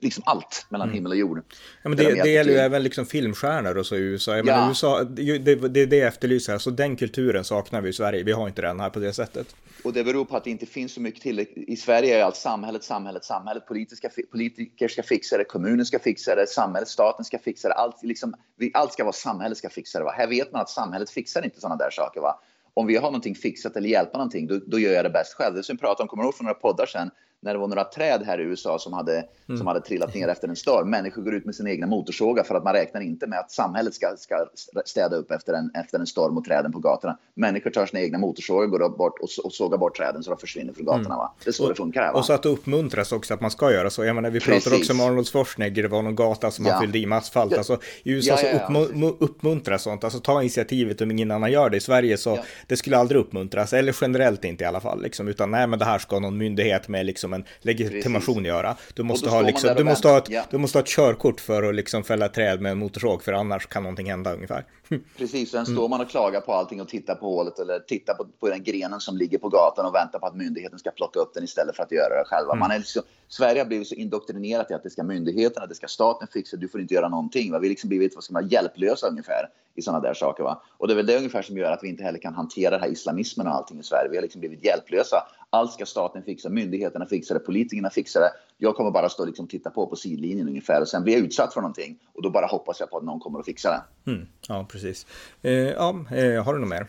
liksom 0.00 0.22
allt 0.26 0.66
mellan 0.68 0.88
mm. 0.88 0.94
himmel 0.94 1.12
och 1.12 1.18
jord. 1.18 1.42
Ja, 1.82 1.88
men 1.88 1.98
det, 1.98 2.04
det, 2.04 2.22
det 2.22 2.30
gäller 2.30 2.52
ju 2.52 2.58
även 2.58 2.82
liksom 2.82 3.06
filmstjärnor 3.06 3.76
och 3.76 3.86
så 3.86 3.96
i 3.96 3.98
USA. 3.98 4.36
Jag 4.36 4.46
ja. 4.46 4.68
USA 4.68 5.04
det, 5.04 5.38
det, 5.38 5.68
det 5.68 5.80
är 5.80 5.86
det 5.86 5.96
jag 5.96 6.08
efterlyser, 6.08 6.52
alltså 6.52 6.70
den 6.70 6.96
kulturen 6.96 7.44
saknar 7.44 7.80
vi 7.80 7.88
i 7.88 7.92
Sverige. 7.92 8.22
Vi 8.22 8.32
har 8.32 8.48
inte 8.48 8.62
den 8.62 8.80
här 8.80 8.90
på 8.90 8.98
det 8.98 9.12
sättet. 9.12 9.54
Och 9.84 9.92
det 9.92 10.04
beror 10.04 10.24
på 10.24 10.36
att 10.36 10.44
det 10.44 10.50
inte 10.50 10.66
finns 10.66 10.92
så 10.92 11.00
mycket 11.00 11.22
till. 11.22 11.46
I 11.54 11.76
Sverige 11.76 12.18
är 12.18 12.24
allt 12.24 12.36
samhället, 12.36 12.84
samhället, 12.84 13.24
samhället. 13.24 13.66
Politiska, 13.66 14.10
politiker 14.30 14.88
ska 14.88 15.02
fixa 15.02 15.38
det, 15.38 15.44
kommunen 15.44 15.86
ska 15.86 15.98
fixa 15.98 16.34
det, 16.34 16.46
samhället, 16.46 16.88
staten 16.88 17.24
ska 17.24 17.38
fixa 17.38 17.68
det. 17.68 17.74
Allt, 17.74 18.02
liksom, 18.02 18.34
allt 18.74 18.92
ska 18.92 19.04
vara 19.04 19.12
samhället 19.12 19.58
ska 19.58 19.70
fixa 19.70 19.98
det. 19.98 20.04
Va? 20.04 20.14
Här 20.16 20.26
vet 20.26 20.52
man 20.52 20.60
att 20.60 20.70
samhället 20.70 21.10
fixar 21.10 21.44
inte 21.44 21.60
sådana 21.60 21.76
där 21.76 21.90
saker. 21.90 22.20
Va? 22.20 22.40
Om 22.74 22.86
vi 22.86 22.96
har 22.96 23.02
någonting 23.02 23.34
fixat 23.34 23.76
eller 23.76 23.88
hjälpa 23.88 24.18
någonting, 24.18 24.46
då, 24.46 24.60
då 24.66 24.78
gör 24.78 24.92
jag 24.92 25.04
det 25.04 25.10
bäst 25.10 25.34
själv. 25.34 25.54
Det 25.54 25.62
som 25.62 25.76
vi 25.76 25.80
pratade 25.80 26.02
om, 26.02 26.08
kommer 26.08 26.24
ihåg 26.24 26.34
för 26.34 26.44
några 26.44 26.54
poddar 26.54 26.86
sedan, 26.86 27.10
när 27.40 27.52
det 27.52 27.58
var 27.58 27.68
några 27.68 27.84
träd 27.84 28.22
här 28.26 28.40
i 28.40 28.42
USA 28.42 28.78
som 28.78 28.92
hade, 28.92 29.24
mm. 29.48 29.58
som 29.58 29.66
hade 29.66 29.80
trillat 29.80 30.14
ner 30.14 30.28
efter 30.28 30.48
en 30.48 30.56
storm. 30.56 30.90
Människor 30.90 31.22
går 31.22 31.34
ut 31.34 31.44
med 31.44 31.54
sina 31.54 31.70
egna 31.70 31.86
motorsågar 31.86 32.44
för 32.44 32.54
att 32.54 32.64
man 32.64 32.72
räknar 32.72 33.00
inte 33.00 33.26
med 33.26 33.38
att 33.38 33.50
samhället 33.50 33.94
ska, 33.94 34.16
ska 34.16 34.46
städa 34.84 35.16
upp 35.16 35.30
efter 35.30 35.54
en, 35.54 35.70
efter 35.74 35.98
en 35.98 36.06
storm 36.06 36.38
och 36.38 36.44
träden 36.44 36.72
på 36.72 36.78
gatorna. 36.78 37.18
Människor 37.34 37.70
tar 37.70 37.86
sina 37.86 38.02
egna 38.02 38.18
motorsågar, 38.18 38.66
går 38.66 38.88
bort 38.88 39.18
och, 39.18 39.44
och 39.44 39.52
sågar 39.52 39.78
bort 39.78 39.96
träden 39.96 40.22
så 40.22 40.30
de 40.30 40.38
försvinner 40.38 40.72
från 40.72 40.84
gatorna. 40.84 41.06
Mm. 41.06 41.18
Va? 41.18 41.34
Det 41.44 41.50
är 41.50 41.52
så 41.52 41.62
och, 41.62 41.68
det 41.68 41.74
funkar 41.74 42.02
här. 42.02 42.12
Va? 42.12 42.18
Och 42.18 42.24
så 42.24 42.32
att 42.32 42.42
det 42.42 42.48
uppmuntras 42.48 43.12
också 43.12 43.34
att 43.34 43.40
man 43.40 43.50
ska 43.50 43.72
göra 43.72 43.90
så. 43.90 44.04
Jag 44.04 44.14
menar, 44.14 44.30
vi 44.30 44.40
pratar 44.40 44.74
också 44.74 44.92
om 44.92 45.00
Arnold 45.00 45.28
Schwarzenegger, 45.28 45.82
det 45.82 45.88
var 45.88 46.02
någon 46.02 46.16
gata 46.16 46.50
som 46.50 46.66
ja. 46.66 46.72
han 46.72 46.82
fyllde 46.82 46.98
i 46.98 47.06
med 47.06 47.18
asfalt. 47.18 47.52
Ja. 47.52 47.58
Alltså, 47.58 47.78
I 48.02 48.12
USA 48.12 48.36
ja, 48.42 48.48
ja, 48.48 48.66
så 48.68 48.84
uppmu 48.84 49.12
uppmuntras 49.18 49.82
sånt, 49.82 50.04
alltså 50.04 50.20
ta 50.20 50.40
initiativet 50.40 51.00
om 51.00 51.10
ingen 51.10 51.30
annan 51.30 51.52
gör 51.52 51.70
det. 51.70 51.76
I 51.76 51.80
Sverige 51.80 52.16
så 52.16 52.38
det 52.66 52.76
skulle 52.76 52.96
aldrig 52.96 53.20
uppmuntras, 53.20 53.72
eller 53.72 53.96
generellt 54.00 54.44
inte 54.44 54.64
i 54.64 54.66
alla 54.66 54.80
fall, 54.80 55.02
liksom, 55.02 55.28
utan 55.28 55.50
nej, 55.50 55.66
men 55.66 55.78
det 55.78 55.84
här 55.84 55.98
ska 55.98 56.18
någon 56.18 56.38
myndighet 56.38 56.88
med 56.88 57.06
liksom 57.06 57.27
en 57.32 57.44
legitim 57.62 57.98
legitimation 57.98 58.44
göra. 58.44 58.76
Du 58.94 59.02
måste, 59.02 59.30
ha, 59.30 59.42
liksom, 59.42 59.74
du, 59.76 59.84
måste 59.84 60.08
ha 60.08 60.18
ett, 60.18 60.30
ja. 60.30 60.44
du 60.50 60.58
måste 60.58 60.78
ha 60.78 60.82
ett 60.82 60.88
körkort 60.88 61.40
för 61.40 61.62
att 61.62 61.74
liksom 61.74 62.04
fälla 62.04 62.28
träd 62.28 62.60
med 62.60 62.72
en 62.72 62.78
motorsåg, 62.78 63.22
för 63.22 63.32
annars 63.32 63.66
kan 63.66 63.82
någonting 63.82 64.10
hända 64.10 64.34
ungefär. 64.34 64.64
Precis, 65.18 65.50
sen 65.50 65.66
står 65.66 65.88
man 65.88 66.00
och 66.00 66.10
klagar 66.10 66.40
på 66.40 66.52
allting 66.52 66.80
och 66.80 66.88
tittar 66.88 67.14
på 67.14 67.34
hålet 67.34 67.58
eller 67.58 67.78
tittar 67.78 68.14
på, 68.14 68.26
på 68.40 68.48
den 68.48 68.62
grenen 68.62 69.00
som 69.00 69.16
ligger 69.16 69.38
på 69.38 69.48
gatan 69.48 69.86
och 69.86 69.94
väntar 69.94 70.18
på 70.18 70.26
att 70.26 70.36
myndigheten 70.36 70.78
ska 70.78 70.90
plocka 70.90 71.20
upp 71.20 71.34
den 71.34 71.44
istället 71.44 71.76
för 71.76 71.82
att 71.82 71.92
göra 71.92 72.22
det 72.22 72.24
själva. 72.26 72.52
Mm. 72.52 72.60
Man 72.60 72.70
är 72.70 72.78
liksom, 72.78 73.02
Sverige 73.28 73.60
har 73.60 73.66
blivit 73.66 73.88
så 73.88 73.94
indoktrinerat 73.94 74.70
i 74.70 74.74
att 74.74 74.82
det 74.82 74.90
ska 74.90 75.02
myndigheterna, 75.02 75.66
det 75.66 75.74
ska 75.74 75.86
staten 75.86 76.28
fixa, 76.32 76.56
du 76.56 76.68
får 76.68 76.80
inte 76.80 76.94
göra 76.94 77.08
någonting. 77.08 77.52
Va? 77.52 77.58
Vi 77.58 77.66
har 77.66 77.70
liksom 77.70 77.88
blivit 77.88 78.14
vad 78.14 78.24
ska 78.24 78.32
man, 78.32 78.48
hjälplösa 78.48 79.08
ungefär 79.08 79.48
i 79.74 79.82
sådana 79.82 80.00
där 80.00 80.14
saker. 80.14 80.42
Va? 80.42 80.62
Och 80.78 80.88
det 80.88 80.94
är 80.94 80.96
väl 80.96 81.06
det 81.06 81.16
ungefär 81.16 81.42
som 81.42 81.56
gör 81.56 81.72
att 81.72 81.82
vi 81.82 81.88
inte 81.88 82.02
heller 82.02 82.18
kan 82.18 82.34
hantera 82.34 82.70
den 82.70 82.80
här 82.80 82.88
islamismen 82.88 83.46
och 83.46 83.54
allting 83.54 83.80
i 83.80 83.82
Sverige. 83.82 84.08
Vi 84.10 84.16
har 84.16 84.22
liksom 84.22 84.40
blivit 84.40 84.64
hjälplösa. 84.64 85.16
Allt 85.50 85.72
ska 85.72 85.86
staten 85.86 86.22
fixa, 86.22 86.48
myndigheterna 86.48 87.06
fixar 87.06 87.34
det, 87.34 87.40
politikerna 87.40 87.90
fixar 87.90 88.20
det. 88.20 88.30
Jag 88.56 88.76
kommer 88.76 88.90
bara 88.90 89.08
stå 89.08 89.22
och 89.22 89.26
liksom 89.26 89.48
titta 89.48 89.70
på 89.70 89.86
på 89.86 89.96
sidlinjen 89.96 90.48
ungefär 90.48 90.80
och 90.80 90.88
sen 90.88 91.02
blir 91.02 91.14
jag 91.14 91.22
utsatt 91.22 91.54
för 91.54 91.60
någonting 91.60 91.98
och 92.12 92.22
då 92.22 92.30
bara 92.30 92.46
hoppas 92.46 92.80
jag 92.80 92.90
på 92.90 92.96
att 92.96 93.04
någon 93.04 93.20
kommer 93.20 93.38
att 93.38 93.46
fixa 93.46 93.70
det. 93.70 94.10
Mm. 94.10 94.26
Ja, 94.48 94.66
precis. 94.68 95.06
Eh, 95.42 95.52
ja, 95.52 95.88
eh, 96.10 96.44
har 96.44 96.54
du 96.54 96.60
något 96.60 96.68
mer? 96.68 96.86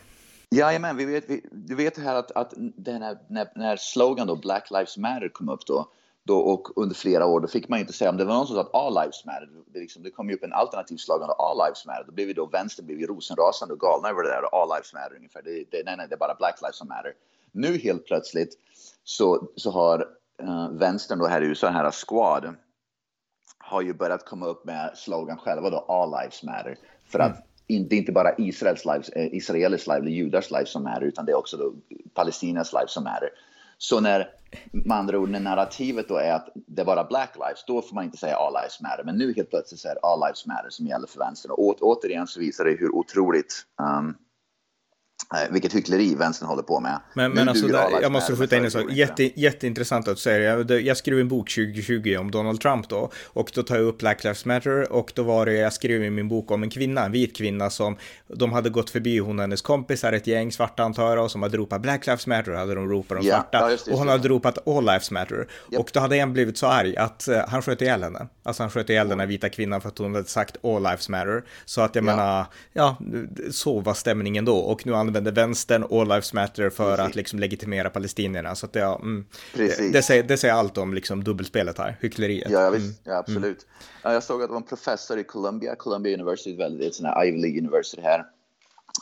Jajamän, 0.50 0.96
vi 0.96 1.04
vet, 1.04 1.30
vi, 1.30 1.44
du 1.52 1.74
vet 1.74 1.98
här 1.98 2.14
att, 2.14 2.30
att 2.30 2.52
den 2.56 3.02
här, 3.02 3.18
när, 3.28 3.48
när 3.54 3.76
slogan 3.76 4.26
då, 4.26 4.36
Black 4.36 4.70
Lives 4.70 4.96
Matter 4.96 5.28
kom 5.28 5.48
upp 5.48 5.66
då, 5.66 5.88
då, 6.24 6.38
och 6.38 6.78
under 6.78 6.94
flera 6.94 7.26
år, 7.26 7.40
då 7.40 7.48
fick 7.48 7.68
man 7.68 7.78
inte 7.78 7.92
säga 7.92 8.10
om 8.10 8.16
det 8.16 8.24
var 8.24 8.34
någon 8.34 8.46
som 8.46 8.56
sa 8.56 8.62
att 8.62 8.74
all 8.74 8.94
lives 8.94 9.24
matter. 9.24 9.48
Det, 9.72 9.80
liksom, 9.80 10.02
det 10.02 10.10
kom 10.10 10.28
ju 10.28 10.34
upp 10.34 10.44
en 10.44 10.52
alternativ 10.52 10.96
slogan, 10.96 11.30
all 11.38 11.58
lives 11.66 11.86
matter. 11.86 12.04
Då 12.06 12.12
blev 12.12 12.26
vi 12.26 12.32
då 12.32 12.46
vänster, 12.46 12.82
blev 12.82 12.98
vi 12.98 13.06
rosenrasande 13.06 13.74
och 13.74 13.80
galna 13.80 14.08
över 14.08 14.22
det 14.22 14.28
där, 14.28 14.42
all 14.62 14.68
lives 14.68 14.92
matter 14.94 15.16
ungefär. 15.16 15.42
Det, 15.42 15.64
det, 15.70 15.82
nej, 15.84 15.96
nej, 15.96 16.06
det 16.08 16.14
är 16.14 16.18
bara 16.18 16.34
black 16.34 16.58
lives 16.62 16.82
matter. 16.84 17.12
Nu 17.52 17.78
helt 17.78 18.06
plötsligt 18.06 18.58
så, 19.04 19.50
så 19.56 19.70
har 19.70 20.06
uh, 20.42 20.70
vänstern 20.70 21.18
då 21.18 21.26
här 21.26 21.42
i 21.42 21.46
USA, 21.46 21.68
här 21.68 21.90
Squad, 21.90 22.54
har 23.58 23.82
ju 23.82 23.94
börjat 23.94 24.24
komma 24.24 24.46
upp 24.46 24.64
med 24.64 24.92
slogan 24.94 25.38
själva 25.38 25.70
då, 25.70 25.78
all 25.78 26.10
lives 26.10 26.42
matter. 26.42 26.78
För 27.06 27.18
mm. 27.18 27.32
att 27.32 27.46
inte, 27.66 27.96
inte 27.96 28.12
bara 28.12 28.34
Israels 28.38 28.84
lives, 28.84 29.08
eh, 29.08 29.34
Israelis 29.34 29.86
liv 29.86 29.96
eller 29.96 30.10
judars 30.10 30.50
liv 30.50 30.64
som 30.64 30.86
är 30.86 31.00
utan 31.00 31.26
det 31.26 31.32
är 31.32 31.36
också 31.36 31.56
då 31.56 31.72
Palestinas 32.14 32.72
liv 32.72 32.86
som 32.86 33.06
är 33.06 33.30
Så 33.78 34.00
när, 34.00 34.28
med 34.72 34.98
andra 34.98 35.18
ord, 35.18 35.28
när 35.28 35.40
narrativet 35.40 36.08
då 36.08 36.16
är 36.16 36.32
att 36.32 36.48
det 36.54 36.82
är 36.82 36.86
bara 36.86 37.04
black 37.04 37.34
lives, 37.34 37.64
då 37.66 37.82
får 37.82 37.94
man 37.94 38.04
inte 38.04 38.16
säga 38.16 38.36
all 38.36 38.52
lives 38.52 38.80
matter. 38.80 39.04
Men 39.04 39.16
nu 39.16 39.32
helt 39.32 39.50
plötsligt 39.50 39.80
så 39.80 39.88
är 39.88 39.94
det 39.94 40.00
all 40.00 40.20
lives 40.20 40.46
matter 40.46 40.70
som 40.70 40.86
gäller 40.86 41.06
för 41.06 41.18
vänstern. 41.18 41.52
Och 41.52 41.82
återigen 41.82 42.26
så 42.26 42.40
visar 42.40 42.64
det 42.64 42.70
hur 42.70 42.94
otroligt 42.94 43.66
um, 43.82 44.16
vilket 45.50 45.74
hyckleri 45.74 46.14
vänstern 46.14 46.48
håller 46.48 46.62
på 46.62 46.80
med. 46.80 47.00
Men, 47.14 47.32
men 47.32 47.48
alltså, 47.48 47.66
där, 47.66 48.02
jag 48.02 48.12
måste 48.12 48.36
skjuta 48.36 48.56
in 48.56 48.64
en 48.64 48.70
sak. 48.70 48.92
Jätte, 48.92 49.40
jätteintressant 49.40 50.08
att 50.08 50.14
du 50.16 50.20
säger. 50.20 50.40
Jag, 50.68 50.80
jag 50.80 50.96
skrev 50.96 51.18
en 51.18 51.28
bok 51.28 51.50
2020 51.50 52.16
om 52.20 52.30
Donald 52.30 52.60
Trump 52.60 52.88
då. 52.88 53.10
Och 53.26 53.50
då 53.54 53.62
tar 53.62 53.76
jag 53.76 53.84
upp 53.84 53.98
Black 53.98 54.24
Lives 54.24 54.44
Matter. 54.44 54.92
Och 54.92 55.12
då 55.14 55.22
var 55.22 55.46
det, 55.46 55.52
jag 55.52 55.72
skrev 55.72 56.04
i 56.04 56.10
min 56.10 56.28
bok 56.28 56.50
om 56.50 56.62
en 56.62 56.70
kvinna, 56.70 57.04
en 57.04 57.12
vit 57.12 57.36
kvinna 57.36 57.70
som 57.70 57.96
de 58.28 58.52
hade 58.52 58.70
gått 58.70 58.90
förbi, 58.90 59.18
hon 59.18 59.38
och 59.38 59.42
hennes 59.42 59.62
kompisar, 59.62 60.12
ett 60.12 60.26
gäng 60.26 60.52
svarta 60.52 60.82
antar 60.82 61.16
jag, 61.16 61.30
som 61.30 61.42
hade 61.42 61.56
ropat 61.56 61.80
Black 61.80 62.06
Lives 62.06 62.26
Matter, 62.26 62.52
hade 62.52 62.74
de 62.74 62.88
ropat 62.88 63.18
de 63.18 63.26
yeah, 63.26 63.40
svarta. 63.40 63.70
Ja, 63.70 63.76
det, 63.86 63.92
och 63.92 63.98
hon 63.98 64.08
hade 64.08 64.28
ropat 64.28 64.68
All 64.68 64.84
Lives 64.84 65.10
Matter. 65.10 65.48
Yep. 65.70 65.80
Och 65.80 65.90
då 65.92 66.00
hade 66.00 66.16
en 66.16 66.32
blivit 66.32 66.58
så 66.58 66.66
arg 66.66 66.96
att 66.96 67.28
uh, 67.30 67.36
han 67.48 67.62
sköt 67.62 67.82
ihjäl 67.82 68.02
henne. 68.02 68.26
Alltså 68.42 68.62
han 68.62 68.70
sköt 68.70 68.90
ihjäl 68.90 69.08
den 69.08 69.20
här 69.20 69.26
vita 69.26 69.48
kvinnan 69.48 69.80
för 69.80 69.88
att 69.88 69.98
hon 69.98 70.14
hade 70.14 70.28
sagt 70.28 70.64
All 70.64 70.82
Lives 70.82 71.08
Matter. 71.08 71.44
Så 71.64 71.80
att 71.80 71.94
jag 71.94 72.04
yeah. 72.04 72.16
menar, 72.16 72.46
ja, 72.72 72.96
så 73.50 73.80
var 73.80 73.94
stämningen 73.94 74.44
då. 74.44 74.56
Och 74.56 74.86
nu 74.86 74.92
använder 75.10 75.32
vänstern 75.32 75.84
All 75.90 76.08
Lives 76.08 76.32
Matter 76.32 76.70
för 76.70 76.96
Precis. 76.96 77.10
att 77.10 77.14
liksom 77.14 77.38
legitimera 77.38 77.90
palestinierna. 77.90 78.54
Så 78.54 78.66
att 78.66 78.72
det, 78.72 78.80
mm, 78.80 79.26
det, 79.54 79.92
det, 79.92 80.02
säger, 80.02 80.22
det 80.22 80.36
säger 80.36 80.54
allt 80.54 80.78
om 80.78 80.94
liksom 80.94 81.24
dubbelspelet 81.24 81.78
här, 81.78 81.96
hyckleriet. 82.00 82.50
Ja, 82.50 82.70
visst, 82.70 82.84
mm. 82.84 82.96
ja 83.04 83.18
absolut. 83.18 83.66
Mm. 84.02 84.14
Jag 84.14 84.22
såg 84.22 84.42
att 84.42 84.48
det 84.48 84.52
var 84.52 84.60
en 84.60 84.66
professor 84.66 85.18
i 85.18 85.24
Columbia, 85.24 85.74
Columbia 85.74 86.14
University, 86.14 86.56
väldigt, 86.56 86.94
sånt 86.94 87.08
här 87.08 87.24
Ivy 87.24 87.40
League 87.40 87.58
University 87.60 88.02
här. 88.02 88.24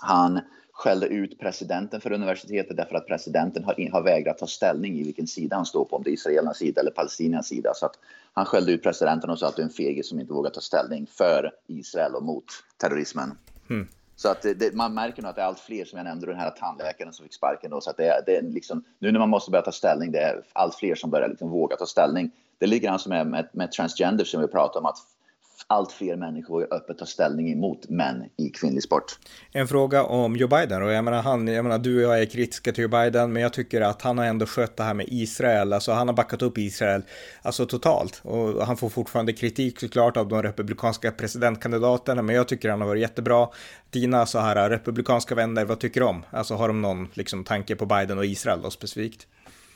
Han 0.01 0.41
skällde 0.73 1.07
ut 1.07 1.39
presidenten 1.39 2.01
för 2.01 2.13
universitetet 2.13 2.77
därför 2.77 2.95
att 2.95 3.07
presidenten 3.07 3.65
har, 3.65 3.91
har 3.93 4.03
vägrat 4.03 4.39
ta 4.39 4.47
ställning 4.47 4.99
i 4.99 5.03
vilken 5.03 5.27
sida 5.27 5.57
han 5.57 5.67
står 5.67 5.85
på, 5.85 5.97
om 5.97 6.03
det 6.03 6.11
är 6.11 6.13
israelernas 6.13 6.59
sida 6.59 6.81
eller 6.81 6.91
palestiniernas 6.91 7.49
sida. 7.49 7.75
Så 7.75 7.87
att 7.87 7.95
han 8.33 8.47
skällde 8.47 8.73
ut 8.73 8.83
presidenten 8.83 9.31
och 9.31 9.39
sa 9.39 9.49
att 9.49 9.57
det 9.57 9.63
är 9.63 9.65
en 9.65 9.71
fegis 9.71 10.09
som 10.09 10.21
inte 10.21 10.33
vågar 10.33 10.51
ta 10.51 10.61
ställning 10.61 11.07
för 11.07 11.53
Israel 11.67 12.15
och 12.15 12.23
mot 12.23 12.45
terrorismen. 12.77 13.39
Mm. 13.71 13.89
Så 14.21 14.29
att 14.29 14.43
det, 14.43 14.75
man 14.75 14.95
märker 14.95 15.23
nog 15.23 15.31
att 15.31 15.37
det 15.37 15.43
är 15.43 15.47
allt 15.47 15.61
fler, 15.61 15.85
som 15.85 15.97
jag 15.97 16.05
nämnde, 16.05 16.27
den 16.27 16.37
här 16.37 16.51
tandläkaren 16.51 17.13
som 17.13 17.23
fick 17.23 17.35
sparken. 17.35 17.71
Då, 17.71 17.81
så 17.81 17.91
att 17.91 17.97
det 17.97 18.23
det 18.27 18.37
är 18.37 18.43
liksom, 18.43 18.85
nu 18.99 19.13
när 19.13 19.19
man 19.19 19.29
måste 19.29 19.51
börja 19.51 19.63
ta 19.63 19.73
ställning, 19.73 20.13
det 20.13 20.19
är 20.19 20.43
allt 20.53 20.75
fler 20.75 20.95
som 20.95 21.11
börjar 21.11 21.29
liksom 21.29 21.51
våga 21.51 21.77
ta 21.77 21.87
ställning. 21.87 22.31
Det 22.59 22.67
ligger 22.67 22.91
alltså 22.91 23.09
med, 23.09 23.27
med, 23.27 23.49
med 23.53 23.73
transgender 23.73 24.25
som 24.25 24.41
vi 24.41 24.49
pratar 24.49 24.81
om, 24.81 24.87
att 24.87 24.99
allt 25.71 25.93
fler 25.93 26.17
människor 26.17 26.75
öppet 26.75 26.99
tar 26.99 27.07
ställning 27.07 27.53
emot 27.53 27.89
män 27.89 28.25
i 28.37 28.49
kvinnlig 28.51 28.83
sport. 28.83 29.19
En 29.53 29.69
fråga 29.69 30.03
om 30.05 30.37
Joe 30.37 30.49
Biden 30.49 30.83
och 30.83 30.93
jag 30.93 31.05
menar, 31.05 31.23
han, 31.23 31.49
jag 31.49 31.65
menar 31.65 31.79
du 31.79 32.07
och 32.07 32.13
jag 32.13 32.23
är 32.23 32.27
kritiska 32.27 32.73
till 32.73 32.83
Joe 32.83 32.89
Biden 32.89 33.33
men 33.33 33.43
jag 33.43 33.53
tycker 33.53 33.81
att 33.81 34.03
han 34.03 34.19
har 34.19 34.25
ändå 34.25 34.47
skött 34.47 34.77
det 34.77 34.83
här 34.83 34.95
med 34.95 35.07
Israel, 35.09 35.73
alltså 35.73 35.93
han 35.93 36.09
har 36.09 36.15
backat 36.15 36.43
upp 36.43 36.59
Israel 36.59 37.03
alltså 37.43 37.67
totalt 37.67 38.21
och 38.25 38.67
han 38.67 38.77
får 38.77 38.89
fortfarande 38.89 39.33
kritik 39.33 39.81
såklart 39.81 40.17
av 40.17 40.29
de 40.29 40.43
republikanska 40.43 41.11
presidentkandidaterna 41.11 42.23
men 42.23 42.35
jag 42.35 42.49
tycker 42.49 42.71
han 42.71 42.81
har 42.81 42.89
varit 42.89 43.03
jättebra. 43.03 43.49
Dina 43.91 44.27
så 44.27 44.39
här 44.39 44.71
republikanska 44.71 45.35
vänner, 45.35 45.65
vad 45.65 45.79
tycker 45.81 46.01
du 46.01 46.07
om? 46.07 46.25
Alltså 46.31 46.55
har 46.55 46.69
de 46.69 46.83
någon 46.83 47.09
liksom 47.15 47.45
tanke 47.45 47.77
på 47.77 47.87
Biden 47.87 48.19
och 48.19 48.27
Israel 48.27 48.63
då 48.63 48.71
specifikt? 48.71 49.27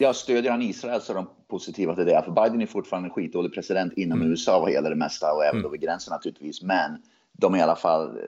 Ja, 0.02 0.12
stödjer 0.12 0.50
han 0.50 0.62
Israel 0.62 1.00
så 1.00 1.12
är 1.12 1.16
de 1.16 1.28
positiva 1.48 1.94
till 1.94 2.06
det. 2.06 2.22
För 2.24 2.32
Biden 2.32 2.62
är 2.62 2.66
fortfarande 2.66 3.06
en 3.06 3.12
skitdålig 3.12 3.54
president 3.54 3.92
inom 3.96 4.18
mm. 4.18 4.30
USA 4.30 4.60
vad 4.60 4.72
gäller 4.72 4.90
det 4.90 4.96
mesta 4.96 5.32
och 5.32 5.44
även 5.44 5.56
mm. 5.56 5.66
över 5.66 5.76
gränsen 5.76 6.12
naturligtvis. 6.12 6.62
Men 6.62 7.02
de 7.32 7.56
i 7.56 7.62
alla 7.62 7.76
fall 7.76 8.18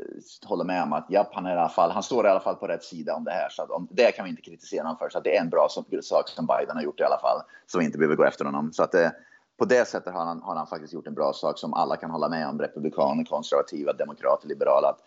håller 0.44 0.64
med 0.64 0.82
om 0.82 0.92
att 0.92 1.10
japp, 1.10 1.28
han, 1.32 1.46
är 1.46 1.56
i 1.56 1.58
alla 1.58 1.68
fall, 1.68 1.90
han 1.90 2.02
står 2.02 2.26
i 2.26 2.28
alla 2.28 2.40
fall 2.40 2.54
på 2.54 2.66
rätt 2.66 2.84
sida 2.84 3.14
om 3.14 3.24
det 3.24 3.30
här. 3.30 3.48
Så 3.50 3.62
att 3.62 3.70
om, 3.70 3.88
det 3.90 4.12
kan 4.12 4.24
vi 4.24 4.30
inte 4.30 4.42
kritisera 4.42 4.82
honom 4.82 4.98
för. 4.98 5.08
Så 5.08 5.18
att 5.18 5.24
det 5.24 5.36
är 5.36 5.40
en 5.40 5.50
bra 5.50 5.68
sak 6.02 6.28
som 6.28 6.46
Biden 6.46 6.76
har 6.76 6.82
gjort 6.82 7.00
i 7.00 7.02
alla 7.02 7.18
fall. 7.18 7.40
Som 7.66 7.78
vi 7.78 7.84
inte 7.84 7.98
behöver 7.98 8.16
gå 8.16 8.24
efter 8.24 8.44
honom. 8.44 8.72
Så 8.72 8.82
att 8.82 8.92
det, 8.92 9.04
eh, 9.04 9.10
på 9.58 9.64
det 9.64 9.88
sättet 9.88 10.12
har 10.12 10.24
han, 10.24 10.42
har 10.42 10.56
han 10.56 10.66
faktiskt 10.66 10.92
gjort 10.92 11.06
en 11.06 11.14
bra 11.14 11.32
sak 11.32 11.58
som 11.58 11.74
alla 11.74 11.96
kan 11.96 12.10
hålla 12.10 12.28
med 12.28 12.48
om. 12.48 12.58
Republikaner, 12.58 13.24
konservativa, 13.24 13.92
demokrater, 13.92 14.48
liberala. 14.48 14.88
Att 14.88 15.00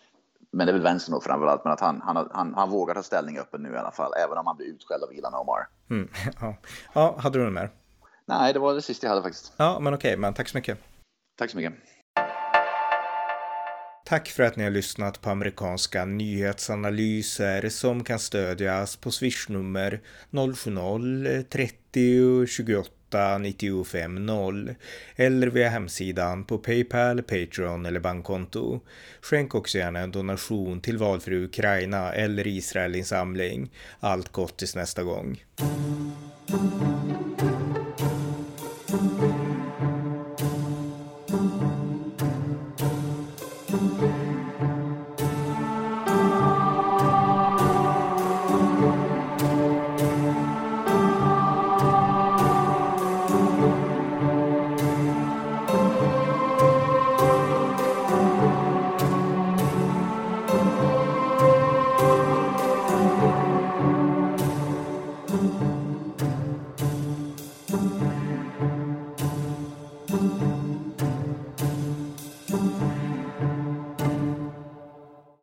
men 0.51 0.67
det 0.67 0.71
är 0.71 0.73
väl 0.73 0.83
vänstern 0.83 1.13
då 1.13 1.21
framförallt, 1.21 1.63
men 1.63 1.73
att 1.73 1.79
han, 1.79 2.01
han, 2.01 2.29
han, 2.31 2.53
han 2.53 2.69
vågar 2.69 2.95
ta 2.95 3.03
ställning 3.03 3.39
öppen 3.39 3.61
nu 3.61 3.73
i 3.73 3.77
alla 3.77 3.91
fall, 3.91 4.11
även 4.25 4.37
om 4.37 4.47
han 4.47 4.57
blir 4.57 4.67
utskälld 4.67 5.03
av 5.03 5.13
Ilan 5.13 5.33
Omar. 5.33 5.67
Mm, 5.89 6.09
ja. 6.41 6.55
ja, 6.93 7.15
hade 7.19 7.39
du 7.39 7.45
något 7.45 7.53
mer? 7.53 7.71
Nej, 8.25 8.53
det 8.53 8.59
var 8.59 8.73
det 8.73 8.81
sista 8.81 9.07
jag 9.07 9.11
hade 9.11 9.23
faktiskt. 9.23 9.53
Ja, 9.57 9.79
men 9.79 9.93
okej, 9.93 10.17
men 10.17 10.33
tack 10.33 10.49
så 10.49 10.57
mycket. 10.57 10.77
Tack 11.37 11.51
så 11.51 11.57
mycket. 11.57 11.73
Tack 14.05 14.27
för 14.27 14.43
att 14.43 14.55
ni 14.55 14.63
har 14.63 14.71
lyssnat 14.71 15.21
på 15.21 15.29
amerikanska 15.29 16.05
nyhetsanalyser 16.05 17.69
som 17.69 18.03
kan 18.03 18.19
stödjas 18.19 18.95
på 18.95 19.11
swishnummer 19.11 20.01
070-30 20.31 22.45
28 22.45 22.96
950 23.11 24.75
eller 25.15 25.47
via 25.47 25.69
hemsidan 25.69 26.43
på 26.43 26.57
Paypal, 26.57 27.23
Patreon 27.23 27.85
eller 27.85 27.99
bankkonto. 27.99 28.79
Skänk 29.21 29.55
också 29.55 29.77
gärna 29.77 29.99
en 29.99 30.11
donation 30.11 30.81
till 30.81 30.97
valfri 30.97 31.43
Ukraina 31.43 32.13
eller 32.13 32.47
Israelinsamling. 32.47 33.71
Allt 33.99 34.31
gott 34.31 34.57
tills 34.57 34.75
nästa 34.75 35.03
gång. 35.03 35.43